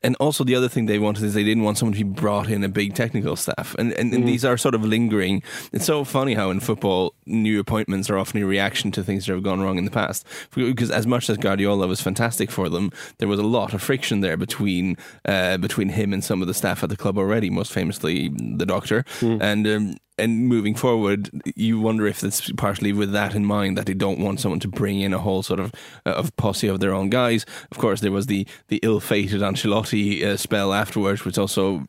And 0.04 0.14
also, 0.20 0.44
the 0.44 0.54
other 0.54 0.68
thing 0.68 0.86
they 0.86 0.98
wanted 0.98 1.24
is 1.24 1.32
they 1.34 1.42
didn't 1.42 1.64
want 1.64 1.78
someone 1.78 1.96
to 1.96 2.04
be 2.04 2.10
brought 2.10 2.48
in 2.50 2.62
a 2.62 2.68
big 2.68 2.94
technical 2.94 3.36
staff, 3.36 3.74
and 3.78 3.92
and, 3.94 4.12
and 4.12 4.28
these 4.28 4.44
are 4.44 4.58
sort 4.58 4.74
of 4.74 4.84
lingering. 4.84 5.42
It's 5.72 5.86
so 5.86 6.04
funny 6.04 6.34
how 6.34 6.50
in 6.50 6.60
football 6.60 7.14
new 7.26 7.58
appointments 7.58 8.10
are 8.10 8.18
often 8.18 8.42
a 8.42 8.46
reaction 8.46 8.92
to 8.92 9.02
things 9.02 9.24
that 9.24 9.32
have 9.32 9.42
gone 9.42 9.62
wrong 9.62 9.78
in 9.78 9.86
the 9.86 9.90
past. 9.90 10.26
Because 10.54 10.90
as 10.90 11.06
much 11.06 11.30
as 11.30 11.38
Guardiola 11.38 11.86
was 11.86 12.00
fantastic 12.02 12.50
for 12.50 12.68
them, 12.68 12.92
there 13.18 13.28
was 13.28 13.40
a 13.40 13.44
lot 13.44 13.72
of 13.72 13.82
friction 13.82 14.20
there 14.20 14.36
between 14.36 14.96
uh, 15.24 15.56
between 15.56 15.88
him 15.88 16.12
and 16.12 16.22
some 16.22 16.42
of 16.42 16.48
the 16.48 16.54
staff 16.54 16.82
at 16.82 16.90
the 16.90 16.96
club 16.96 17.16
already. 17.16 17.48
Most 17.48 17.72
famously, 17.72 18.28
the 18.28 18.66
doctor, 18.66 19.04
and. 19.40 19.66
Um, 19.66 19.96
and 20.16 20.46
moving 20.46 20.74
forward, 20.76 21.30
you 21.56 21.80
wonder 21.80 22.06
if 22.06 22.22
it's 22.22 22.52
partially 22.52 22.92
with 22.92 23.10
that 23.12 23.34
in 23.34 23.44
mind 23.44 23.76
that 23.76 23.86
they 23.86 23.94
don't 23.94 24.20
want 24.20 24.38
someone 24.40 24.60
to 24.60 24.68
bring 24.68 25.00
in 25.00 25.12
a 25.12 25.18
whole 25.18 25.42
sort 25.42 25.58
of 25.58 25.72
uh, 26.06 26.10
of 26.10 26.34
posse 26.36 26.68
of 26.68 26.78
their 26.78 26.94
own 26.94 27.10
guys. 27.10 27.44
Of 27.72 27.78
course, 27.78 28.00
there 28.00 28.12
was 28.12 28.26
the 28.26 28.46
the 28.68 28.78
ill-fated 28.82 29.40
Ancelotti 29.40 29.93
uh, 29.96 30.36
spell 30.36 30.72
afterwards, 30.72 31.24
which 31.24 31.38
also 31.38 31.86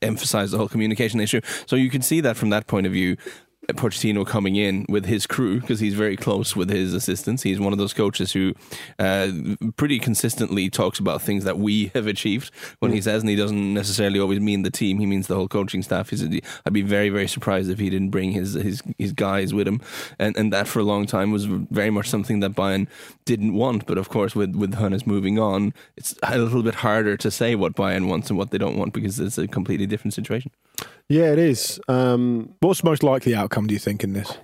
emphasized 0.00 0.52
the 0.52 0.58
whole 0.58 0.68
communication 0.68 1.20
issue. 1.20 1.40
So 1.66 1.76
you 1.76 1.90
can 1.90 2.02
see 2.02 2.20
that 2.20 2.36
from 2.36 2.50
that 2.50 2.66
point 2.66 2.86
of 2.86 2.92
view. 2.92 3.16
Pochettino 3.68 4.26
coming 4.26 4.56
in 4.56 4.84
with 4.88 5.06
his 5.06 5.26
crew 5.26 5.60
because 5.60 5.78
he's 5.78 5.94
very 5.94 6.16
close 6.16 6.56
with 6.56 6.68
his 6.68 6.92
assistants. 6.94 7.42
He's 7.42 7.60
one 7.60 7.72
of 7.72 7.78
those 7.78 7.92
coaches 7.92 8.32
who 8.32 8.54
uh, 8.98 9.30
pretty 9.76 10.00
consistently 10.00 10.68
talks 10.68 10.98
about 10.98 11.22
things 11.22 11.44
that 11.44 11.58
we 11.58 11.92
have 11.94 12.08
achieved 12.08 12.50
when 12.80 12.92
he 12.92 13.00
says, 13.00 13.22
and 13.22 13.30
he 13.30 13.36
doesn't 13.36 13.74
necessarily 13.74 14.18
always 14.18 14.40
mean 14.40 14.62
the 14.62 14.70
team. 14.70 14.98
He 14.98 15.06
means 15.06 15.28
the 15.28 15.36
whole 15.36 15.48
coaching 15.48 15.82
staff. 15.82 16.10
He's, 16.10 16.24
I'd 16.66 16.72
be 16.72 16.82
very, 16.82 17.08
very 17.08 17.28
surprised 17.28 17.70
if 17.70 17.78
he 17.78 17.88
didn't 17.88 18.10
bring 18.10 18.32
his 18.32 18.54
his, 18.54 18.82
his 18.98 19.12
guys 19.12 19.54
with 19.54 19.68
him, 19.68 19.80
and 20.18 20.36
and 20.36 20.52
that 20.52 20.66
for 20.66 20.80
a 20.80 20.84
long 20.84 21.06
time 21.06 21.30
was 21.30 21.44
very 21.44 21.90
much 21.90 22.08
something 22.08 22.40
that 22.40 22.52
Bayern 22.52 22.88
didn't 23.24 23.54
want. 23.54 23.86
But 23.86 23.96
of 23.96 24.08
course, 24.08 24.34
with 24.34 24.56
with 24.56 24.74
Hoeneß 24.74 25.06
moving 25.06 25.38
on, 25.38 25.72
it's 25.96 26.14
a 26.22 26.38
little 26.38 26.62
bit 26.62 26.76
harder 26.76 27.16
to 27.16 27.30
say 27.30 27.54
what 27.54 27.74
Bayern 27.74 28.08
wants 28.08 28.28
and 28.28 28.38
what 28.38 28.50
they 28.50 28.58
don't 28.58 28.76
want 28.76 28.92
because 28.92 29.20
it's 29.20 29.38
a 29.38 29.46
completely 29.46 29.86
different 29.86 30.14
situation. 30.14 30.50
Yeah, 31.12 31.30
it 31.32 31.38
is. 31.38 31.78
Um, 31.88 32.54
What's 32.60 32.80
the 32.80 32.88
most 32.88 33.02
likely 33.02 33.34
outcome, 33.34 33.66
do 33.66 33.74
you 33.74 33.78
think, 33.78 34.02
in 34.02 34.14
this? 34.14 34.38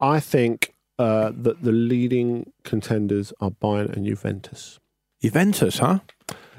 I 0.00 0.20
think 0.20 0.74
uh, 0.98 1.32
that 1.34 1.62
the 1.64 1.72
leading 1.72 2.52
contenders 2.62 3.32
are 3.40 3.50
Bayern 3.50 3.92
and 3.92 4.06
Juventus. 4.06 4.78
Juventus, 5.20 5.78
huh? 5.78 5.98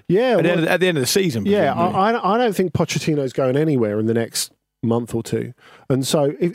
Yeah, 0.09 0.37
At, 0.37 0.43
the, 0.43 0.49
end 0.51 0.59
of, 0.59 0.65
the- 0.65 0.71
at 0.71 0.79
the 0.81 0.87
end 0.89 0.97
of 0.97 1.01
the 1.03 1.07
season. 1.07 1.45
Yeah. 1.45 1.73
I, 1.73 2.11
I 2.11 2.35
I 2.35 2.37
don't 2.37 2.53
think 2.53 2.73
Pochettino's 2.73 3.31
going 3.31 3.55
anywhere 3.55 3.97
in 3.97 4.07
the 4.07 4.13
next 4.13 4.51
month 4.83 5.15
or 5.15 5.23
two. 5.23 5.53
And 5.89 6.05
so, 6.05 6.35
if, 6.37 6.53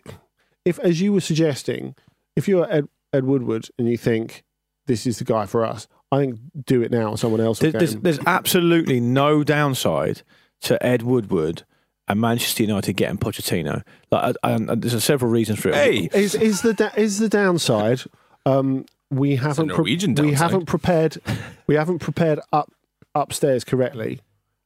if 0.67 0.79
as 0.81 1.01
you 1.01 1.15
were 1.15 1.23
suggesting, 1.23 1.95
if 2.37 2.47
you're 2.49 2.71
Ed, 2.71 2.87
Ed 3.15 3.25
Woodward 3.25 3.71
and 3.79 3.89
you 3.89 3.97
think 3.97 4.45
this 4.87 5.07
is 5.07 5.19
the 5.19 5.25
guy 5.25 5.47
for 5.47 5.65
us, 5.65 5.89
I 6.13 6.19
think 6.19 6.39
do 6.67 6.83
it 6.83 6.91
now. 6.91 7.13
Or 7.13 7.17
someone 7.19 7.41
else 7.41 7.63
will 7.63 7.73
There's, 7.73 7.93
there's, 7.95 8.03
there's 8.03 8.27
absolutely 8.27 9.01
no 9.01 9.43
downside 9.43 10.21
to 10.63 10.85
Ed 10.85 11.03
Woodward 11.03 11.65
and 12.09 12.21
Manchester 12.21 12.63
United 12.63 12.93
getting 12.95 13.19
Pochettino. 13.19 13.83
Like, 14.11 14.37
I, 14.43 14.49
I, 14.49 14.53
and 14.53 14.83
there's 14.83 15.03
several 15.05 15.31
reasons 15.31 15.61
for 15.61 15.71
it. 15.71 15.75
Hey, 15.75 16.09
Is 16.13 16.35
is 16.35 16.63
the 16.63 16.75
da- 16.75 16.91
is 16.97 17.19
the 17.19 17.29
downside? 17.29 18.03
Um, 18.45 18.87
we 19.11 19.37
haven't 19.37 19.69
Norwegian 19.69 20.15
we 20.15 20.33
haven't 20.33 20.67
prepared 20.67 21.19
we 21.67 21.75
haven't 21.75 22.01
prepared 22.01 22.41
up 22.53 22.73
upstairs 23.15 23.65
correctly, 23.65 24.21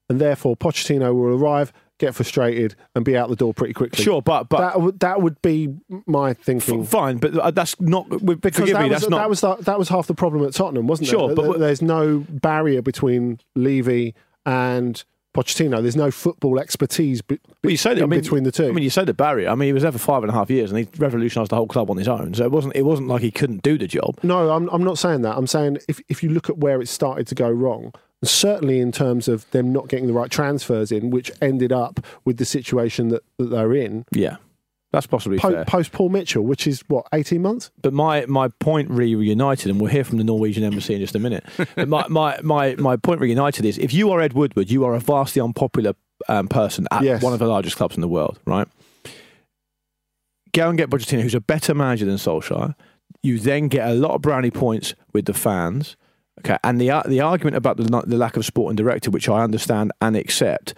and 0.08 0.20
therefore 0.20 0.56
Pochettino 0.56 1.14
will 1.14 1.36
arrive, 1.42 1.72
get 1.98 2.14
frustrated, 2.14 2.74
and 2.94 3.04
be 3.04 3.16
out 3.16 3.28
the 3.28 3.36
door 3.36 3.54
pretty 3.54 3.74
quickly. 3.74 4.02
Sure, 4.02 4.20
but 4.22 4.48
but 4.48 4.58
that 4.60 4.80
would 4.80 5.00
that 5.00 5.22
would 5.22 5.40
be 5.42 5.74
my 6.06 6.34
thinking. 6.34 6.82
f- 6.82 6.88
fine, 6.88 7.18
but 7.18 7.36
uh, 7.36 7.50
that's 7.50 7.78
not. 7.80 8.08
Because 8.08 8.54
forgive 8.60 8.74
that 8.74 8.82
me, 8.82 8.90
was, 8.90 9.00
that's 9.00 9.10
not. 9.10 9.18
that 9.18 9.28
was 9.30 9.40
the, 9.40 9.56
that 9.56 9.78
was 9.78 9.88
half 9.88 10.06
the 10.06 10.14
problem 10.14 10.44
at 10.46 10.52
Tottenham, 10.52 10.86
wasn't 10.86 11.08
it? 11.08 11.10
Sure, 11.10 11.34
but 11.34 11.58
there's 11.58 11.82
no 11.82 12.24
barrier 12.28 12.82
between 12.82 13.40
Levy 13.54 14.14
and 14.46 15.04
Pochettino. 15.34 15.80
There's 15.80 15.96
no 15.96 16.10
football 16.10 16.58
expertise 16.58 17.22
be, 17.22 17.38
Well, 17.62 17.70
you 17.70 17.76
say 17.76 17.94
that, 17.94 18.02
I 18.02 18.06
mean, 18.06 18.20
between 18.20 18.42
the 18.42 18.52
two. 18.52 18.68
I 18.68 18.72
mean, 18.72 18.82
you 18.82 18.90
say 18.90 19.04
the 19.04 19.14
barrier. 19.14 19.48
I 19.48 19.54
mean, 19.54 19.68
he 19.68 19.72
was 19.72 19.82
there 19.82 19.92
for 19.92 19.98
five 19.98 20.22
and 20.22 20.30
a 20.30 20.34
half 20.34 20.50
years, 20.50 20.70
and 20.70 20.78
he 20.78 20.88
revolutionised 20.98 21.50
the 21.50 21.56
whole 21.56 21.68
club 21.68 21.90
on 21.90 21.96
his 21.96 22.08
own. 22.08 22.34
So 22.34 22.44
it 22.44 22.50
wasn't. 22.50 22.74
It 22.74 22.82
wasn't 22.82 23.08
like 23.08 23.22
he 23.22 23.30
couldn't 23.30 23.62
do 23.62 23.78
the 23.78 23.86
job. 23.86 24.18
No, 24.22 24.50
I'm, 24.50 24.68
I'm 24.70 24.82
not 24.84 24.98
saying 24.98 25.22
that. 25.22 25.36
I'm 25.36 25.46
saying 25.46 25.78
if, 25.88 26.00
if 26.08 26.22
you 26.22 26.30
look 26.30 26.48
at 26.50 26.58
where 26.58 26.80
it 26.82 26.88
started 26.88 27.26
to 27.28 27.34
go 27.34 27.48
wrong, 27.48 27.92
certainly 28.24 28.80
in 28.80 28.92
terms 28.92 29.28
of 29.28 29.50
them 29.52 29.72
not 29.72 29.88
getting 29.88 30.06
the 30.06 30.12
right 30.12 30.30
transfers 30.30 30.90
in, 30.92 31.10
which 31.10 31.30
ended 31.40 31.72
up 31.72 32.00
with 32.24 32.36
the 32.38 32.44
situation 32.44 33.08
that, 33.08 33.22
that 33.38 33.50
they're 33.50 33.74
in, 33.74 34.04
Yeah, 34.10 34.36
that's 34.92 35.06
possibly 35.06 35.38
po- 35.38 35.50
fair. 35.52 35.64
post 35.64 35.92
Paul 35.92 36.08
Mitchell, 36.08 36.42
which 36.42 36.66
is 36.66 36.82
what, 36.88 37.06
18 37.12 37.40
months? 37.40 37.70
But 37.80 37.92
my, 37.92 38.26
my 38.26 38.48
point 38.60 38.90
re 38.90 39.08
United, 39.08 39.70
and 39.70 39.80
we'll 39.80 39.90
hear 39.90 40.04
from 40.04 40.18
the 40.18 40.24
Norwegian 40.24 40.64
embassy 40.64 40.94
in 40.94 41.00
just 41.00 41.14
a 41.14 41.18
minute. 41.18 41.44
My, 41.76 42.06
my, 42.08 42.38
my, 42.42 42.74
my 42.76 42.96
point 42.96 43.20
re 43.20 43.28
United 43.28 43.64
is 43.64 43.78
if 43.78 43.92
you 43.94 44.10
are 44.10 44.20
Ed 44.20 44.32
Woodward, 44.32 44.70
you 44.70 44.84
are 44.84 44.94
a 44.94 45.00
vastly 45.00 45.40
unpopular 45.40 45.94
um, 46.28 46.48
person 46.48 46.86
at 46.90 47.02
Yes. 47.02 47.22
one 47.22 47.32
of 47.32 47.38
the 47.38 47.46
largest 47.46 47.76
clubs 47.76 47.94
in 47.96 48.00
the 48.00 48.08
world, 48.08 48.38
right? 48.46 48.66
Go 50.52 50.68
and 50.68 50.76
get 50.76 50.90
Pochettino, 50.90 51.22
who's 51.22 51.34
a 51.34 51.40
better 51.40 51.74
manager 51.74 52.04
than 52.06 52.16
Solskjaer. 52.16 52.74
You 53.22 53.38
then 53.38 53.68
get 53.68 53.88
a 53.88 53.94
lot 53.94 54.12
of 54.12 54.22
brownie 54.22 54.50
points 54.50 54.94
with 55.12 55.26
the 55.26 55.34
fans. 55.34 55.96
Okay, 56.40 56.56
and 56.64 56.80
the 56.80 57.02
the 57.06 57.20
argument 57.20 57.56
about 57.56 57.76
the, 57.76 57.84
the 58.06 58.16
lack 58.16 58.36
of 58.36 58.44
sporting 58.46 58.74
director, 58.76 59.10
which 59.10 59.28
I 59.28 59.42
understand 59.42 59.92
and 60.00 60.16
accept, 60.16 60.74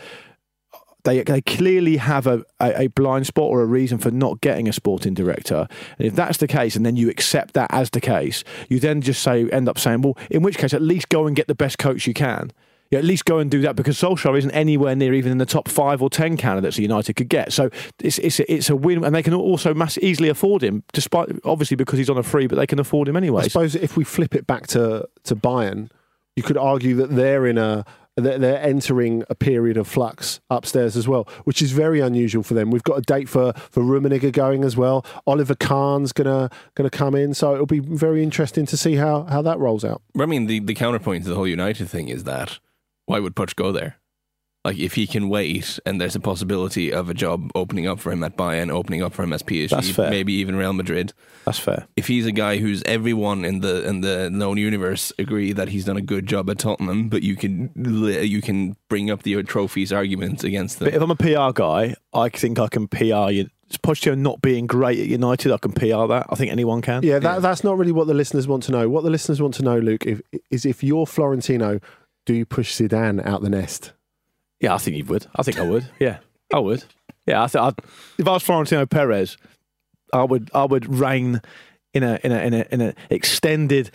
they 1.05 1.23
they 1.23 1.41
clearly 1.41 1.97
have 1.97 2.27
a, 2.27 2.45
a, 2.61 2.83
a 2.83 2.87
blind 2.89 3.27
spot 3.27 3.45
or 3.45 3.63
a 3.63 3.67
reason 3.67 3.99
for 3.99 4.11
not 4.11 4.41
getting 4.41 4.69
a 4.69 4.73
sporting 4.73 5.15
director. 5.15 5.67
And 5.99 6.07
if 6.07 6.15
that's 6.15 6.39
the 6.39 6.49
case, 6.49 6.77
and 6.77 6.87
then 6.87 6.97
you 6.97 7.11
accept 7.11 7.55
that 7.55 7.71
as 7.73 7.91
the 7.91 8.01
case, 8.01 8.45
you 8.69 8.79
then 8.81 9.01
just 9.01 9.23
say 9.23 9.49
end 9.51 9.69
up 9.69 9.79
saying, 9.79 10.03
well, 10.03 10.17
in 10.31 10.43
which 10.43 10.59
case, 10.59 10.75
at 10.75 10.83
least 10.83 11.09
go 11.09 11.27
and 11.27 11.35
get 11.35 11.49
the 11.49 11.55
best 11.55 11.79
coach 11.79 12.07
you 12.07 12.15
can. 12.15 12.53
At 12.93 13.05
least 13.05 13.25
go 13.25 13.39
and 13.39 13.51
do 13.51 13.63
that 13.63 13.75
because 13.75 13.97
Solskjaer 13.97 14.37
isn't 14.37 14.51
anywhere 14.51 14.95
near 14.95 15.15
even 15.15 15.33
in 15.33 15.39
the 15.39 15.47
top 15.47 15.67
five 15.67 16.03
or 16.03 16.11
ten 16.11 16.37
candidates 16.37 16.77
that 16.77 16.83
United 16.83 17.15
could 17.15 17.31
get. 17.31 17.51
So 17.51 17.71
it's 17.99 18.19
it's 18.19 18.39
a, 18.39 18.53
it's 18.53 18.69
a 18.69 18.77
win, 18.77 19.03
and 19.03 19.15
they 19.15 19.23
can 19.23 19.33
also 19.33 19.73
mass 19.73 19.97
easily 19.99 20.29
afford 20.29 20.63
him, 20.63 20.83
despite 20.93 21.31
obviously 21.43 21.75
because 21.75 21.99
he's 21.99 22.11
on 22.11 22.19
a 22.19 22.23
free, 22.23 22.47
but 22.47 22.57
they 22.57 22.67
can 22.67 22.79
afford 22.79 23.09
him 23.09 23.17
anyway. 23.17 23.45
I 23.45 23.49
suppose 23.49 23.75
if 23.75 23.97
we 23.97 24.05
flip 24.05 24.35
it 24.35 24.47
back 24.47 24.67
to 24.69 25.09
to 25.25 25.35
Bayern, 25.35 25.91
you 26.37 26.43
could 26.43 26.59
argue 26.59 26.95
that 26.97 27.17
they're 27.17 27.47
in 27.47 27.57
a 27.57 27.87
they're 28.17 28.39
they're 28.39 28.63
entering 28.63 29.25
a 29.31 29.35
period 29.35 29.77
of 29.77 29.87
flux 29.87 30.41
upstairs 30.51 30.97
as 30.97 31.09
well, 31.09 31.29
which 31.45 31.63
is 31.63 31.73
very 31.73 32.01
unusual 32.01 32.43
for 32.43 32.55
them. 32.55 32.71
We've 32.71 32.83
got 32.83 32.99
a 32.99 33.03
date 33.03 33.29
for 33.29 33.53
for 33.55 33.83
Rummenigge 33.83 34.33
going 34.33 34.65
as 34.65 34.77
well. 34.77 35.05
Oliver 35.27 35.55
Kahn's 35.55 36.13
gonna 36.13 36.51
gonna 36.75 36.91
come 36.91 37.15
in, 37.15 37.35
so 37.35 37.55
it'll 37.55 37.67
be 37.67 37.81
very 37.81 38.23
interesting 38.23 38.67
to 38.67 38.77
see 38.77 38.97
how 38.97 39.25
how 39.25 39.43
that 39.43 39.59
rolls 39.59 39.85
out. 39.85 40.03
I 40.19 40.27
mean, 40.27 40.47
the, 40.47 40.61
the 40.61 40.75
counterpoint 40.75 41.25
to 41.25 41.31
the 41.31 41.37
whole 41.37 41.49
United 41.49 41.89
thing 41.89 42.09
is 42.09 42.25
that 42.25 42.59
why 43.07 43.19
would 43.19 43.35
Poch 43.35 43.57
go 43.57 43.73
there? 43.73 43.97
Like, 44.65 44.79
if 44.79 44.95
he 44.95 45.09
can 45.09 45.29
wait 45.29 45.81
and 45.85 46.01
there's 46.01 46.15
a 46.15 46.21
possibility 46.21 46.93
of 46.93 47.11
a 47.11 47.15
job 47.15 47.51
opening 47.55 47.89
up 47.89 47.99
for 47.99 48.13
him 48.13 48.23
at 48.23 48.37
Bayern, 48.37 48.71
opening 48.71 49.03
up 49.03 49.13
for 49.13 49.25
him 49.25 49.33
as 49.33 49.43
PSG, 49.43 49.71
That's 49.71 49.91
fair. 49.91 50.09
maybe 50.09 50.35
even 50.35 50.55
Real 50.55 50.73
Madrid. 50.73 51.13
That's 51.45 51.59
fair. 51.59 51.89
If 51.97 52.07
he's 52.07 52.27
a 52.27 52.33
guy 52.33 52.59
who's 52.59 52.83
everyone 52.85 53.45
in 53.45 53.61
the 53.61 53.87
in 53.87 54.03
the 54.03 54.31
known 54.31 54.59
universe 54.59 55.13
agree 55.19 55.53
that 55.53 55.69
he's 55.69 55.87
done 55.87 55.97
a 55.97 56.03
good 56.03 56.27
job 56.27 56.49
at 56.49 56.59
Tottenham, 56.59 57.09
but 57.09 57.25
you 57.25 57.35
can 57.35 57.73
you 57.75 58.41
can 58.41 58.77
bring 58.89 59.11
up 59.11 59.25
the 59.25 59.43
trophies 59.43 59.93
argument 59.93 60.45
against 60.45 60.79
them. 60.79 60.87
But 60.87 60.95
if 60.95 61.03
I'm 61.03 61.11
a 61.11 61.17
PR 61.17 61.53
guy, 61.53 61.97
I 62.15 62.29
think 62.29 62.61
I 62.61 62.69
can 62.69 62.87
PR 62.87 63.31
you. 63.31 63.49
Pochettino 63.79 64.19
not 64.19 64.43
being 64.43 64.67
great 64.67 64.99
at 65.01 65.07
United, 65.07 65.51
I 65.51 65.57
can 65.57 65.73
PR 65.73 66.07
that. 66.07 66.27
I 66.29 66.35
think 66.35 66.53
anyone 66.53 66.83
can. 66.83 67.03
Yeah, 67.03 67.19
that, 67.21 67.41
that's 67.43 67.65
not 67.65 67.79
really 67.79 67.91
what 67.93 68.07
the 68.07 68.15
listeners 68.15 68.47
want 68.47 68.65
to 68.65 68.73
know. 68.73 68.89
What 68.89 69.03
the 69.03 69.11
listeners 69.11 69.41
want 69.41 69.55
to 69.55 69.63
know, 69.63 69.79
Luke, 69.79 70.05
if, 70.07 70.21
is 70.51 70.67
if 70.67 70.85
you're 70.85 71.07
Florentino, 71.07 71.81
do 72.27 72.35
you 72.35 72.45
push 72.45 72.79
Zidane 72.79 73.25
out 73.27 73.41
the 73.41 73.49
nest? 73.49 73.95
Yeah, 74.63 74.75
I 74.75 74.79
think 74.79 74.97
you 74.97 75.05
would. 75.05 75.27
I 75.37 75.43
think 75.43 75.59
I 75.59 75.69
would. 75.69 75.87
Yeah, 75.99 76.19
I 76.55 76.61
would. 76.61 76.85
Yeah, 77.27 77.43
I 77.43 77.49
think 77.49 77.63
I'd, 77.65 77.75
if 78.17 78.27
I 78.27 78.33
was 78.33 78.43
Florentino 78.43 78.87
Perez, 78.87 79.37
I 80.15 80.23
would. 80.23 80.51
I 80.55 80.65
would 80.65 80.89
reign 80.89 81.43
in 81.95 82.03
a 82.03 82.19
in 82.23 82.33
a 82.33 82.39
in 82.39 82.55
a 82.55 82.67
in 82.71 82.81
a 82.81 82.95
extended 83.11 83.91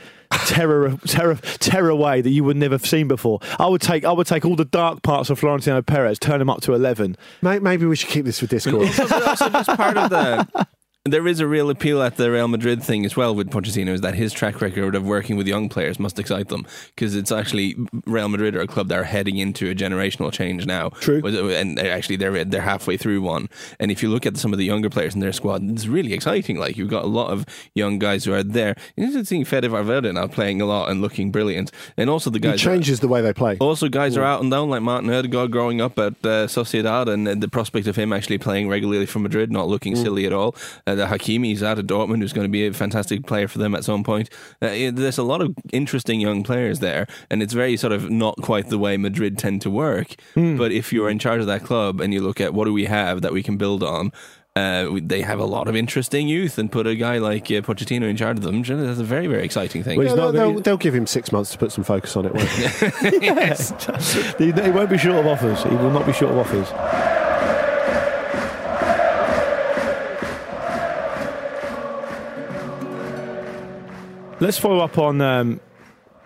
terror 0.45 0.97
terror 1.07 1.36
terror 1.59 1.95
way 1.95 2.22
that 2.22 2.30
you 2.30 2.43
would 2.43 2.57
never 2.57 2.76
have 2.76 2.86
seen 2.86 3.07
before. 3.07 3.39
I 3.57 3.68
would 3.68 3.82
take 3.82 4.05
I 4.05 4.11
would 4.11 4.28
take 4.28 4.45
all 4.45 4.55
the 4.55 4.65
dark 4.65 5.01
parts 5.03 5.30
of 5.30 5.39
Florentino 5.39 5.82
Perez, 5.82 6.20
turn 6.20 6.39
them 6.39 6.49
up 6.49 6.61
to 6.61 6.74
eleven. 6.74 7.15
Maybe 7.41 7.86
we 7.86 7.95
should 7.95 8.09
keep 8.09 8.26
this 8.26 8.39
for 8.39 8.47
Discord. 8.47 8.88
also, 8.99 9.49
also 9.49 9.76
part 9.76 9.97
of 9.97 10.09
the. 10.09 10.68
There 11.10 11.28
is 11.28 11.39
a 11.39 11.47
real 11.47 11.70
appeal 11.70 12.01
at 12.01 12.18
the 12.18 12.32
Real 12.32 12.47
Madrid 12.47 12.84
thing 12.84 13.05
as 13.05 13.16
well 13.16 13.34
with 13.34 13.49
Pochettino 13.49 13.89
is 13.89 14.01
that 14.01 14.16
his 14.16 14.34
track 14.34 14.62
record 14.62 14.95
of 14.95 15.05
working 15.05 15.38
with 15.38 15.47
young 15.47 15.70
players 15.70 15.99
must 15.99 16.20
excite 16.20 16.49
them 16.49 16.66
because 16.95 17.16
it's 17.16 17.32
actually 17.32 17.76
Real 18.05 18.30
Madrid 18.30 18.55
are 18.55 18.62
a 18.62 18.68
club 18.68 18.89
that 18.89 18.99
are 18.99 19.03
heading 19.03 19.38
into 19.38 19.70
a 19.70 19.76
generational 19.76 20.32
change 20.32 20.66
now. 20.66 20.89
True. 20.89 21.26
And 21.26 21.80
actually 21.80 22.18
they're 22.18 22.43
they're 22.45 22.62
halfway 22.62 22.97
through 22.97 23.22
one. 23.22 23.49
And 23.80 23.91
if 23.91 24.03
you 24.03 24.10
look 24.10 24.26
at 24.26 24.38
some 24.38 24.53
of 24.53 24.60
the 24.60 24.66
younger 24.66 24.89
players 24.89 25.14
in 25.14 25.22
their 25.22 25.34
squad, 25.34 25.64
it's 25.70 25.88
really 25.88 26.14
exciting. 26.14 26.58
Like 26.58 26.78
you've 26.78 26.89
got 26.89 27.03
a 27.03 27.08
lot 27.08 27.32
of 27.32 27.45
young 27.74 27.99
guys 27.99 28.26
who 28.26 28.34
are 28.34 28.43
there. 28.43 28.76
You're 28.95 29.24
seeing 29.24 29.45
Fede 29.45 29.66
Valverde 29.66 30.12
now 30.12 30.28
playing 30.28 30.62
a 30.62 30.66
lot 30.66 30.89
and 30.89 31.01
looking 31.01 31.32
brilliant, 31.32 31.72
and 31.95 32.10
also 32.10 32.30
the 32.30 32.38
it 32.38 32.41
guys. 32.41 32.62
changes 32.62 32.99
the 32.99 33.08
way 33.08 33.22
they 33.22 33.34
play. 33.34 33.58
Also, 33.60 33.88
guys 33.89 34.18
are 34.18 34.24
out 34.24 34.41
and 34.41 34.51
down 34.51 34.70
like 34.70 34.82
Martin 34.82 35.10
Odegaard 35.12 35.51
growing 35.51 35.82
up 35.82 35.97
at 35.99 36.14
uh, 36.24 36.47
Sociedad, 36.47 37.08
and 37.08 37.41
the 37.41 37.47
prospect 37.47 37.88
of 37.88 37.95
him 37.95 38.12
actually 38.14 38.38
playing 38.38 38.70
regularly 38.70 39.05
for 39.05 39.20
Madrid, 39.20 39.51
not 39.51 39.68
looking 39.68 39.95
silly 39.95 40.26
at 40.26 40.34
all. 40.34 40.55
Uh, 40.86 40.95
the 40.97 41.05
Hakimi's 41.05 41.63
out 41.63 41.79
of 41.79 41.85
Dortmund, 41.85 42.19
who's 42.21 42.33
going 42.33 42.45
to 42.45 42.51
be 42.51 42.67
a 42.67 42.73
fantastic 42.73 43.25
player 43.25 43.47
for 43.47 43.57
them 43.59 43.73
at 43.75 43.83
some 43.83 44.03
point. 44.03 44.29
Uh, 44.61 44.91
there's 44.91 45.17
a 45.17 45.23
lot 45.23 45.41
of 45.41 45.55
interesting 45.71 46.19
young 46.19 46.43
players 46.43 46.79
there, 46.79 47.07
and 47.29 47.41
it's 47.41 47.53
very 47.53 47.77
sort 47.77 47.93
of 47.93 48.09
not 48.09 48.35
quite 48.41 48.69
the 48.69 48.77
way 48.77 48.97
Madrid 48.97 49.37
tend 49.37 49.61
to 49.61 49.69
work. 49.69 50.15
But 50.35 50.71
if 50.71 50.91
you're 50.91 51.09
in 51.09 51.19
charge 51.19 51.39
of 51.41 51.47
that 51.47 51.63
club 51.63 52.01
and 52.01 52.13
you 52.13 52.21
look 52.21 52.41
at 52.41 52.53
what 52.53 52.65
do 52.65 52.73
we 52.73 52.85
have 52.85 53.21
that 53.21 53.31
we 53.33 53.43
can 53.43 53.57
build 53.57 53.83
on. 53.83 54.11
Uh, 54.55 54.97
they 55.03 55.21
have 55.21 55.37
a 55.37 55.45
lot 55.45 55.67
of 55.67 55.75
interesting 55.75 56.27
youth, 56.27 56.57
and 56.57 56.71
put 56.71 56.87
a 56.87 56.95
guy 56.95 57.19
like 57.19 57.43
uh, 57.51 57.61
Pochettino 57.61 58.09
in 58.09 58.17
charge 58.17 58.39
of 58.39 58.43
them. 58.43 58.63
That's 58.63 58.99
a 58.99 59.03
very, 59.03 59.27
very 59.27 59.45
exciting 59.45 59.83
thing. 59.83 59.99
Well, 59.99 60.07
he's 60.07 60.15
Yeah, 60.17 60.23
not 60.23 60.31
they'll, 60.33 60.59
they'll 60.59 60.77
give 60.77 60.95
him 60.95 61.05
six 61.05 61.31
months 61.31 61.51
to 61.51 61.59
put 61.59 61.71
some 61.71 61.83
focus 61.83 62.15
on 62.17 62.25
it. 62.25 62.33
Won't 62.33 62.49
they? 64.39 64.45
he, 64.45 64.51
he 64.51 64.71
won't 64.71 64.89
be 64.89 64.97
short 64.97 65.17
of 65.17 65.27
offers. 65.27 65.61
He 65.61 65.69
will 65.75 65.91
not 65.91 66.07
be 66.07 66.13
short 66.13 66.31
of 66.31 66.39
offers. 66.39 67.16
Let's 74.39 74.59
follow 74.59 74.79
up 74.79 74.99
on 74.99 75.19
um, 75.19 75.59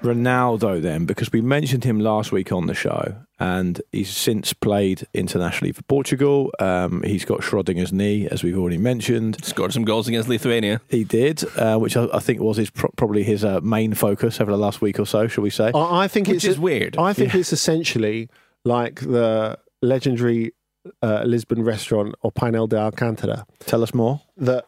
Ronaldo 0.01 0.81
then, 0.81 1.05
because 1.05 1.31
we 1.31 1.39
mentioned 1.39 1.85
him 1.85 2.01
last 2.01 2.33
week 2.33 2.51
on 2.51 2.67
the 2.67 2.73
show, 2.73 3.15
and 3.39 3.81
he's 3.93 4.09
since 4.09 4.51
played 4.51 5.07
internationally 5.13 5.71
for 5.71 5.81
Portugal. 5.83 6.51
Um, 6.59 7.03
he's 7.03 7.23
got 7.23 7.39
Schrodinger's 7.39 7.93
knee, 7.93 8.27
as 8.27 8.43
we've 8.43 8.57
already 8.57 8.77
mentioned. 8.77 9.43
Scored 9.45 9.71
some 9.71 9.85
goals 9.85 10.09
against 10.09 10.27
Lithuania. 10.27 10.81
He 10.89 11.05
did, 11.05 11.45
uh, 11.57 11.77
which 11.77 11.95
I, 11.95 12.09
I 12.13 12.19
think 12.19 12.41
was 12.41 12.57
his 12.57 12.69
pro- 12.69 12.91
probably 12.97 13.23
his 13.23 13.45
uh, 13.45 13.61
main 13.61 13.93
focus 13.93 14.41
over 14.41 14.51
the 14.51 14.57
last 14.57 14.81
week 14.81 14.99
or 14.99 15.05
so, 15.05 15.27
shall 15.27 15.43
we 15.43 15.49
say? 15.49 15.71
I, 15.73 16.03
I 16.03 16.07
think 16.09 16.27
Which 16.27 16.37
it's 16.37 16.45
is 16.45 16.59
weird. 16.59 16.97
I 16.97 17.13
think 17.13 17.33
it's 17.33 17.53
essentially 17.53 18.29
like 18.65 18.99
the 18.99 19.57
legendary 19.81 20.53
uh, 21.01 21.23
Lisbon 21.25 21.63
restaurant 21.63 22.15
or 22.23 22.33
Pinel 22.33 22.67
de 22.67 22.77
Alcantara. 22.77 23.45
Tell 23.59 23.83
us 23.83 23.93
more. 23.93 24.19
That 24.35 24.65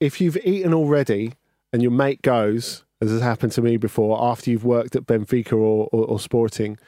if 0.00 0.20
you've 0.20 0.36
eaten 0.44 0.74
already 0.74 1.32
and 1.74 1.82
your 1.82 1.90
mate 1.90 2.22
goes, 2.22 2.84
as 3.02 3.10
has 3.10 3.20
happened 3.20 3.50
to 3.52 3.60
me 3.62 3.76
before, 3.76 4.22
after 4.22 4.48
you've 4.50 4.64
worked 4.64 4.94
at 4.94 5.02
Benfica 5.06 5.54
or, 5.54 5.88
or, 5.92 6.04
or 6.06 6.20
Sporting, 6.20 6.78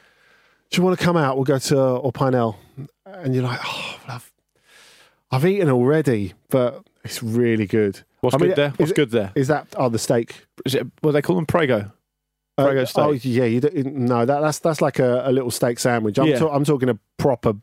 do 0.69 0.77
you 0.79 0.83
want 0.83 0.97
to 0.97 1.03
come 1.05 1.17
out? 1.17 1.35
We'll 1.35 1.43
go 1.43 1.59
to 1.59 1.77
or 1.79 2.13
Pinel, 2.13 2.55
and 3.05 3.35
you're 3.35 3.43
like, 3.43 3.59
oh, 3.63 3.99
I've 4.07 4.31
I've 5.29 5.45
eaten 5.45 5.69
already, 5.69 6.33
but 6.49 6.83
it's 7.03 7.21
really 7.21 7.67
good. 7.67 8.01
What's 8.21 8.35
I 8.35 8.37
mean, 8.39 8.49
good 8.51 8.55
there? 8.55 8.69
What's 8.77 8.91
it- 8.91 8.95
good 8.95 9.11
there? 9.11 9.31
Is 9.35 9.49
that 9.49 9.67
oh 9.77 9.89
the 9.89 9.99
steak? 9.99 10.45
Is 10.65 10.73
it 10.73 10.87
what 11.01 11.11
they 11.11 11.21
call 11.21 11.35
them? 11.35 11.45
Prego. 11.45 11.91
Prego 12.57 12.81
Uh, 12.81 12.85
steak. 12.85 13.03
Oh 13.05 13.11
yeah, 13.11 13.43
you 13.43 13.59
don't, 13.59 13.85
no, 13.95 14.25
that, 14.25 14.39
that's 14.39 14.59
that's 14.59 14.81
like 14.81 14.99
a, 14.99 15.23
a 15.25 15.31
little 15.31 15.51
steak 15.51 15.79
sandwich. 15.79 16.17
I'm, 16.17 16.27
Yeah. 16.27 16.39
ta- 16.39 16.49
I'm 16.55 16.63
talking 16.65 16.89
a 16.89 16.97
proper 17.17 17.53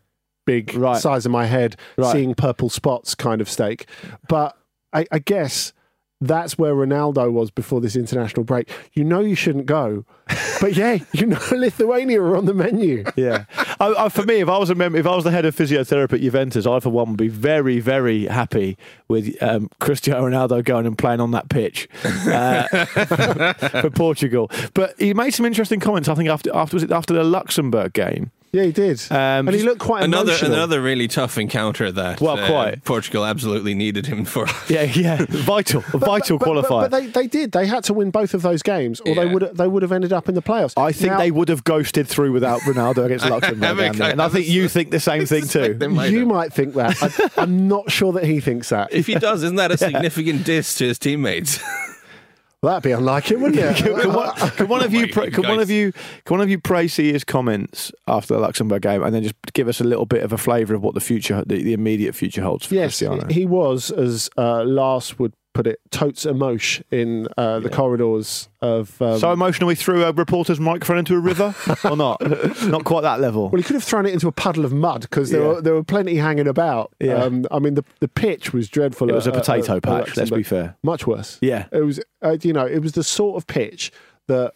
big 0.47 0.75
Right. 0.75 1.01
size 1.01 1.25
of 1.27 1.33
my 1.33 1.47
head, 1.47 1.77
Right. 1.97 2.13
seeing 2.13 2.35
purple 2.35 2.69
spots 2.69 3.15
kind 3.15 3.41
of 3.41 3.49
steak. 3.49 3.87
But 4.29 4.57
I, 4.93 5.07
I 5.11 5.19
guess 5.19 5.73
that's 6.27 6.59
where 6.59 6.75
Ronaldo 6.75 7.33
was 7.33 7.51
before 7.51 7.81
this 7.81 7.97
international 7.97 8.45
break. 8.45 8.71
You 8.93 9.05
know 9.05 9.21
you 9.21 9.35
shouldn't 9.35 9.67
go, 9.67 10.05
but 10.61 10.75
yeah, 10.75 10.99
you 11.13 11.27
know 11.27 11.41
Lithuania 11.51 12.21
are 12.21 12.37
on 12.37 12.47
the 12.47 12.55
menu. 12.55 13.05
Yeah, 13.17 13.45
I, 13.81 13.95
I, 14.05 14.09
for 14.09 14.25
me, 14.25 14.41
if 14.41 14.49
I 14.49 14.59
was 14.59 14.71
a 14.71 14.75
member, 14.75 14.99
if 14.99 15.07
I 15.07 15.15
was 15.15 15.25
the 15.25 15.31
head 15.31 15.45
of 15.45 15.55
physiotherapy 15.55 16.15
at 16.15 16.21
Juventus, 16.21 16.67
I 16.67 16.81
for 16.81 16.91
one 16.91 17.11
would 17.11 17.19
be 17.19 17.29
very, 17.29 17.81
very 17.81 18.27
happy 18.27 18.77
with 19.09 19.41
um, 19.43 19.69
Cristiano 19.81 20.29
Ronaldo 20.29 20.65
going 20.65 20.87
and 20.87 20.97
playing 20.97 21.21
on 21.21 21.31
that 21.33 21.49
pitch 21.49 21.89
uh, 22.05 22.65
for 23.83 23.91
Portugal. 23.91 24.51
But 24.75 24.95
he 24.99 25.15
made 25.15 25.31
some 25.31 25.47
interesting 25.47 25.81
comments. 25.81 26.09
I 26.09 26.15
think 26.15 26.29
after 26.29 26.55
after 26.55 26.77
was 26.77 26.83
it 26.83 26.93
after 26.93 27.15
the 27.15 27.25
Luxembourg 27.25 27.93
game. 27.93 28.31
Yeah, 28.55 28.63
he 28.63 28.73
did, 28.73 29.03
Um, 29.11 29.49
and 29.49 29.55
he 29.55 29.65
looked 29.65 29.81
quite 29.81 30.05
another 30.05 30.31
emotional. 30.31 30.53
another 30.53 30.81
really 30.81 31.09
tough 31.09 31.39
encounter 31.39 31.91
that 31.91 32.21
Well, 32.21 32.39
uh, 32.39 32.47
quite. 32.47 32.85
Portugal 32.85 33.25
absolutely 33.27 33.75
needed 33.75 34.07
him 34.07 34.25
for. 34.25 34.47
Yeah, 34.69 34.83
yeah, 34.85 35.27
vital, 35.29 35.83
a 35.93 35.99
vital 35.99 36.39
but, 36.39 36.47
but, 36.47 36.65
qualifier. 36.65 36.89
but 36.89 36.91
they, 36.93 37.07
they 37.07 37.27
did. 37.27 37.51
They 37.51 37.67
had 37.67 37.83
to 37.85 37.93
win 37.95 38.11
both 38.13 38.33
of 38.33 38.43
those 38.43 38.63
games, 38.63 39.01
or 39.01 39.15
they 39.17 39.27
would 39.27 39.43
they 39.57 39.67
would 39.67 39.83
have 39.83 39.91
ended 39.93 40.13
up 40.13 40.29
in 40.29 40.37
the 40.37 40.43
playoffs. 40.43 40.73
I 40.77 40.93
think 40.93 41.13
Now- 41.13 41.19
they 41.19 41.31
would 41.33 41.49
have 41.49 41.65
ghosted 41.65 42.07
through 42.07 42.31
without 42.33 42.61
Ronaldo 42.61 43.05
against 43.07 43.27
Luxembourg, 43.29 43.63
have 43.65 43.79
a- 43.81 44.05
I 44.05 44.11
and 44.11 44.23
I 44.23 44.29
think 44.29 44.47
you 44.49 44.69
think 44.69 44.91
the 44.93 45.01
same 45.01 45.27
thing 45.27 45.49
too. 45.49 45.75
They 45.75 46.09
You 46.11 46.25
might 46.25 46.53
think 46.53 46.75
that. 46.75 46.97
I, 47.03 47.43
I'm 47.43 47.67
not 47.67 47.91
sure 47.91 48.13
that 48.13 48.25
he 48.25 48.39
thinks 48.41 48.69
that. 48.69 48.93
If 48.93 49.09
he 49.09 49.17
does, 49.17 49.43
isn't 49.43 49.57
that 49.57 49.73
a 49.73 49.77
significant 49.77 50.45
diss 50.45 50.77
to 50.77 50.85
his 50.87 50.99
teammates? 51.01 51.59
That'd 52.65 52.83
be 52.83 52.93
unlike 52.93 53.31
him, 53.31 53.41
wouldn't 53.41 53.61
it? 53.61 53.77
can, 54.03 54.13
one, 54.13 54.35
can 54.35 54.69
one 54.69 54.83
of 54.83 54.93
you 54.93 55.03
my 55.03 55.13
pra- 55.13 55.31
can 55.31 55.47
one 55.49 55.61
of 55.61 55.71
you 55.71 55.93
can 55.93 56.37
one 56.37 56.41
of 56.41 56.51
you 56.51 56.59
praise 56.59 56.97
his 56.97 57.25
comments 57.25 57.93
after 58.07 58.35
the 58.35 58.41
Luxembourg 58.41 58.83
game 58.83 59.03
and 59.03 59.15
then 59.15 59.23
just 59.23 59.35
give 59.53 59.69
us 59.69 59.81
a 59.81 59.85
little 59.85 60.07
bit 60.07 60.23
of 60.23 60.33
a 60.33 60.39
flavour 60.39 60.75
of 60.75 60.83
what 60.83 60.95
the 60.95 61.01
future 61.01 61.43
the, 61.47 61.63
the 61.63 61.73
immediate 61.73 62.15
future 62.15 62.43
holds 62.43 62.67
for 62.67 62.75
yes, 62.75 62.99
Cristiano? 62.99 63.27
he 63.29 63.47
was, 63.47 63.91
as 63.91 64.31
uh, 64.37 64.65
Lars 64.65 65.19
would 65.19 65.33
put 65.55 65.67
it, 65.67 65.81
totes 65.91 66.27
emotion 66.27 66.85
in 66.91 67.27
uh, 67.39 67.61
the 67.61 67.71
corridors 67.71 68.49
of. 68.61 69.01
Um, 69.01 69.19
so 69.19 69.33
emotional 69.33 69.71
he 69.71 69.75
threw 69.77 70.05
a 70.05 70.13
reporter's 70.13 70.61
microphone 70.61 70.99
into 70.99 71.15
a 71.15 71.19
river 71.19 71.55
or 71.85 71.97
not? 71.97 72.21
not 72.67 72.85
quite 72.85 73.01
that 73.03 73.21
level. 73.21 73.49
well, 73.49 73.57
he 73.59 73.63
could 73.63 73.75
have 73.75 73.85
thrown 73.85 74.05
it 74.05 74.13
into 74.13 74.29
a 74.29 74.33
puddle 74.33 74.65
of 74.67 74.73
mud 74.73 75.03
because 75.03 75.31
there 75.31 75.41
Yeah. 75.41 75.47
were 75.49 75.61
there 75.63 75.75
were 75.75 75.85
plenty 75.85 76.17
hanging 76.17 76.47
about. 76.49 76.93
Yeah. 77.01 77.15
Um, 77.15 77.47
I 77.51 77.59
mean, 77.61 77.75
the 77.75 77.85
the 78.01 78.09
pitch 78.09 78.53
was 78.53 78.69
dreadful. 78.69 79.09
It 79.09 79.15
was 79.15 79.27
a 79.27 79.31
at- 79.31 79.37
at- 79.37 79.45
potato 79.45 79.77
at 79.77 79.83
patch. 79.83 80.17
Let's 80.17 80.31
be 80.31 80.43
fair. 80.43 80.77
Much 80.83 81.07
worse. 81.07 81.39
Yeah. 81.41 81.67
It 81.73 81.81
was, 81.81 82.01
uh, 82.21 82.37
you 82.43 82.53
know, 82.53 82.67
it 82.67 82.81
was 82.81 82.93
the 82.93 83.05
sort 83.05 83.37
of 83.37 83.47
pitch 83.47 83.91
that 84.27 84.53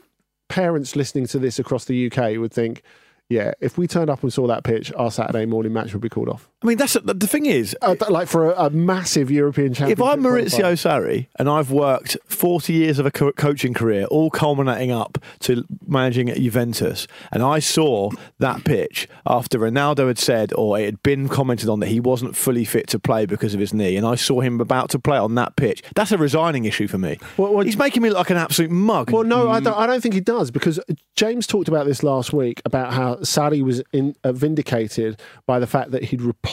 parents 0.49 0.97
listening 0.97 1.27
to 1.29 1.39
this 1.39 1.59
across 1.59 1.85
the 1.85 2.07
UK 2.11 2.39
would 2.39 2.53
think, 2.53 2.83
yeah, 3.29 3.53
if 3.61 3.77
we 3.77 3.87
turned 3.87 4.09
up 4.09 4.23
and 4.23 4.33
saw 4.33 4.47
that 4.47 4.65
pitch, 4.65 4.91
our 4.97 5.11
Saturday 5.11 5.45
morning 5.45 5.73
match 5.75 5.93
would 5.93 6.01
be 6.01 6.09
called 6.09 6.29
off. 6.31 6.49
I 6.61 6.67
mean, 6.67 6.77
that's 6.77 6.95
the 6.95 7.27
thing 7.29 7.47
is, 7.47 7.77
Uh, 7.83 7.95
like 8.11 8.27
for 8.27 8.51
a, 8.51 8.65
a 8.67 8.71
massive 8.71 9.31
European 9.31 9.75
champion. 9.75 9.93
if. 9.93 10.03
I'm 10.03 10.21
Maurizio. 10.21 10.73
Sarri 10.73 11.29
and 11.39 11.49
I've 11.49 11.71
worked 11.71 12.17
40 12.27 12.73
years 12.73 12.99
of 12.99 13.07
a 13.07 13.13
co- 13.13 13.31
coaching 13.31 13.75
career, 13.75 14.07
all 14.07 14.29
culminating 14.29 14.91
up 14.91 15.19
to 15.41 15.65
managing 15.87 16.29
at 16.29 16.37
Juventus, 16.37 17.07
and 17.31 17.45
I 17.45 17.61
saw 17.61 18.11
that 18.41 18.65
pitch 18.65 19.07
after 19.25 19.61
Ronaldo 19.61 20.09
had 20.09 20.19
said, 20.19 20.53
or 20.55 20.77
it 20.81 20.85
had 20.87 21.03
been 21.05 21.29
commented 21.29 21.69
on 21.69 21.79
that 21.79 21.87
he 21.91 22.01
wasn't 22.01 22.35
fully 22.35 22.65
fit 22.65 22.89
to 22.89 22.99
play 22.99 23.25
because 23.25 23.55
of 23.55 23.61
his 23.61 23.73
knee, 23.73 23.97
and 23.97 24.05
I 24.05 24.17
saw 24.17 24.41
him 24.41 24.61
about 24.61 24.91
to 24.91 24.99
play 24.99 25.17
on 25.19 25.37
that 25.37 25.55
pitch, 25.55 25.85
that's 25.95 26.11
a 26.11 26.19
resigning 26.19 26.65
issue 26.65 26.89
for 26.89 26.99
me. 26.99 27.19
Well, 27.37 27.55
well, 27.55 27.65
He's 27.65 27.77
making 27.77 28.03
me 28.03 28.09
look 28.09 28.19
like 28.19 28.31
an 28.31 28.37
absolute 28.37 28.73
mug. 28.73 29.13
Well, 29.13 29.23
no, 29.23 29.49
I 29.49 29.61
don't, 29.61 29.77
I 29.79 29.87
don't 29.87 30.01
think 30.01 30.15
he 30.15 30.21
does 30.21 30.51
because 30.51 30.81
James 31.15 31.47
talked 31.47 31.69
about 31.69 31.87
this 31.87 32.03
last 32.03 32.33
week 32.33 32.61
about 32.65 32.93
how 32.93 33.15
Sarri 33.17 33.63
was 33.63 33.81
in, 33.93 34.17
uh, 34.25 34.33
vindicated 34.33 35.21
by 35.47 35.61
the 35.61 35.67
fact 35.69 35.93
that 35.93 36.03
he'd 36.03 36.21
replaced 36.21 36.48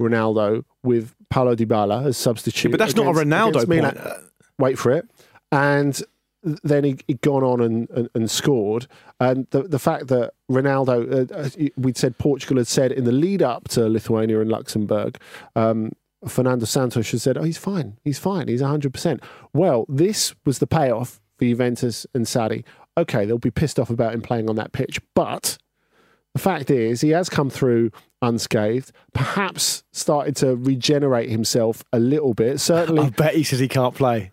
Ronaldo 0.00 0.64
with 0.82 1.14
Paulo 1.30 1.54
Dybala 1.54 2.06
as 2.06 2.16
substitute. 2.16 2.70
but 2.70 2.78
that's 2.78 2.96
not 2.96 3.06
a 3.06 3.18
Ronaldo 3.18 3.62
against 3.62 3.68
Milan. 3.68 3.98
Wait 4.58 4.78
for 4.78 4.92
it. 4.92 5.08
And 5.50 6.02
then 6.42 6.84
he, 6.84 6.98
he'd 7.06 7.20
gone 7.20 7.44
on 7.44 7.60
and, 7.60 7.88
and, 7.90 8.08
and 8.14 8.30
scored. 8.30 8.86
And 9.20 9.46
the, 9.50 9.62
the 9.62 9.78
fact 9.78 10.08
that 10.08 10.34
Ronaldo, 10.50 11.30
uh, 11.30 11.34
uh, 11.34 11.68
we'd 11.76 11.96
said 11.96 12.18
Portugal 12.18 12.56
had 12.56 12.66
said 12.66 12.92
in 12.92 13.04
the 13.04 13.12
lead 13.12 13.42
up 13.42 13.68
to 13.68 13.88
Lithuania 13.88 14.40
and 14.40 14.50
Luxembourg, 14.50 15.18
um, 15.54 15.92
Fernando 16.26 16.64
Santos 16.64 17.10
had 17.10 17.20
said, 17.20 17.38
oh, 17.38 17.42
he's 17.42 17.58
fine. 17.58 17.98
He's 18.04 18.18
fine. 18.18 18.48
He's 18.48 18.62
100%. 18.62 19.22
Well, 19.52 19.86
this 19.88 20.34
was 20.44 20.58
the 20.58 20.66
payoff 20.66 21.20
for 21.36 21.44
Juventus 21.44 22.06
and 22.14 22.26
Sarri. 22.26 22.64
Okay, 22.96 23.24
they'll 23.24 23.38
be 23.38 23.50
pissed 23.50 23.78
off 23.78 23.90
about 23.90 24.14
him 24.14 24.22
playing 24.22 24.48
on 24.48 24.56
that 24.56 24.72
pitch. 24.72 25.00
But 25.14 25.58
the 26.34 26.40
fact 26.40 26.70
is, 26.70 27.00
he 27.00 27.10
has 27.10 27.28
come 27.28 27.50
through 27.50 27.90
unscathed, 28.22 28.92
perhaps 29.12 29.82
started 29.92 30.36
to 30.36 30.56
regenerate 30.56 31.28
himself 31.28 31.84
a 31.92 31.98
little 31.98 32.34
bit. 32.34 32.60
Certainly, 32.60 33.02
I 33.06 33.10
bet 33.10 33.34
he 33.34 33.42
says 33.44 33.58
he 33.58 33.68
can't 33.68 33.94
play 33.94 34.32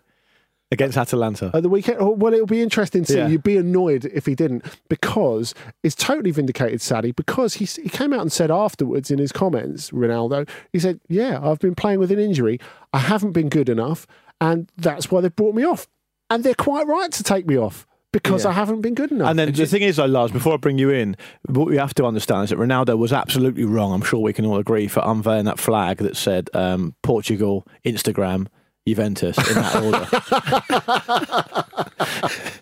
against 0.72 0.96
Atalanta. 0.96 1.50
at 1.52 1.62
the 1.62 1.68
weekend. 1.68 1.98
oh, 2.00 2.10
Well, 2.10 2.32
it'll 2.32 2.46
be 2.46 2.62
interesting 2.62 3.04
to 3.04 3.12
see. 3.12 3.18
Yeah. 3.18 3.26
You'd 3.26 3.42
be 3.42 3.56
annoyed 3.56 4.04
if 4.06 4.24
he 4.26 4.34
didn't, 4.34 4.64
because 4.88 5.54
it's 5.82 5.96
totally 5.96 6.30
vindicated 6.30 6.80
Sarri. 6.80 7.14
Because 7.14 7.54
he 7.54 7.64
he 7.64 7.88
came 7.88 8.12
out 8.12 8.20
and 8.20 8.32
said 8.32 8.50
afterwards 8.50 9.10
in 9.10 9.18
his 9.18 9.32
comments, 9.32 9.90
Ronaldo, 9.90 10.48
he 10.72 10.78
said, 10.78 11.00
"Yeah, 11.08 11.40
I've 11.42 11.58
been 11.58 11.74
playing 11.74 11.98
with 11.98 12.12
an 12.12 12.18
injury. 12.20 12.60
I 12.92 12.98
haven't 13.00 13.32
been 13.32 13.48
good 13.48 13.68
enough, 13.68 14.06
and 14.40 14.70
that's 14.76 15.10
why 15.10 15.20
they've 15.20 15.34
brought 15.34 15.54
me 15.54 15.64
off. 15.64 15.88
And 16.30 16.44
they're 16.44 16.54
quite 16.54 16.86
right 16.86 17.10
to 17.10 17.24
take 17.24 17.46
me 17.46 17.58
off 17.58 17.86
because 18.12 18.44
Yeah. 18.44 18.50
I 18.50 18.52
haven't 18.54 18.80
been 18.80 18.94
good 18.94 19.10
enough." 19.12 19.28
And 19.30 19.38
then 19.38 19.52
the 19.52 19.66
thing 19.66 19.82
is, 19.82 19.96
though, 19.96 20.06
Lars, 20.06 20.30
before 20.32 20.54
I 20.54 20.56
bring 20.56 20.78
you 20.78 20.90
in, 20.90 21.16
what 21.46 21.68
we 21.68 21.76
have 21.76 21.94
to 21.94 22.04
understand 22.04 22.44
is 22.44 22.50
that 22.50 22.58
Ronaldo 22.58 22.96
was 22.98 23.12
absolutely 23.12 23.64
wrong. 23.64 23.92
I'm 23.92 24.02
sure 24.02 24.20
we 24.20 24.32
can 24.32 24.44
all 24.46 24.58
agree 24.58 24.88
for 24.88 25.02
unveiling 25.04 25.44
that 25.46 25.58
flag 25.58 25.98
that 25.98 26.16
said 26.16 26.48
um, 26.54 26.94
Portugal, 27.02 27.66
Instagram, 27.84 28.46
Juventus 28.86 29.36
in 29.38 29.54
that 29.54 29.76
order. 29.84 30.06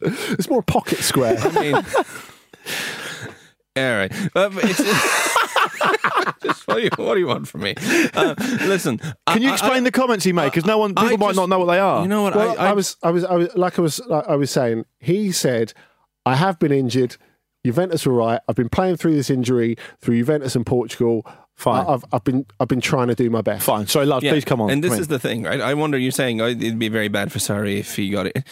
it's 0.34 0.48
more 0.50 0.62
pocket 0.62 0.98
square. 0.98 1.36
I 1.38 1.60
mean, 1.60 1.76
all 3.78 3.98
right. 3.98 4.12
Um, 4.36 4.58
it's, 4.62 4.78
just 6.42 6.66
what, 6.66 6.76
do 6.76 6.82
you, 6.82 6.90
what 6.96 7.14
do 7.14 7.20
you 7.20 7.26
want 7.26 7.48
from 7.48 7.62
me? 7.62 7.74
Uh, 8.14 8.34
listen, 8.66 8.98
Can 9.26 9.42
you 9.42 9.52
explain 9.52 9.78
I- 9.78 9.80
the 9.80 9.90
comments 9.90 10.24
he 10.24 10.32
made? 10.32 10.46
Because 10.46 10.66
no 10.66 10.78
one, 10.78 10.94
I 10.96 11.02
people 11.04 11.18
might 11.18 11.26
just- 11.28 11.36
not 11.36 11.48
know 11.48 11.58
what 11.58 11.66
they 11.66 11.78
are. 11.78 12.02
You 12.02 12.08
know 12.08 12.22
what? 12.22 12.34
Well, 12.34 12.58
I, 12.58 12.68
I, 12.68 12.72
was, 12.72 12.96
I 13.02 13.10
was, 13.10 13.24
I 13.24 13.34
was, 13.36 13.54
like 13.56 13.78
I 13.78 13.82
was, 13.82 14.00
like 14.06 14.26
I 14.28 14.36
was 14.36 14.50
saying. 14.50 14.84
He 14.98 15.32
said, 15.32 15.72
"I 16.26 16.34
have 16.36 16.58
been 16.58 16.72
injured. 16.72 17.16
Juventus 17.64 18.06
were 18.06 18.14
right. 18.14 18.40
I've 18.48 18.56
been 18.56 18.68
playing 18.68 18.96
through 18.96 19.14
this 19.14 19.30
injury 19.30 19.76
through 20.00 20.18
Juventus 20.18 20.54
and 20.56 20.64
Portugal. 20.64 21.26
Fine. 21.54 21.86
I, 21.86 21.90
have 21.90 22.04
I've 22.12 22.22
been, 22.22 22.46
I've 22.60 22.68
been 22.68 22.80
trying 22.80 23.08
to 23.08 23.16
do 23.16 23.28
my 23.30 23.42
best. 23.42 23.64
Fine. 23.64 23.88
Sorry, 23.88 24.06
Lars, 24.06 24.22
Yeah, 24.22 24.30
please 24.30 24.44
come 24.44 24.60
on. 24.60 24.70
And 24.70 24.82
this 24.82 24.90
Come 24.90 24.96
in. 24.98 25.00
is 25.00 25.08
the 25.08 25.18
thing, 25.18 25.42
right? 25.42 25.60
I 25.60 25.74
wonder. 25.74 25.98
You're 25.98 26.12
saying 26.12 26.40
oh, 26.40 26.46
it'd 26.46 26.78
be 26.78 26.88
very 26.88 27.08
bad 27.08 27.32
for 27.32 27.40
Sarri 27.40 27.78
if 27.78 27.96
he 27.96 28.10
got 28.10 28.26
it. 28.26 28.44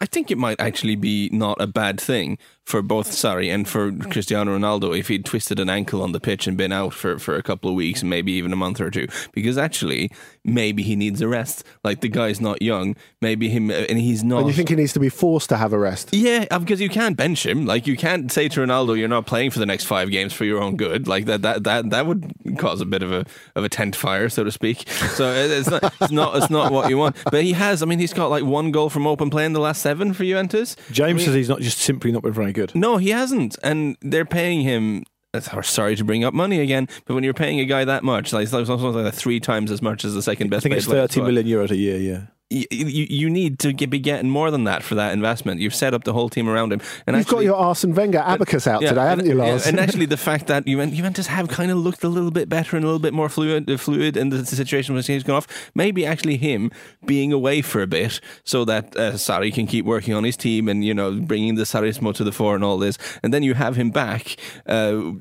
I 0.00 0.06
think 0.06 0.30
it 0.30 0.38
might 0.38 0.58
actually 0.58 0.96
be 0.96 1.28
not 1.30 1.60
a 1.60 1.66
bad 1.66 2.00
thing 2.00 2.38
for 2.64 2.80
both 2.80 3.10
Sarri 3.10 3.52
and 3.52 3.68
for 3.68 3.92
Cristiano 3.92 4.56
Ronaldo 4.56 4.98
if 4.98 5.08
he'd 5.08 5.24
twisted 5.24 5.60
an 5.60 5.68
ankle 5.68 6.02
on 6.02 6.12
the 6.12 6.20
pitch 6.20 6.46
and 6.46 6.56
been 6.56 6.72
out 6.72 6.94
for, 6.94 7.18
for 7.18 7.36
a 7.36 7.42
couple 7.42 7.68
of 7.68 7.76
weeks 7.76 8.00
and 8.00 8.08
maybe 8.08 8.32
even 8.32 8.52
a 8.52 8.56
month 8.56 8.80
or 8.80 8.90
two. 8.90 9.06
Because 9.32 9.58
actually, 9.58 10.10
maybe 10.44 10.82
he 10.82 10.96
needs 10.96 11.20
a 11.20 11.28
rest. 11.28 11.64
Like 11.84 12.00
the 12.00 12.08
guy's 12.08 12.40
not 12.40 12.62
young. 12.62 12.96
Maybe 13.20 13.48
him, 13.48 13.70
and 13.70 13.98
he's 13.98 14.24
not. 14.24 14.40
And 14.40 14.48
you 14.48 14.54
think 14.54 14.70
he 14.70 14.76
needs 14.76 14.94
to 14.94 15.00
be 15.00 15.08
forced 15.08 15.50
to 15.50 15.56
have 15.56 15.72
a 15.72 15.78
rest? 15.78 16.10
Yeah, 16.12 16.46
uh, 16.50 16.58
because 16.58 16.80
you 16.80 16.88
can't 16.88 17.16
bench 17.16 17.44
him. 17.44 17.66
Like 17.66 17.86
you 17.86 17.96
can't 17.96 18.32
say 18.32 18.48
to 18.48 18.60
Ronaldo, 18.60 18.98
"You're 18.98 19.08
not 19.08 19.26
playing 19.26 19.50
for 19.50 19.58
the 19.58 19.66
next 19.66 19.84
five 19.84 20.10
games 20.10 20.32
for 20.32 20.44
your 20.44 20.62
own 20.62 20.76
good." 20.76 21.06
Like 21.06 21.26
that, 21.26 21.42
that, 21.42 21.64
that, 21.64 21.90
that 21.90 22.06
would 22.06 22.32
cause 22.58 22.80
a 22.80 22.86
bit 22.86 23.02
of 23.02 23.12
a 23.12 23.26
of 23.54 23.64
a 23.64 23.68
tent 23.68 23.94
fire, 23.94 24.28
so 24.28 24.44
to 24.44 24.50
speak. 24.50 24.88
So 24.88 25.32
it's 25.32 25.70
not, 25.70 25.94
it's 26.00 26.12
not, 26.12 26.36
it's 26.36 26.50
not 26.50 26.72
what 26.72 26.88
you 26.88 26.98
want. 26.98 27.16
But 27.30 27.42
he 27.44 27.52
has. 27.52 27.82
I 27.82 27.86
mean, 27.86 27.98
he's 27.98 28.14
got 28.14 28.28
like 28.28 28.44
one 28.44 28.70
goal 28.70 28.88
from 28.88 29.06
open 29.06 29.30
play 29.30 29.44
in 29.44 29.52
the 29.52 29.60
last 29.60 29.82
seven 29.82 30.12
for 30.12 30.24
Juventus. 30.24 30.76
James 30.90 31.24
says 31.24 31.34
he's 31.34 31.48
not 31.48 31.60
just 31.60 31.78
simply 31.78 32.10
not 32.10 32.22
been 32.22 32.32
very 32.32 32.53
good. 32.54 32.74
No, 32.74 32.96
he 32.96 33.10
hasn't, 33.10 33.56
and 33.62 33.96
they're 34.00 34.24
paying 34.24 34.62
him. 34.62 35.04
uh, 35.34 35.40
Sorry 35.62 35.96
to 35.96 36.04
bring 36.04 36.24
up 36.24 36.32
money 36.32 36.60
again, 36.60 36.88
but 37.04 37.14
when 37.14 37.24
you're 37.24 37.34
paying 37.34 37.60
a 37.60 37.64
guy 37.66 37.84
that 37.84 38.02
much, 38.04 38.32
like 38.32 38.44
it's 38.44 38.52
like 38.52 39.14
three 39.14 39.40
times 39.40 39.70
as 39.70 39.82
much 39.82 40.04
as 40.04 40.14
the 40.14 40.22
second 40.22 40.48
best. 40.50 40.60
I 40.60 40.68
think 40.70 40.76
it's 40.76 40.86
player 40.86 41.00
in 41.00 41.02
the 41.02 41.08
30 41.08 41.12
squad 41.12 41.26
million 41.26 41.46
euros 41.46 41.70
a 41.70 41.76
year, 41.76 41.98
yeah. 41.98 42.20
You, 42.50 42.66
you 42.70 43.06
you 43.08 43.30
need 43.30 43.58
to 43.60 43.72
get, 43.72 43.88
be 43.88 43.98
getting 43.98 44.28
more 44.28 44.50
than 44.50 44.64
that 44.64 44.82
for 44.82 44.94
that 44.96 45.12
investment. 45.12 45.60
You've 45.60 45.74
set 45.74 45.94
up 45.94 46.04
the 46.04 46.12
whole 46.12 46.28
team 46.28 46.48
around 46.48 46.72
him, 46.72 46.80
and 47.06 47.16
You've 47.16 47.26
got 47.26 47.42
your 47.42 47.56
Arsene 47.56 47.94
Wenger 47.94 48.18
abacus 48.18 48.66
out 48.66 48.82
yeah, 48.82 48.90
today, 48.90 49.06
haven't 49.06 49.26
you, 49.26 49.36
yeah, 49.38 49.44
Lars? 49.44 49.66
and 49.66 49.80
actually, 49.80 50.06
the 50.06 50.16
fact 50.28 50.46
that 50.48 50.66
Juven- 50.66 50.92
Juventus 50.94 51.26
have 51.26 51.48
kind 51.48 51.70
of 51.70 51.78
looked 51.78 52.04
a 52.04 52.08
little 52.08 52.30
bit 52.30 52.50
better 52.50 52.76
and 52.76 52.84
a 52.84 52.86
little 52.86 53.00
bit 53.00 53.14
more 53.14 53.30
fluid, 53.30 53.68
uh, 53.70 53.78
fluid 53.78 54.16
in 54.18 54.28
the 54.28 54.44
situation 54.44 54.94
when 54.94 55.02
he's 55.02 55.22
gone 55.22 55.36
off. 55.36 55.70
Maybe 55.74 56.04
actually 56.04 56.36
him 56.36 56.70
being 57.06 57.32
away 57.32 57.62
for 57.62 57.80
a 57.80 57.86
bit 57.86 58.20
so 58.44 58.64
that 58.66 58.94
uh, 58.94 59.12
Sarri 59.12 59.52
can 59.52 59.66
keep 59.66 59.86
working 59.86 60.12
on 60.12 60.22
his 60.22 60.36
team 60.36 60.68
and 60.68 60.84
you 60.84 60.92
know 60.92 61.12
bringing 61.12 61.54
the 61.54 61.64
Sarrismo 61.64 62.14
to 62.14 62.24
the 62.24 62.32
fore 62.32 62.54
and 62.54 62.62
all 62.62 62.76
this, 62.76 62.98
and 63.22 63.32
then 63.32 63.42
you 63.42 63.54
have 63.54 63.74
him 63.76 63.90
back 63.90 64.36
uh, 64.66 65.12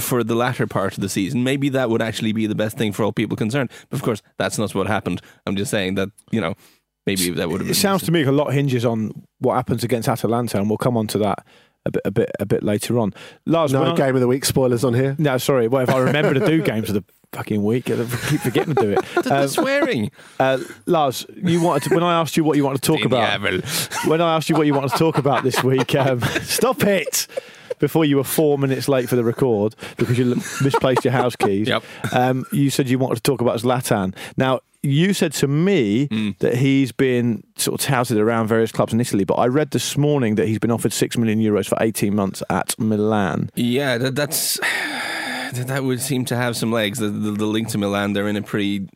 for 0.00 0.24
the 0.24 0.34
latter 0.34 0.66
part 0.66 0.94
of 0.94 1.00
the 1.00 1.08
season. 1.08 1.44
Maybe 1.44 1.68
that 1.68 1.90
would 1.90 2.02
actually 2.02 2.32
be 2.32 2.46
the 2.48 2.56
best 2.56 2.76
thing 2.76 2.92
for 2.92 3.04
all 3.04 3.12
people 3.12 3.36
concerned. 3.36 3.70
But 3.88 3.98
of 3.98 4.02
course, 4.02 4.20
that's 4.36 4.58
not 4.58 4.74
what 4.74 4.88
happened. 4.88 5.22
I'm 5.46 5.54
just 5.54 5.70
saying 5.70 5.94
that 5.94 6.10
you 6.32 6.40
know. 6.40 6.54
Maybe 7.06 7.30
that 7.30 7.48
would 7.48 7.60
have 7.60 7.66
been. 7.66 7.72
It 7.72 7.74
sounds 7.76 8.02
to 8.04 8.12
me 8.12 8.20
like 8.20 8.28
a 8.28 8.32
lot 8.32 8.52
hinges 8.52 8.84
on 8.84 9.10
what 9.40 9.54
happens 9.54 9.82
against 9.84 10.08
Atalanta, 10.08 10.58
and 10.58 10.68
we'll 10.70 10.78
come 10.78 10.96
on 10.96 11.06
to 11.08 11.18
that 11.18 11.44
a 11.84 11.90
bit, 11.90 12.02
a 12.04 12.10
bit, 12.10 12.30
a 12.38 12.46
bit 12.46 12.62
later 12.62 12.98
on. 12.98 13.12
Lars, 13.44 13.72
no 13.72 13.82
when 13.82 13.94
game 13.96 14.14
of 14.14 14.20
the 14.20 14.28
week 14.28 14.44
spoilers 14.44 14.84
on 14.84 14.94
here. 14.94 15.16
No, 15.18 15.36
sorry. 15.38 15.66
Well, 15.68 15.82
if 15.82 15.90
I 15.90 15.98
remember 15.98 16.34
to 16.34 16.46
do 16.46 16.62
games 16.62 16.88
of 16.88 16.94
the 16.94 17.04
fucking 17.32 17.64
week, 17.64 17.90
I 17.90 17.96
keep 18.28 18.40
forgetting 18.40 18.74
to 18.76 18.82
do 18.82 18.90
it. 18.92 19.04
the 19.24 19.34
Um, 19.34 19.48
swearing. 19.48 20.10
uh, 20.38 20.58
Lars, 20.86 21.26
you 21.34 21.60
wanted 21.60 21.88
to, 21.88 21.94
when 21.96 22.04
I 22.04 22.20
asked 22.20 22.36
you 22.36 22.44
what 22.44 22.56
you 22.56 22.64
wanted 22.64 22.82
to 22.82 22.86
talk 22.92 23.04
about. 23.04 23.40
When 24.06 24.20
I 24.20 24.36
asked 24.36 24.48
you 24.48 24.54
what 24.54 24.66
you 24.66 24.74
wanted 24.74 24.92
to 24.92 24.98
talk 24.98 25.18
about 25.18 25.42
this 25.42 25.64
week, 25.64 25.94
um, 25.96 26.20
stop 26.42 26.84
it. 26.84 27.26
Before 27.78 28.04
you 28.04 28.18
were 28.18 28.22
four 28.24 28.58
minutes 28.58 28.86
late 28.88 29.08
for 29.08 29.16
the 29.16 29.24
record 29.24 29.74
because 29.96 30.16
you 30.16 30.36
misplaced 30.62 31.04
your 31.04 31.12
house 31.12 31.34
keys. 31.34 31.66
Yep. 31.72 31.82
Um, 32.12 32.44
you 32.52 32.70
said 32.70 32.88
you 32.88 32.96
wanted 32.96 33.16
to 33.16 33.22
talk 33.22 33.40
about 33.40 33.58
Zlatan. 33.58 34.14
Now, 34.36 34.60
you 34.82 35.14
said 35.14 35.32
to 35.34 35.46
me 35.48 36.08
Mm. 36.08 36.38
that 36.38 36.56
he's 36.56 36.90
been 36.92 37.42
sort 37.56 37.80
of 37.80 37.86
touted 37.86 38.18
around 38.18 38.48
various 38.48 38.72
clubs 38.72 38.92
in 38.92 39.00
Italy, 39.00 39.24
but 39.24 39.34
I 39.34 39.46
read 39.46 39.70
this 39.70 39.96
morning 39.96 40.34
that 40.36 40.48
he's 40.48 40.58
been 40.58 40.70
offered 40.72 40.92
six 40.92 41.16
million 41.16 41.38
euros 41.40 41.68
for 41.68 41.78
18 41.80 42.14
months 42.14 42.42
at 42.50 42.74
Milan. 42.78 43.50
Yeah, 43.54 43.98
that, 43.98 44.14
that's 44.16 44.58
that 45.54 45.84
would 45.84 46.00
seem 46.00 46.24
to 46.26 46.36
have 46.36 46.56
some 46.56 46.72
legs. 46.72 46.98
The, 46.98 47.08
the, 47.08 47.32
the 47.32 47.46
link 47.46 47.68
to 47.68 47.78
Milan, 47.78 48.12
they're 48.12 48.28
in 48.28 48.36
a 48.36 48.42
pretty. 48.42 48.88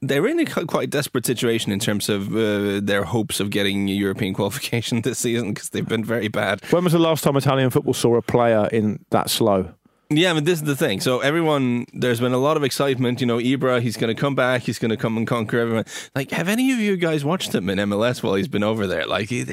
They're 0.00 0.26
in 0.26 0.38
a 0.38 0.46
quite 0.46 0.88
desperate 0.88 1.26
situation 1.26 1.70
in 1.70 1.78
terms 1.78 2.08
of 2.08 2.34
uh, 2.34 2.80
their 2.82 3.04
hopes 3.04 3.40
of 3.40 3.50
getting 3.50 3.90
a 3.90 3.92
European 3.92 4.32
qualification 4.38 5.02
this 5.02 5.18
season 5.18 5.52
because 5.52 5.68
they've 5.68 5.86
been 5.86 6.02
very 6.04 6.28
bad. 6.28 6.62
When 6.70 6.82
was 6.84 6.94
the 6.94 6.98
last 6.98 7.22
time 7.22 7.36
Italian 7.36 7.68
football 7.68 7.92
saw 7.92 8.16
a 8.16 8.22
player 8.22 8.68
in 8.72 9.04
that 9.10 9.28
slow? 9.28 9.68
Yeah, 10.08 10.34
but 10.34 10.44
this 10.44 10.60
is 10.60 10.64
the 10.64 10.76
thing. 10.76 11.00
So 11.00 11.20
everyone, 11.20 11.86
there's 11.92 12.20
been 12.20 12.32
a 12.32 12.38
lot 12.38 12.56
of 12.56 12.62
excitement. 12.62 13.20
You 13.20 13.26
know, 13.26 13.38
Ibra, 13.38 13.80
he's 13.82 13.96
going 13.96 14.14
to 14.14 14.20
come 14.20 14.34
back. 14.34 14.62
He's 14.62 14.78
going 14.78 14.90
to 14.90 14.96
come 14.96 15.16
and 15.16 15.26
conquer 15.26 15.58
everyone. 15.58 15.84
Like, 16.14 16.30
have 16.30 16.48
any 16.48 16.72
of 16.72 16.78
you 16.78 16.96
guys 16.96 17.24
watched 17.24 17.54
him 17.54 17.68
in 17.68 17.78
MLS 17.78 18.22
while 18.22 18.34
he's 18.34 18.48
been 18.48 18.62
over 18.62 18.86
there? 18.86 19.06
Like, 19.06 19.30
he, 19.30 19.46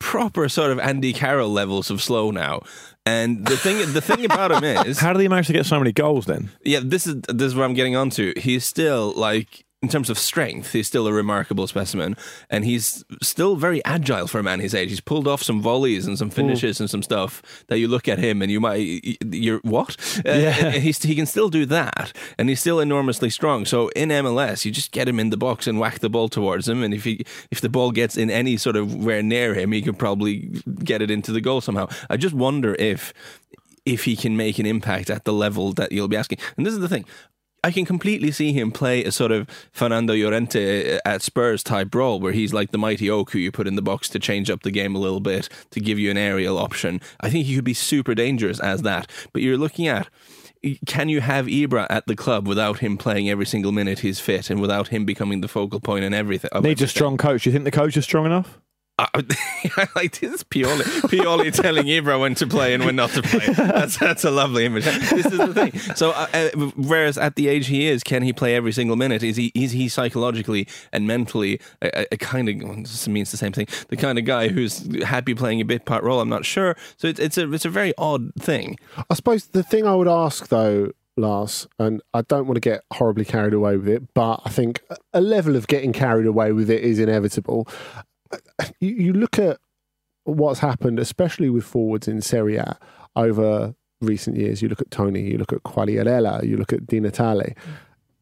proper 0.00 0.48
sort 0.48 0.72
of 0.72 0.80
Andy 0.80 1.12
Carroll 1.12 1.50
levels 1.50 1.88
of 1.90 2.02
slow 2.02 2.32
now. 2.32 2.62
And 3.06 3.46
the 3.46 3.56
thing, 3.56 3.78
the 3.92 4.00
thing 4.00 4.24
about 4.24 4.50
him 4.50 4.64
is, 4.86 4.98
How 4.98 5.12
did 5.12 5.22
he 5.22 5.28
manage 5.28 5.46
to 5.46 5.52
get 5.52 5.66
so 5.66 5.78
many 5.78 5.92
goals 5.92 6.26
then? 6.26 6.50
yeah, 6.64 6.80
this 6.82 7.06
is 7.06 7.20
this 7.28 7.46
is 7.48 7.54
what 7.54 7.64
I'm 7.64 7.74
getting 7.74 7.94
onto. 7.96 8.32
He's 8.36 8.64
still 8.64 9.12
like 9.16 9.64
in 9.82 9.88
terms 9.88 10.08
of 10.08 10.18
strength, 10.18 10.72
he's 10.72 10.86
still 10.86 11.08
a 11.08 11.12
remarkable 11.12 11.66
specimen, 11.66 12.16
and 12.48 12.64
he's 12.64 13.04
still 13.20 13.56
very 13.56 13.84
agile 13.84 14.28
for 14.28 14.38
a 14.38 14.42
man 14.42 14.60
his 14.60 14.74
age. 14.74 14.90
He's 14.90 15.00
pulled 15.00 15.26
off 15.26 15.42
some 15.42 15.60
volleys 15.60 16.06
and 16.06 16.16
some 16.16 16.30
finishes 16.30 16.78
and 16.78 16.88
some 16.88 17.02
stuff 17.02 17.42
that 17.66 17.78
you 17.78 17.88
look 17.88 18.06
at 18.06 18.18
him 18.18 18.42
and 18.42 18.50
you 18.50 18.60
might 18.60 19.18
you're 19.32 19.58
what? 19.58 19.96
Uh, 20.24 20.32
Yeah. 20.32 20.70
he's, 20.86 21.02
he 21.02 21.14
can 21.16 21.26
still 21.26 21.48
do 21.48 21.66
that, 21.66 22.12
and 22.38 22.48
he's 22.48 22.60
still 22.60 22.78
enormously 22.78 23.28
strong. 23.28 23.64
So 23.64 23.88
in 23.88 24.10
MLS, 24.10 24.64
you 24.64 24.70
just 24.70 24.92
get 24.92 25.08
him 25.08 25.18
in 25.18 25.30
the 25.30 25.36
box 25.36 25.66
and 25.66 25.80
whack 25.80 25.98
the 25.98 26.10
ball 26.10 26.28
towards 26.28 26.68
him, 26.68 26.82
and 26.82 26.94
if 26.94 27.02
he 27.04 27.24
if 27.50 27.60
the 27.60 27.68
ball 27.68 27.90
gets 27.90 28.16
in 28.16 28.30
any 28.30 28.56
sort 28.56 28.76
of 28.76 28.94
where 28.94 29.22
near 29.22 29.54
him, 29.54 29.72
he 29.72 29.82
could 29.82 29.98
probably 29.98 30.62
get 30.84 31.02
it 31.02 31.10
into 31.10 31.32
the 31.32 31.40
goal 31.40 31.60
somehow. 31.60 31.88
I 32.08 32.16
just 32.16 32.34
wonder 32.34 32.76
if 32.78 33.12
if 33.84 34.04
he 34.04 34.14
can 34.14 34.36
make 34.36 34.58
an 34.58 34.66
impact 34.66 35.10
at 35.10 35.24
the 35.24 35.32
level 35.32 35.72
that 35.72 35.90
you'll 35.92 36.08
be 36.08 36.16
asking. 36.16 36.38
And 36.56 36.64
this 36.64 36.74
is 36.74 36.80
the 36.80 36.88
thing. 36.88 37.04
I 37.64 37.70
can 37.70 37.84
completely 37.84 38.32
see 38.32 38.52
him 38.52 38.72
play 38.72 39.04
a 39.04 39.12
sort 39.12 39.30
of 39.30 39.48
Fernando 39.72 40.14
Llorente 40.14 40.96
uh, 40.96 41.00
at 41.04 41.22
Spurs 41.22 41.62
type 41.62 41.94
role 41.94 42.18
where 42.18 42.32
he's 42.32 42.52
like 42.52 42.72
the 42.72 42.78
mighty 42.78 43.08
oak 43.08 43.30
who 43.30 43.38
you 43.38 43.52
put 43.52 43.68
in 43.68 43.76
the 43.76 43.82
box 43.82 44.08
to 44.10 44.18
change 44.18 44.50
up 44.50 44.62
the 44.62 44.70
game 44.70 44.96
a 44.96 44.98
little 44.98 45.20
bit, 45.20 45.48
to 45.70 45.80
give 45.80 45.98
you 45.98 46.10
an 46.10 46.16
aerial 46.16 46.58
option. 46.58 47.00
I 47.20 47.30
think 47.30 47.46
he 47.46 47.54
could 47.54 47.64
be 47.64 47.74
super 47.74 48.14
dangerous 48.14 48.58
as 48.58 48.82
that. 48.82 49.08
But 49.32 49.42
you're 49.42 49.56
looking 49.56 49.86
at 49.86 50.08
can 50.86 51.08
you 51.08 51.20
have 51.20 51.46
Ibra 51.46 51.86
at 51.90 52.06
the 52.06 52.14
club 52.14 52.46
without 52.46 52.78
him 52.78 52.96
playing 52.96 53.28
every 53.28 53.46
single 53.46 53.72
minute 53.72 54.00
he's 54.00 54.20
fit 54.20 54.48
and 54.48 54.60
without 54.60 54.88
him 54.88 55.04
becoming 55.04 55.40
the 55.40 55.48
focal 55.48 55.80
point 55.80 56.04
and 56.04 56.14
everything? 56.14 56.50
Needs 56.62 56.82
a 56.82 56.88
strong 56.88 57.16
coach. 57.16 57.44
Do 57.44 57.50
you 57.50 57.52
think 57.52 57.64
the 57.64 57.72
coach 57.72 57.96
is 57.96 58.04
strong 58.04 58.26
enough? 58.26 58.60
I, 58.98 59.88
like 59.96 60.20
this 60.20 60.44
Pioli, 60.44 60.82
Pioli 61.08 61.52
telling 61.52 61.86
when 62.20 62.34
to 62.36 62.46
play 62.46 62.74
and 62.74 62.84
when 62.84 62.96
not 62.96 63.10
to 63.10 63.22
play. 63.22 63.46
That's 63.54 63.96
that's 63.96 64.22
a 64.24 64.30
lovely 64.30 64.66
image. 64.66 64.84
This 64.84 65.26
is 65.26 65.38
the 65.38 65.54
thing. 65.54 65.78
So, 65.96 66.10
uh, 66.10 66.26
uh, 66.32 66.48
whereas 66.76 67.16
at 67.16 67.36
the 67.36 67.48
age 67.48 67.68
he 67.68 67.88
is, 67.88 68.02
can 68.02 68.22
he 68.22 68.32
play 68.32 68.54
every 68.54 68.72
single 68.72 68.96
minute? 68.96 69.22
Is 69.22 69.36
he 69.36 69.50
is 69.54 69.72
he 69.72 69.88
psychologically 69.88 70.68
and 70.92 71.06
mentally 71.06 71.58
a, 71.80 72.06
a- 72.12 72.16
kind 72.18 72.48
of 72.48 72.58
this 72.82 73.08
means 73.08 73.30
the 73.30 73.38
same 73.38 73.52
thing? 73.52 73.66
The 73.88 73.96
kind 73.96 74.18
of 74.18 74.24
guy 74.26 74.48
who's 74.48 74.86
happy 75.02 75.34
playing 75.34 75.60
a 75.60 75.64
bit 75.64 75.84
part 75.86 76.04
role. 76.04 76.20
I'm 76.20 76.28
not 76.28 76.44
sure. 76.44 76.76
So 76.98 77.08
it's 77.08 77.18
it's 77.18 77.38
a 77.38 77.50
it's 77.52 77.64
a 77.64 77.70
very 77.70 77.94
odd 77.96 78.34
thing. 78.38 78.78
I 79.10 79.14
suppose 79.14 79.46
the 79.46 79.62
thing 79.62 79.86
I 79.86 79.94
would 79.94 80.08
ask 80.08 80.48
though, 80.48 80.92
Lars, 81.16 81.66
and 81.78 82.02
I 82.12 82.22
don't 82.22 82.46
want 82.46 82.56
to 82.56 82.60
get 82.60 82.82
horribly 82.92 83.24
carried 83.24 83.54
away 83.54 83.78
with 83.78 83.88
it, 83.88 84.12
but 84.14 84.42
I 84.44 84.50
think 84.50 84.82
a 85.14 85.20
level 85.20 85.56
of 85.56 85.66
getting 85.66 85.92
carried 85.92 86.26
away 86.26 86.52
with 86.52 86.70
it 86.70 86.82
is 86.82 86.98
inevitable. 86.98 87.66
You, 88.80 88.90
you 88.90 89.12
look 89.12 89.38
at 89.38 89.58
what's 90.24 90.60
happened, 90.60 90.98
especially 90.98 91.50
with 91.50 91.64
forwards 91.64 92.08
in 92.08 92.20
Serie 92.20 92.56
A 92.56 92.78
over 93.16 93.74
recent 94.00 94.36
years. 94.36 94.62
You 94.62 94.68
look 94.68 94.80
at 94.80 94.90
Toni, 94.90 95.20
you 95.20 95.38
look 95.38 95.52
at 95.52 95.62
Quagliarella, 95.62 96.44
you 96.46 96.56
look 96.56 96.72
at 96.72 96.86
Di 96.86 97.00
Natale. 97.00 97.54
Mm. 97.54 97.72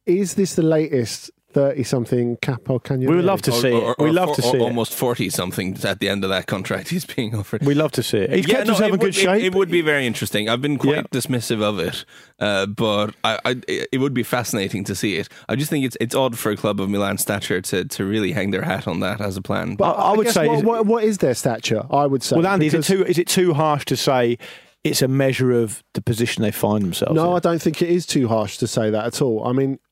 Is 0.06 0.34
this 0.34 0.54
the 0.54 0.62
latest 0.62 1.30
thirty-something 1.52 2.36
Capocannoniere? 2.38 3.08
We 3.08 3.16
would 3.16 3.24
love 3.24 3.42
to 3.42 3.52
see 3.52 3.68
it. 3.68 3.98
We 3.98 4.10
love 4.10 4.34
to 4.36 4.42
see 4.42 4.56
it. 4.56 4.60
almost 4.60 4.94
forty 4.94 5.30
something 5.30 5.76
at 5.84 6.00
the 6.00 6.08
end 6.08 6.24
of 6.24 6.30
that 6.30 6.46
contract 6.46 6.88
he's 6.88 7.04
being 7.04 7.34
offered. 7.34 7.62
We 7.64 7.74
love 7.74 7.92
to 7.92 8.02
see 8.02 8.18
it. 8.18 8.32
He's 8.32 8.46
kept 8.46 8.66
no, 8.66 8.74
himself 8.74 8.90
it 8.90 8.94
in 8.94 9.00
good 9.00 9.06
would, 9.06 9.08
it- 9.16 9.20
shape. 9.20 9.42
It, 9.42 9.54
would 9.54 9.70
be 9.70 9.82
very 9.82 10.06
interesting. 10.06 10.48
I've 10.48 10.62
been 10.62 10.78
quite 10.78 10.96
Yeah. 10.96 11.02
dismissive 11.12 11.62
of 11.62 11.78
it, 11.78 12.04
uh, 12.38 12.66
but 12.66 13.14
I, 13.24 13.38
I, 13.44 13.60
it 13.68 14.00
would 14.00 14.14
be 14.14 14.22
fascinating 14.22 14.84
to 14.84 14.94
see 14.94 15.16
it. 15.16 15.28
I 15.48 15.56
just 15.56 15.70
think 15.70 15.84
it's 15.84 15.96
it's 16.00 16.14
odd 16.14 16.38
for 16.38 16.50
a 16.52 16.56
club 16.56 16.80
of 16.80 16.88
Milan 16.88 17.18
stature 17.18 17.60
to, 17.60 17.84
to 17.84 18.04
really 18.04 18.32
hang 18.32 18.50
their 18.50 18.62
hat 18.62 18.86
on 18.88 19.00
that 19.00 19.20
as 19.20 19.36
a 19.36 19.42
plan. 19.42 19.76
But 19.76 19.96
I- 19.96 20.12
I 20.12 20.16
would 20.16 20.24
guess 20.24 20.34
say- 20.34 20.48
what, 20.48 20.64
what, 20.64 20.86
what 20.86 21.04
is 21.04 21.18
their 21.18 21.34
stature? 21.34 21.82
I 21.90 22.06
would 22.06 22.22
say. 22.22 22.36
well, 22.36 22.46
Andy, 22.46 22.66
is 22.66 22.74
it 22.74 22.84
too 22.84 23.04
is 23.04 23.18
it 23.18 23.26
too 23.28 23.54
harsh 23.54 23.84
to 23.86 23.96
say 23.96 24.38
it's 24.82 25.02
a 25.02 25.08
measure 25.08 25.52
of 25.52 25.82
the 25.94 26.00
position 26.00 26.42
they 26.42 26.50
find 26.50 26.82
themselves? 26.82 27.14
No, 27.14 27.32
in? 27.32 27.36
I 27.36 27.40
don't 27.40 27.60
think 27.60 27.82
it 27.82 27.90
is 27.90 28.06
too 28.06 28.28
harsh 28.28 28.56
to 28.58 28.66
say 28.66 28.88
that 28.90 29.04
at 29.04 29.20
all. 29.20 29.46
I 29.46 29.52
mean, 29.52 29.72
I- 29.74 29.89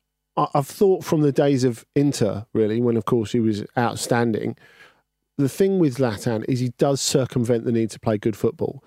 I've 0.54 0.66
thought 0.66 1.04
from 1.04 1.22
the 1.22 1.32
days 1.32 1.64
of 1.64 1.84
Inter, 1.94 2.46
really, 2.52 2.80
when 2.80 2.96
of 2.96 3.04
course 3.04 3.32
he 3.32 3.40
was 3.40 3.64
outstanding. 3.76 4.56
The 5.36 5.48
thing 5.48 5.78
with 5.78 5.96
Zlatan 5.98 6.44
is 6.48 6.60
he 6.60 6.70
does 6.78 7.00
circumvent 7.00 7.64
the 7.64 7.72
need 7.72 7.90
to 7.90 8.00
play 8.00 8.18
good 8.18 8.36
football. 8.36 8.82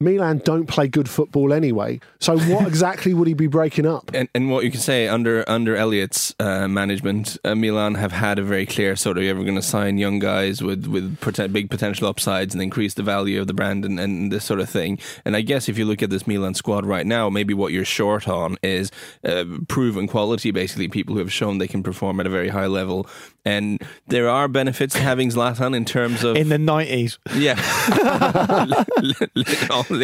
Milan 0.00 0.40
don't 0.44 0.66
play 0.66 0.86
good 0.86 1.08
football 1.08 1.52
anyway. 1.52 1.98
So 2.20 2.38
what 2.38 2.66
exactly 2.68 3.14
would 3.14 3.26
he 3.26 3.34
be 3.34 3.48
breaking 3.48 3.84
up? 3.84 4.10
and, 4.14 4.28
and 4.32 4.48
what 4.48 4.64
you 4.64 4.70
can 4.70 4.80
say 4.80 5.08
under 5.08 5.48
under 5.48 5.74
Elliott's 5.74 6.36
uh, 6.38 6.68
management, 6.68 7.36
uh, 7.44 7.56
Milan 7.56 7.96
have 7.96 8.12
had 8.12 8.38
a 8.38 8.42
very 8.42 8.64
clear 8.64 8.94
sort 8.94 9.16
of 9.16 9.24
you're 9.24 9.34
ever 9.34 9.42
going 9.42 9.56
to 9.56 9.62
sign 9.62 9.98
young 9.98 10.20
guys 10.20 10.62
with 10.62 10.86
with 10.86 11.18
poten- 11.18 11.52
big 11.52 11.68
potential 11.68 12.06
upsides 12.06 12.54
and 12.54 12.62
increase 12.62 12.94
the 12.94 13.02
value 13.02 13.40
of 13.40 13.48
the 13.48 13.54
brand 13.54 13.84
and, 13.84 13.98
and 13.98 14.30
this 14.30 14.44
sort 14.44 14.60
of 14.60 14.70
thing. 14.70 15.00
And 15.24 15.34
I 15.34 15.40
guess 15.40 15.68
if 15.68 15.76
you 15.76 15.84
look 15.84 16.00
at 16.00 16.10
this 16.10 16.28
Milan 16.28 16.54
squad 16.54 16.86
right 16.86 17.06
now, 17.06 17.28
maybe 17.28 17.52
what 17.52 17.72
you're 17.72 17.84
short 17.84 18.28
on 18.28 18.56
is 18.62 18.92
uh, 19.24 19.44
proven 19.66 20.06
quality, 20.06 20.52
basically 20.52 20.86
people 20.86 21.14
who 21.14 21.20
have 21.20 21.32
shown 21.32 21.58
they 21.58 21.66
can 21.66 21.82
perform 21.82 22.20
at 22.20 22.26
a 22.26 22.30
very 22.30 22.50
high 22.50 22.66
level. 22.66 23.08
And 23.48 23.78
there 24.06 24.28
are 24.28 24.48
benefits 24.48 24.94
to 24.94 25.00
having 25.00 25.30
Zlatan 25.30 25.74
in 25.74 25.84
terms 25.84 26.24
of 26.24 26.36
in 26.36 26.48
the 26.48 26.58
nineties. 26.58 27.18
yeah, 27.34 27.56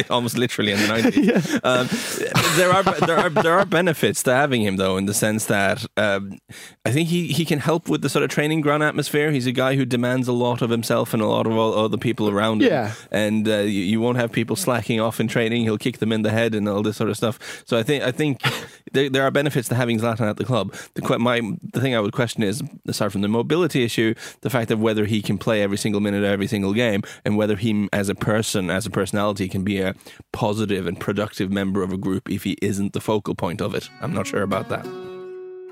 almost 0.11 0.39
literally 0.39 0.73
in 0.73 0.79
the 0.81 0.89
nineties. 0.89 1.61
Um, 1.63 1.89
there 2.57 2.71
are 2.73 2.83
there 3.07 3.19
are 3.19 3.31
there 3.31 3.59
are 3.59 3.67
benefits 3.67 4.23
to 4.25 4.35
having 4.35 4.63
him 4.63 4.77
though, 4.77 4.97
in 4.97 5.07
the 5.07 5.15
sense 5.15 5.47
that 5.47 5.85
um, 5.97 6.39
I 6.87 6.91
think 6.93 7.09
he, 7.09 7.29
he 7.29 7.45
can 7.45 7.59
help 7.59 7.89
with 7.89 8.03
the 8.03 8.09
sort 8.09 8.23
of 8.23 8.31
training 8.31 8.61
ground 8.61 8.83
atmosphere. 8.83 9.31
He's 9.31 9.47
a 9.47 9.53
guy 9.53 9.77
who 9.77 9.85
demands 9.85 10.29
a 10.29 10.33
lot 10.33 10.63
of 10.63 10.71
himself 10.71 11.13
and 11.13 11.23
a 11.23 11.27
lot 11.27 11.47
of 11.47 11.53
all 11.57 11.75
other 11.75 11.99
people 11.99 12.29
around 12.29 12.63
him. 12.63 12.69
Yeah. 12.69 12.93
and 13.11 13.49
uh, 13.49 13.59
you, 13.59 13.83
you 13.83 14.01
won't 14.01 14.17
have 14.19 14.33
people 14.33 14.57
slacking 14.57 15.01
off 15.01 15.21
in 15.21 15.29
training. 15.29 15.63
He'll 15.63 15.79
kick 15.79 15.99
them 15.99 16.13
in 16.13 16.23
the 16.23 16.31
head 16.31 16.55
and 16.55 16.69
all 16.69 16.83
this 16.83 16.97
sort 16.97 17.11
of 17.11 17.17
stuff. 17.17 17.39
So 17.67 17.77
I 17.79 17.83
think 17.83 18.03
I 18.05 18.11
think 18.11 18.43
there, 18.93 19.11
there 19.11 19.23
are 19.25 19.31
benefits 19.31 19.69
to 19.69 19.75
having 19.75 19.99
Zlatan 19.99 20.29
at 20.29 20.37
the 20.37 20.45
club. 20.45 20.75
The 20.95 21.19
my 21.19 21.41
the 21.73 21.81
thing 21.81 21.95
I 21.95 22.01
would 22.01 22.13
question 22.13 22.43
is 22.43 22.63
aside 22.87 23.13
from 23.13 23.23
the 23.23 23.29
mobility 23.35 23.85
issue, 23.85 24.15
the 24.41 24.51
fact 24.51 24.71
of 24.71 24.81
whether 24.81 25.05
he 25.05 25.21
can 25.21 25.39
play 25.39 25.63
every 25.63 25.77
single 25.77 26.01
minute 26.01 26.25
of 26.25 26.31
every 26.31 26.47
single 26.47 26.73
game, 26.73 27.03
and 27.25 27.37
whether 27.37 27.57
he 27.57 27.89
as 27.93 28.09
a 28.09 28.15
person, 28.15 28.71
as 28.71 28.87
a 28.87 28.91
personality, 28.91 29.49
can 29.49 29.63
be 29.63 29.81
a 29.81 29.95
positive 30.33 30.87
and 30.87 30.99
productive 30.99 31.51
member 31.51 31.83
of 31.83 31.93
a 31.93 31.99
group 31.99 32.31
if 32.31 32.45
he 32.45 32.57
isn't 32.63 32.93
the 32.93 33.01
focal 33.01 33.35
point 33.35 33.61
of 33.61 33.75
it. 33.75 33.91
I'm 34.01 34.15
not 34.15 34.27
sure 34.27 34.43
about 34.43 34.69
that. 34.71 35.14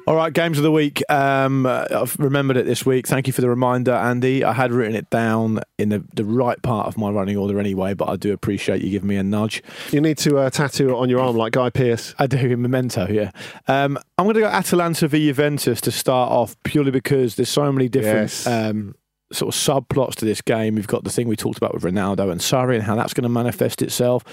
All 0.05 0.17
right, 0.17 0.33
games 0.33 0.59
of 0.59 0.65
the 0.65 0.73
week. 0.73 1.01
Um, 1.09 1.65
I've 1.65 2.17
remembered 2.19 2.57
it 2.57 2.67
this 2.67 2.85
week. 2.85 3.07
Thank 3.07 3.29
you 3.29 3.33
for 3.33 3.41
the 3.41 3.49
reminder, 3.49 3.93
Andy. 3.93 4.43
I 4.43 4.53
had 4.53 4.73
written 4.73 4.97
it 4.97 5.09
down 5.11 5.61
in 5.79 5.91
the, 5.91 6.03
the 6.15 6.25
right 6.25 6.61
part 6.61 6.89
of 6.89 6.99
my 6.99 7.09
running 7.09 7.37
order 7.37 7.61
anyway, 7.61 7.95
but 7.95 8.09
I 8.09 8.17
do 8.17 8.33
appreciate 8.33 8.83
you 8.83 8.91
giving 8.91 9.09
me 9.09 9.15
a 9.17 9.23
nudge. 9.23 9.63
You 9.93 10.01
need 10.01 10.19
to 10.19 10.39
uh, 10.39 10.51
tattoo 10.51 10.91
it 10.91 10.95
on 10.97 11.09
your 11.09 11.21
arm 11.21 11.37
like 11.37 11.53
Guy 11.53 11.71
Pearce. 11.71 12.17
I 12.19 12.27
do 12.27 12.37
in 12.37 12.61
Memento, 12.61 13.07
yeah. 13.09 13.31
Um, 13.69 13.97
I'm 14.19 14.25
going 14.27 14.35
to 14.35 14.41
go 14.41 14.49
Atalanta 14.49 15.07
v 15.07 15.29
Juventus 15.29 15.81
to 15.83 15.93
start 15.93 16.33
off 16.33 16.61
purely 16.65 16.91
because 16.91 17.37
there's 17.37 17.49
so 17.49 17.71
many 17.71 17.89
different 17.89 18.23
Yes. 18.23 18.47
um, 18.49 18.97
sort 19.33 19.55
of 19.55 19.61
subplots 19.61 20.15
to 20.17 20.25
this 20.25 20.41
game. 20.41 20.75
We've 20.75 20.87
got 20.87 21.05
the 21.05 21.11
thing 21.11 21.29
we 21.29 21.37
talked 21.37 21.59
about 21.59 21.75
with 21.75 21.83
Ronaldo 21.83 22.31
and 22.31 22.41
Sarri 22.41 22.75
and 22.75 22.83
how 22.83 22.95
that's 22.97 23.15
going 23.15 23.23
to 23.23 23.29
manifest 23.29 23.83
itself. 23.83 24.25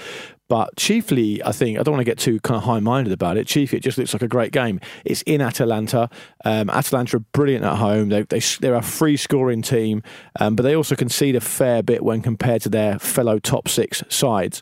But 0.48 0.76
chiefly, 0.76 1.42
I 1.44 1.52
think 1.52 1.78
I 1.78 1.82
don't 1.82 1.92
want 1.92 2.00
to 2.00 2.10
get 2.10 2.18
too 2.18 2.40
kind 2.40 2.56
of 2.56 2.64
high 2.64 2.80
minded 2.80 3.12
about 3.12 3.36
it. 3.36 3.46
Chiefly, 3.46 3.78
it 3.78 3.82
just 3.82 3.98
looks 3.98 4.12
like 4.12 4.22
a 4.22 4.28
great 4.28 4.52
game. 4.52 4.80
It's 5.04 5.22
in 5.22 5.40
Atalanta. 5.40 6.10
Um, 6.44 6.68
Atalanta 6.70 7.18
are 7.18 7.24
brilliant 7.32 7.64
at 7.64 7.76
home. 7.76 8.08
They, 8.08 8.22
they 8.22 8.40
they're 8.60 8.74
a 8.74 8.82
free 8.82 9.16
scoring 9.16 9.62
team, 9.62 10.02
um, 10.40 10.56
but 10.56 10.64
they 10.64 10.74
also 10.74 10.96
concede 10.96 11.36
a 11.36 11.40
fair 11.40 11.82
bit 11.82 12.02
when 12.02 12.20
compared 12.20 12.62
to 12.62 12.68
their 12.68 12.98
fellow 12.98 13.38
top 13.38 13.68
six 13.68 14.02
sides. 14.08 14.60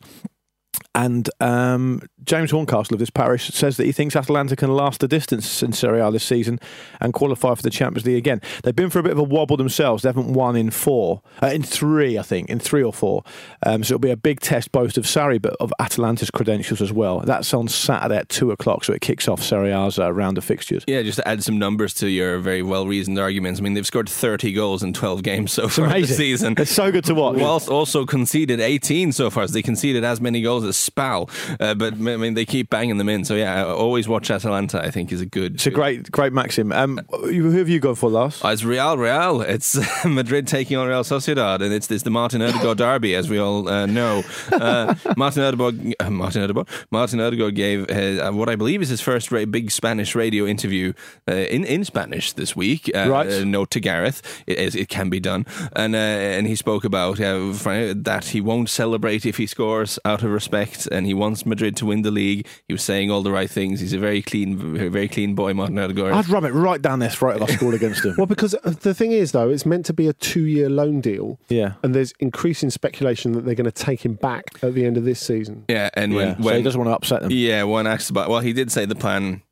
And 0.95 1.29
um, 1.41 2.03
James 2.25 2.51
Horncastle 2.51 2.95
of 2.95 2.99
this 2.99 3.11
parish 3.11 3.49
says 3.49 3.77
that 3.77 3.85
he 3.85 3.93
thinks 3.93 4.17
Atalanta 4.17 4.57
can 4.57 4.75
last 4.75 5.01
the 5.01 5.09
distance 5.09 5.63
in 5.63 5.73
Serie 5.73 6.01
A 6.01 6.11
this 6.11 6.25
season 6.25 6.59
and 7.01 7.13
qualify 7.13 7.55
for 7.55 7.63
the 7.63 7.71
Champions 7.71 8.07
League 8.07 8.17
again. 8.17 8.41
They've 8.63 8.75
been 8.75 8.91
for 8.91 8.99
a 8.99 9.03
bit 9.03 9.13
of 9.13 9.19
a 9.19 9.23
wobble 9.23 9.57
themselves. 9.57 10.03
They 10.03 10.09
haven't 10.09 10.33
won 10.33 10.57
in 10.57 10.71
four, 10.71 11.23
uh, 11.43 11.47
in 11.47 11.63
three, 11.63 12.19
I 12.19 12.23
think, 12.23 12.49
in 12.49 12.59
three 12.59 12.83
or 12.83 12.93
four. 12.93 13.23
Um, 13.65 13.85
so 13.85 13.95
it'll 13.95 14.01
be 14.01 14.11
a 14.11 14.17
big 14.17 14.41
test 14.41 14.73
both 14.73 14.97
of 14.97 15.05
Sarri, 15.05 15.41
but 15.41 15.55
of 15.61 15.73
Atalanta's 15.79 16.31
credentials 16.31 16.81
as 16.81 16.93
well. 16.93 17.21
That's 17.21 17.53
on 17.55 17.69
Saturday 17.69 18.17
at 18.17 18.29
two 18.29 18.51
o'clock, 18.51 18.85
so 18.85 18.93
it 18.93 19.01
kicks 19.01 19.29
off 19.29 19.43
Serie 19.43 19.73
A's 19.73 19.99
uh, 19.99 20.13
round 20.13 20.39
of 20.39 20.45
fixtures. 20.45 20.85
Yeah, 20.87 21.03
just 21.03 21.17
to 21.17 21.29
add 21.29 21.43
some 21.43 21.59
numbers 21.59 21.95
to 21.95 22.09
your 22.09 22.39
very 22.39 22.63
well 22.63 22.87
reasoned 22.87 23.19
arguments. 23.19 23.61
I 23.61 23.63
mean, 23.63 23.75
they've 23.75 23.87
scored 23.87 24.09
30 24.09 24.53
goals 24.53 24.83
in 24.83 24.93
12 24.93 25.23
games 25.23 25.53
so 25.53 25.69
far 25.69 25.89
this 25.89 26.17
season. 26.17 26.55
It's 26.59 26.71
so 26.71 26.91
good 26.91 27.05
to 27.05 27.15
watch. 27.15 27.37
Whilst 27.37 27.69
also 27.69 28.05
conceded 28.05 28.61
18 28.61 29.13
so 29.13 29.31
far. 29.31 29.47
So 29.47 29.53
they 29.53 29.63
conceded 29.63 30.05
as 30.05 30.21
many 30.21 30.43
goals 30.43 30.65
as 30.69 30.77
Spal. 30.77 31.29
Uh, 31.61 31.75
but 31.75 31.95
I 31.95 31.97
mean, 31.97 32.35
they 32.35 32.45
keep 32.45 32.71
banging 32.71 32.99
them 32.99 33.09
in. 33.09 33.25
So 33.25 33.35
yeah, 33.35 33.65
always 33.65 34.09
watch 34.09 34.31
Atalanta. 34.31 34.83
I 34.83 34.91
think 34.91 35.13
is 35.13 35.21
a 35.21 35.27
good. 35.27 35.55
It's 35.55 35.67
a 35.67 35.71
great, 35.71 36.11
great 36.11 36.33
maxim. 36.33 36.73
Um, 36.73 37.01
who 37.11 37.51
have 37.53 37.69
you 37.69 37.81
gone 37.81 37.95
for 37.95 38.11
last? 38.11 38.45
Oh, 38.45 38.49
it's 38.49 38.65
Real 38.65 38.97
Real. 38.99 39.41
It's 39.43 39.79
Madrid 40.05 40.47
taking 40.47 40.77
on 40.77 40.89
Real 40.89 41.05
Sociedad, 41.05 41.63
and 41.63 41.73
it's, 41.73 41.91
it's 41.91 42.03
the 42.05 42.11
Martin 42.11 42.43
Odegaard 42.43 42.79
derby, 42.79 43.15
as 43.15 43.29
we 43.29 43.39
all 43.39 43.69
uh, 43.69 43.87
know. 43.87 44.23
Uh, 44.53 44.95
Martin 45.17 45.43
Odegaard, 45.43 45.95
uh, 46.01 46.11
Martin 46.11 46.43
Odegaard, 46.43 46.69
Martin 46.91 47.21
Odegaard 47.21 47.55
gave 47.55 47.91
uh, 47.91 48.31
what 48.33 48.49
I 48.49 48.57
believe 48.57 48.83
is 48.83 48.89
his 48.89 49.01
first 49.01 49.31
big 49.31 49.71
Spanish 49.71 50.15
radio 50.15 50.47
interview 50.47 50.93
uh, 51.29 51.33
in 51.35 51.65
in 51.65 51.85
Spanish 51.85 52.33
this 52.33 52.55
week. 52.57 52.91
Uh, 52.95 53.07
Right. 53.09 53.27
uh, 53.33 53.45
note 53.45 53.71
to 53.71 53.81
Gareth, 53.81 54.23
it, 54.47 54.89
can 54.89 55.09
be 55.09 55.21
done, 55.21 55.47
and 55.75 55.95
uh, 55.95 55.99
and 56.37 56.47
he 56.47 56.57
spoke 56.57 56.85
about 56.85 57.21
uh, 57.21 57.53
that 57.97 58.27
he 58.33 58.41
won't 58.41 58.69
celebrate 58.69 59.25
if 59.27 59.37
he 59.39 59.47
scores 59.47 59.99
out 60.05 60.23
of 60.23 60.31
respect, 60.31 60.58
and 60.91 61.07
he 61.07 61.15
wants 61.15 61.45
Madrid 61.47 61.77
to 61.77 61.87
win 61.87 62.03
the 62.03 62.11
league. 62.11 62.47
He 62.67 62.75
was 62.75 62.83
saying 62.83 63.11
all 63.11 63.23
the 63.23 63.31
right 63.33 63.51
things. 63.51 63.81
He's 63.81 63.93
a 63.93 63.99
very 63.99 64.23
clean, 64.23 64.57
very 64.91 65.09
clean 65.09 65.35
boy, 65.35 65.55
Martin 65.55 65.79
Odegaard. 65.79 66.13
I'd 66.13 66.29
rub 66.29 66.45
it 66.45 66.53
right 66.53 66.81
down 66.81 66.99
their 66.99 67.11
throat 67.11 67.37
if 67.37 67.43
I 67.43 67.55
scored 67.55 67.75
against 67.75 68.05
him. 68.05 68.15
Well, 68.19 68.27
because 68.27 68.55
uh, 68.55 68.71
the 68.81 68.95
thing 68.95 69.13
is, 69.13 69.33
though, 69.33 69.49
it's 69.49 69.65
meant 69.67 69.87
to 69.87 69.93
be 69.93 70.09
a 70.09 70.13
two-year 70.13 70.69
loan 70.69 71.01
deal, 71.01 71.39
yeah. 71.49 71.75
and 71.83 71.95
there's 71.95 72.13
increasing 72.21 72.71
speculation 72.71 73.33
that 73.33 73.45
they're 73.45 73.55
going 73.55 73.65
to 73.65 73.71
take 73.71 74.05
him 74.05 74.15
back 74.15 74.45
at 74.63 74.75
the 74.75 74.85
end 74.85 74.97
of 74.97 75.05
this 75.05 75.21
season. 75.21 75.65
yeah, 75.69 75.91
and 75.95 76.15
when, 76.15 76.29
yeah. 76.29 76.43
so 76.43 76.57
he 76.57 76.63
doesn't 76.63 76.81
want 76.81 76.89
to 76.91 76.95
upset 76.95 77.23
them. 77.23 77.31
Yeah, 77.31 77.63
when 77.65 77.87
asked 77.87 78.11
about, 78.11 78.29
well, 78.29 78.41
he 78.41 78.53
did 78.53 78.73
say 78.73 78.87
the 78.87 78.95
plan 78.97 79.43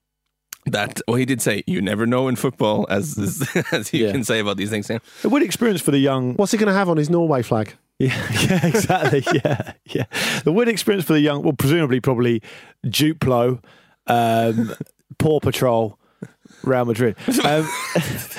that, 0.67 1.01
well, 1.07 1.17
he 1.17 1.25
did 1.25 1.41
say 1.41 1.63
you 1.69 1.81
never 1.81 2.07
know 2.07 2.27
in 2.27 2.35
football, 2.35 2.87
as 2.91 3.17
as, 3.19 3.49
as 3.73 3.93
you 3.93 4.07
Yeah. 4.07 4.13
can 4.13 4.25
say 4.25 4.41
about 4.41 4.57
these 4.57 4.71
things. 4.71 4.91
Yeah. 4.91 4.99
A 5.23 5.29
good 5.29 5.43
experience 5.43 5.81
for 5.81 5.93
the 5.93 5.99
young. 5.99 6.35
What's 6.35 6.51
he 6.53 6.59
going 6.59 6.67
to 6.67 6.73
have 6.75 6.89
on 6.89 6.97
his 6.97 7.09
Norway 7.09 7.43
flag? 7.43 7.77
Yeah, 7.99 8.31
yeah, 8.49 8.67
exactly. 8.67 9.25
yeah, 9.45 9.73
yeah. 9.87 10.05
The 10.45 10.53
win 10.53 10.69
experience 10.69 11.07
for 11.07 11.15
the 11.15 11.21
young, 11.21 11.43
well, 11.43 11.55
presumably 11.55 12.01
probably 12.01 12.43
Duplo, 12.85 13.63
um, 14.07 14.75
Paw 15.19 15.41
Patrol, 15.41 15.99
Real 16.63 16.85
Madrid. 16.85 17.17
Um, 17.47 17.69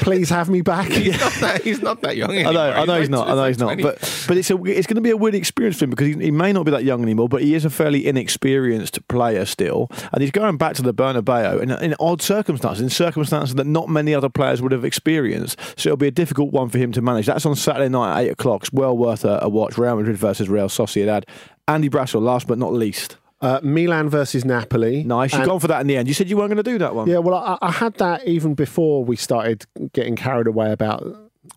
Please 0.01 0.29
have 0.29 0.49
me 0.49 0.61
back. 0.61 0.87
He's 0.89 1.17
not 1.19 1.33
that. 1.41 1.63
He's 1.63 1.81
not 1.81 2.01
that 2.01 2.17
young. 2.17 2.31
I 2.31 2.51
know. 2.51 2.59
I 2.71 2.85
know 2.85 2.99
he's 2.99 3.09
like- 3.09 3.09
not. 3.09 3.27
I 3.29 3.35
know 3.35 3.45
he's 3.47 3.57
not. 3.59 3.77
But 3.81 3.99
but 4.27 4.37
it's 4.37 4.49
a 4.51 4.61
it's 4.65 4.85
going 4.87 4.95
to 4.95 5.01
be 5.01 5.11
a 5.11 5.17
weird 5.17 5.35
experience 5.35 5.77
for 5.77 5.85
him 5.85 5.91
because 5.91 6.07
he, 6.07 6.13
he 6.25 6.31
may 6.31 6.51
not 6.51 6.63
be 6.65 6.71
that 6.71 6.83
young 6.83 7.01
anymore, 7.01 7.29
but 7.29 7.41
he 7.41 7.53
is 7.55 7.63
a 7.65 7.69
fairly 7.69 8.05
inexperienced 8.07 9.05
player 9.07 9.45
still, 9.45 9.89
and 10.11 10.21
he's 10.21 10.31
going 10.31 10.57
back 10.57 10.75
to 10.75 10.81
the 10.81 10.93
Bernabeu 10.93 11.61
in, 11.61 11.71
in 11.71 11.95
odd 11.99 12.21
circumstances, 12.21 12.81
in 12.81 12.89
circumstances 12.89 13.55
that 13.55 13.65
not 13.67 13.89
many 13.89 14.13
other 14.13 14.29
players 14.29 14.61
would 14.61 14.71
have 14.71 14.83
experienced. 14.85 15.57
So 15.79 15.89
it'll 15.89 15.97
be 15.97 16.07
a 16.07 16.11
difficult 16.11 16.51
one 16.51 16.69
for 16.69 16.77
him 16.77 16.91
to 16.93 17.01
manage. 17.01 17.25
That's 17.27 17.45
on 17.45 17.55
Saturday 17.55 17.89
night 17.89 18.13
at 18.19 18.25
eight 18.25 18.29
o'clock. 18.31 18.63
It's 18.63 18.73
well 18.73 18.97
worth 18.97 19.23
a, 19.25 19.39
a 19.41 19.49
watch. 19.49 19.77
Real 19.77 19.95
Madrid 19.95 20.17
versus 20.17 20.49
Real 20.49 20.67
Sociedad. 20.69 21.23
Andy 21.67 21.89
Brassell, 21.89 22.21
last 22.21 22.47
but 22.47 22.57
not 22.57 22.73
least. 22.73 23.17
Uh, 23.39 23.59
Milan 23.61 24.09
versus 24.09 24.43
Napoli. 24.45 25.03
Nice. 25.03 25.31
You've 25.33 25.45
gone 25.45 25.59
for 25.59 25.67
that 25.67 25.81
in 25.81 25.87
the 25.87 25.95
end. 25.97 26.07
You 26.07 26.13
said 26.15 26.27
you 26.29 26.37
weren't 26.37 26.49
going 26.49 26.57
to 26.57 26.63
do 26.63 26.77
that 26.79 26.95
one. 26.95 27.07
Yeah, 27.07 27.19
well, 27.19 27.35
I, 27.35 27.57
I 27.61 27.71
had 27.71 27.93
that 27.95 28.25
even 28.27 28.55
before 28.55 29.03
we 29.03 29.15
started 29.15 29.65
getting 29.93 30.15
carried 30.15 30.47
away 30.47 30.71
about 30.71 31.03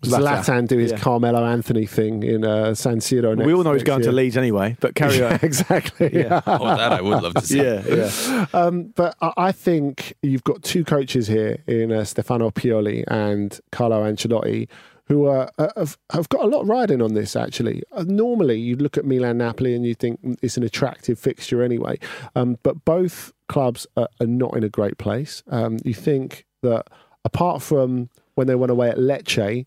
Zlatan. 0.03 0.45
Zlatan 0.45 0.69
do 0.69 0.77
his 0.79 0.93
Yeah. 0.93 0.99
Carmelo 0.99 1.45
Anthony 1.45 1.87
thing 1.87 2.23
in 2.23 2.45
uh, 2.45 2.75
San 2.75 2.99
Siro. 2.99 3.35
we 3.45 3.53
all 3.55 3.65
know 3.65 3.73
he's 3.73 3.81
next 3.81 3.87
going 3.89 4.03
to. 4.03 4.13
Leeds 4.13 4.37
anyway, 4.37 4.77
but 4.81 4.95
carry 4.95 5.17
Yeah, 5.19 5.33
on. 5.33 5.39
exactly. 5.43 6.11
Yeah. 6.13 6.43
Oh, 6.47 6.65
that 6.67 6.93
I 6.93 7.01
would 7.01 7.23
love 7.23 7.35
to 7.35 7.41
see. 7.47 7.57
yeah, 7.63 7.83
yeah. 7.89 8.47
Um, 8.53 8.93
but 8.95 9.17
I 9.23 9.33
I 9.49 9.53
think 9.53 10.15
you've 10.23 10.45
got 10.45 10.63
two 10.63 10.85
coaches 10.85 11.27
here 11.29 11.63
in 11.67 11.93
uh, 11.93 12.05
Stefano 12.05 12.51
Pioli 12.51 13.05
and 13.09 13.59
Carlo 13.73 14.05
Ancelotti 14.05 14.69
who 15.11 15.27
are, 15.27 15.51
uh, 15.59 15.69
have, 15.77 15.99
have 16.13 16.29
got 16.29 16.45
a 16.45 16.47
lot 16.47 16.65
riding 16.69 17.03
on 17.03 17.15
this, 17.15 17.35
actually. 17.35 17.83
Uh, 17.91 18.05
normally, 18.07 18.61
you'd 18.61 18.81
look 18.81 18.97
at 18.97 19.05
Milan 19.05 19.39
Napoli 19.39 19.75
and 19.75 19.85
you 19.85 19.93
think 19.97 20.23
"Mm, 20.23 20.39
it's 20.41 20.57
an 20.57 20.63
attractive 20.63 21.19
fixture 21.19 21.65
anyway. 21.65 21.99
Um, 22.37 22.59
but 22.63 22.85
both 22.85 23.33
clubs 23.49 23.89
are, 23.97 24.09
are 24.21 24.27
not 24.29 24.57
in 24.57 24.63
a 24.63 24.69
great 24.69 24.99
place. 24.99 25.43
Um, 25.49 25.79
you 25.85 25.95
think 25.95 26.47
that 26.63 26.87
apart 27.25 27.61
from 27.61 28.09
when 28.37 28.47
they 28.47 28.55
went 28.55 28.71
away 28.71 28.89
at 28.89 28.99
Lecce, 28.99 29.67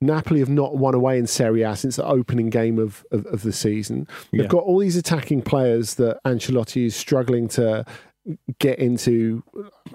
Napoli 0.00 0.40
have 0.40 0.48
not 0.48 0.76
won 0.76 0.94
away 0.94 1.16
in 1.16 1.28
Serie 1.28 1.62
A 1.62 1.76
since 1.76 1.94
the 1.96 2.04
opening 2.04 2.50
game 2.50 2.78
of, 2.80 3.06
of, 3.12 3.24
of 3.26 3.42
the 3.42 3.52
season. 3.52 4.08
They've 4.32 4.42
Yeah. 4.42 4.46
got 4.48 4.64
all 4.64 4.80
these 4.80 4.96
attacking 4.96 5.42
players 5.42 5.94
that 5.94 6.18
Ancelotti 6.24 6.86
is 6.86 6.96
struggling 6.96 7.46
to 7.50 7.84
get 8.58 8.80
into 8.80 9.44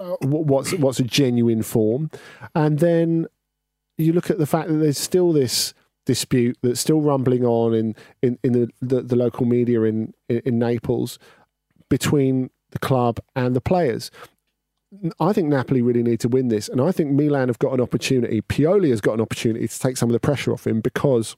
uh, 0.00 0.16
what's 0.22 0.72
what's 0.72 0.98
a 0.98 1.04
genuine 1.04 1.62
form, 1.62 2.10
and 2.54 2.78
then 2.78 3.26
you 4.02 4.12
look 4.12 4.30
at 4.30 4.38
the 4.38 4.46
fact 4.46 4.68
that 4.68 4.74
there's 4.76 4.98
still 4.98 5.32
this 5.32 5.74
dispute 6.04 6.58
that's 6.62 6.80
still 6.80 7.00
rumbling 7.00 7.44
on 7.44 7.74
in 7.74 7.94
in, 8.22 8.38
in 8.42 8.52
the, 8.52 8.70
the, 8.80 9.02
the 9.02 9.16
local 9.16 9.46
media 9.46 9.82
in, 9.82 10.12
in 10.28 10.42
in 10.44 10.58
Naples 10.58 11.18
between 11.88 12.50
the 12.70 12.78
club 12.78 13.20
and 13.36 13.54
the 13.54 13.60
players. 13.60 14.10
I 15.18 15.32
think 15.32 15.48
Napoli 15.48 15.80
really 15.80 16.02
need 16.02 16.20
to 16.20 16.28
win 16.28 16.48
this, 16.48 16.68
and 16.68 16.80
I 16.80 16.92
think 16.92 17.12
Milan 17.12 17.48
have 17.48 17.58
got 17.58 17.72
an 17.72 17.80
opportunity. 17.80 18.42
Pioli 18.42 18.90
has 18.90 19.00
got 19.00 19.14
an 19.14 19.22
opportunity 19.22 19.66
to 19.66 19.78
take 19.78 19.96
some 19.96 20.10
of 20.10 20.12
the 20.12 20.20
pressure 20.20 20.52
off 20.52 20.66
him 20.66 20.80
because 20.80 21.34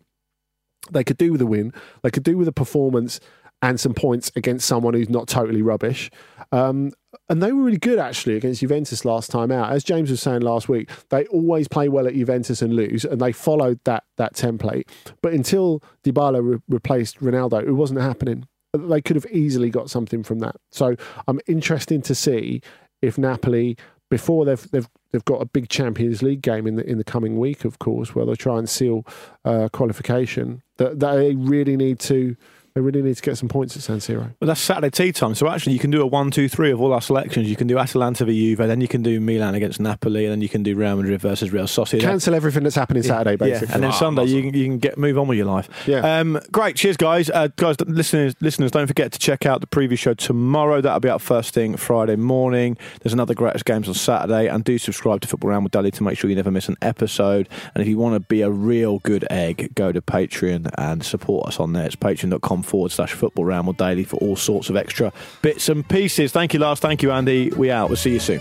they 0.91 1.05
could 1.05 1.19
do 1.19 1.33
with 1.33 1.41
a 1.41 1.47
win, 1.47 1.73
they 2.03 2.11
could 2.11 2.25
do 2.25 2.37
with 2.37 2.49
a 2.49 2.53
performance 2.53 3.21
and 3.65 3.81
some 3.81 3.95
points 3.95 4.31
against 4.37 4.67
someone 4.67 4.93
who's 4.93 5.09
not 5.09 5.27
totally 5.27 5.63
rubbish. 5.63 6.11
Um, 6.53 6.93
and 7.31 7.43
they 7.43 7.51
were 7.51 7.63
really 7.63 7.79
good 7.79 7.99
actually 7.99 8.37
against 8.37 8.61
Juventus 8.61 9.07
last 9.07 9.31
time 9.31 9.51
out. 9.51 9.73
As 9.73 9.83
James 9.83 10.11
was 10.11 10.21
saying 10.21 10.43
last 10.43 10.69
week, 10.69 10.91
they 11.09 11.25
always 11.27 11.67
play 11.67 11.89
well 11.89 12.07
at 12.07 12.13
Juventus 12.13 12.61
and 12.61 12.75
lose, 12.75 13.07
and 13.07 13.23
they 13.23 13.33
followed 13.33 13.81
that 13.85 14.05
that 14.19 14.35
template. 14.35 14.87
But 15.23 15.33
until 15.33 15.83
Dybala 16.05 16.47
re- 16.47 16.61
replaced 16.69 17.21
Ronaldo, 17.21 17.67
it 17.67 17.73
wasn't 17.73 18.01
happening. 18.01 18.47
They 18.75 19.01
could 19.01 19.17
have 19.17 19.27
easily 19.33 19.71
got 19.71 19.89
something 19.89 20.23
from 20.23 20.41
that. 20.41 20.57
So 20.71 20.97
I'm 21.27 21.41
interested 21.47 22.05
to 22.05 22.15
see 22.15 22.61
if 23.01 23.17
Napoli, 23.17 23.79
before 24.11 24.45
they've 24.45 24.71
they've 24.73 24.91
they've 25.11 25.25
got 25.25 25.41
a 25.41 25.47
big 25.47 25.71
Champions 25.71 26.23
League 26.23 26.43
game 26.43 26.67
in 26.67 26.77
the 26.77 26.85
in 26.85 26.99
the 26.99 27.05
coming 27.05 27.39
week, 27.39 27.65
of 27.65 27.79
course, 27.79 28.15
where 28.15 28.27
they'll 28.27 28.37
try 28.37 28.59
and 28.59 28.69
seal 28.69 29.07
uh, 29.47 29.71
qualification, 29.73 30.63
that 30.77 31.01
they 31.01 31.35
really 31.35 31.79
need 31.79 31.99
to 32.01 32.37
they 32.75 32.81
really 32.81 33.03
need 33.03 33.15
to 33.15 33.23
get 33.23 33.39
some 33.39 33.49
points 33.49 33.77
at 33.77 33.83
San 33.83 33.99
Siro. 33.99 34.33
Well, 34.41 34.49
that's 34.49 34.61
Saturday 34.61 34.91
tea 34.91 35.13
time. 35.13 35.35
So 35.37 35.49
actually, 35.49 35.75
you 35.75 35.79
can 35.79 35.91
do 35.93 36.03
a 36.03 36.07
one, 36.07 36.31
two, 36.33 36.49
three 36.49 36.73
of 36.73 36.81
all 36.81 36.93
our 36.93 37.01
selections. 37.01 37.49
You 37.49 37.55
can 37.55 37.67
do 37.69 37.79
Atalanta 37.79 38.25
v 38.25 38.33
Juve, 38.57 38.67
then 38.67 38.81
you 38.81 38.89
can 38.89 39.03
do 39.03 39.21
Milan 39.21 39.55
against 39.55 39.79
Napoli, 39.79 40.25
and 40.25 40.33
then 40.33 40.41
you 40.41 40.49
can 40.49 40.63
do 40.65 40.75
Real 40.75 40.97
Madrid 40.97 41.21
versus 41.21 41.53
Real 41.53 41.67
Sociedad. 41.67 42.01
Cancel 42.01 42.35
everything 42.35 42.65
that's 42.65 42.75
happening 42.75 43.05
Saturday, 43.05 43.37
basically. 43.37 43.69
Yeah, 43.69 43.75
and 43.75 43.83
then 43.85 43.91
Ah, 43.91 43.95
Sunday 43.95 44.23
awesome. 44.23 44.35
you 44.37 44.43
can, 44.43 44.55
you 44.55 44.65
can 44.67 44.79
get 44.79 44.99
move 44.99 45.19
on 45.19 45.29
with 45.29 45.39
your 45.39 45.47
life. 45.47 45.69
Yeah. 45.87 46.19
Um, 46.19 46.41
great. 46.51 46.75
Cheers, 46.75 46.97
guys. 46.97 47.31
Uh, 47.31 47.47
guys, 47.57 47.77
listeners, 47.87 48.35
listeners, 48.41 48.73
don't 48.73 48.89
forget 48.89 49.13
to 49.13 49.19
check 49.21 49.47
out 49.47 49.61
the 49.61 49.69
preview 49.69 49.97
show 49.97 50.15
tomorrow. 50.15 50.81
That'll 50.81 50.99
be 50.99 51.09
out 51.09 51.23
first 51.23 51.55
thing 51.55 51.77
Friday 51.77 52.17
morning. 52.17 52.77
There's 53.03 53.13
another 53.13 53.35
greatest 53.35 53.67
games 53.67 53.87
on 53.87 53.95
Saturday, 53.95 54.49
and 54.49 54.65
do 54.65 54.79
subscribe 54.79 55.21
to 55.21 55.29
Football 55.29 55.51
Round 55.51 55.63
with 55.65 55.71
Daly 55.73 55.93
to 55.93 56.03
make 56.03 56.19
sure 56.19 56.29
you 56.29 56.35
never 56.35 56.51
miss 56.51 56.69
an 56.69 56.77
episode. 56.83 57.49
And 57.75 57.83
if 57.83 57.87
you 57.89 57.99
want 57.99 58.15
to 58.17 58.21
be 58.21 58.41
a 58.43 58.51
real 58.51 58.99
good 58.99 59.25
egg, 59.31 59.77
go 59.77 59.93
to 59.93 60.03
Patreon 60.03 60.71
and 60.77 61.05
support 61.05 61.47
us 61.47 61.61
on 61.61 61.73
there. 61.73 61.87
It's 61.87 61.95
patreon.com 61.95 62.64
forward 62.65 62.91
slash 62.91 63.13
Football 63.13 63.45
with 63.67 63.77
Daily 63.77 64.05
for 64.05 64.17
all 64.17 64.37
sorts 64.37 64.71
of 64.71 64.77
extra 64.77 65.13
bits 65.43 65.69
and 65.69 65.89
pieces. 65.89 66.33
Thank 66.33 66.55
you, 66.55 66.61
Lars. 66.61 66.81
Thank 66.81 67.03
you, 67.03 67.13
Andy. 67.13 67.51
We 67.51 67.71
out. 67.71 67.89
We'll 67.89 67.97
see 67.97 68.13
you 68.13 68.21
soon. 68.21 68.41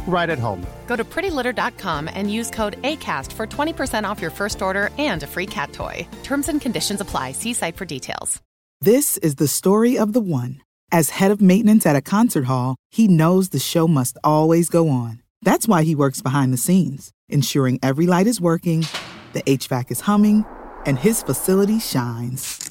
right 0.07 0.29
at 0.29 0.39
home. 0.39 0.65
Go 0.87 0.95
to 0.95 1.03
prettylitter.com 1.03 2.09
and 2.13 2.31
use 2.31 2.49
code 2.51 2.81
ACAST 2.81 3.31
for 3.31 3.47
20% 3.47 4.03
off 4.03 4.21
your 4.21 4.31
first 4.31 4.61
order 4.61 4.89
and 4.97 5.23
a 5.23 5.27
free 5.27 5.47
cat 5.47 5.73
toy. 5.73 6.05
Terms 6.23 6.49
and 6.49 6.59
conditions 6.59 7.01
apply. 7.01 7.31
See 7.31 7.53
site 7.53 7.77
for 7.77 7.85
details. 7.85 8.41
This 8.83 9.17
is 9.19 9.35
the 9.35 9.47
story 9.47 9.97
of 9.97 10.13
the 10.13 10.21
one. 10.21 10.61
As 10.91 11.11
head 11.11 11.29
of 11.29 11.39
maintenance 11.39 11.85
at 11.85 11.95
a 11.95 12.01
concert 12.01 12.45
hall, 12.45 12.75
he 12.89 13.07
knows 13.07 13.49
the 13.49 13.59
show 13.59 13.87
must 13.87 14.17
always 14.23 14.69
go 14.69 14.89
on. 14.89 15.21
That's 15.43 15.67
why 15.67 15.83
he 15.83 15.95
works 15.95 16.21
behind 16.21 16.51
the 16.51 16.57
scenes, 16.57 17.11
ensuring 17.29 17.79
every 17.83 18.07
light 18.07 18.27
is 18.27 18.41
working, 18.41 18.85
the 19.33 19.43
HVAC 19.43 19.91
is 19.91 20.01
humming, 20.01 20.45
and 20.85 20.97
his 20.97 21.21
facility 21.23 21.79
shines. 21.79 22.70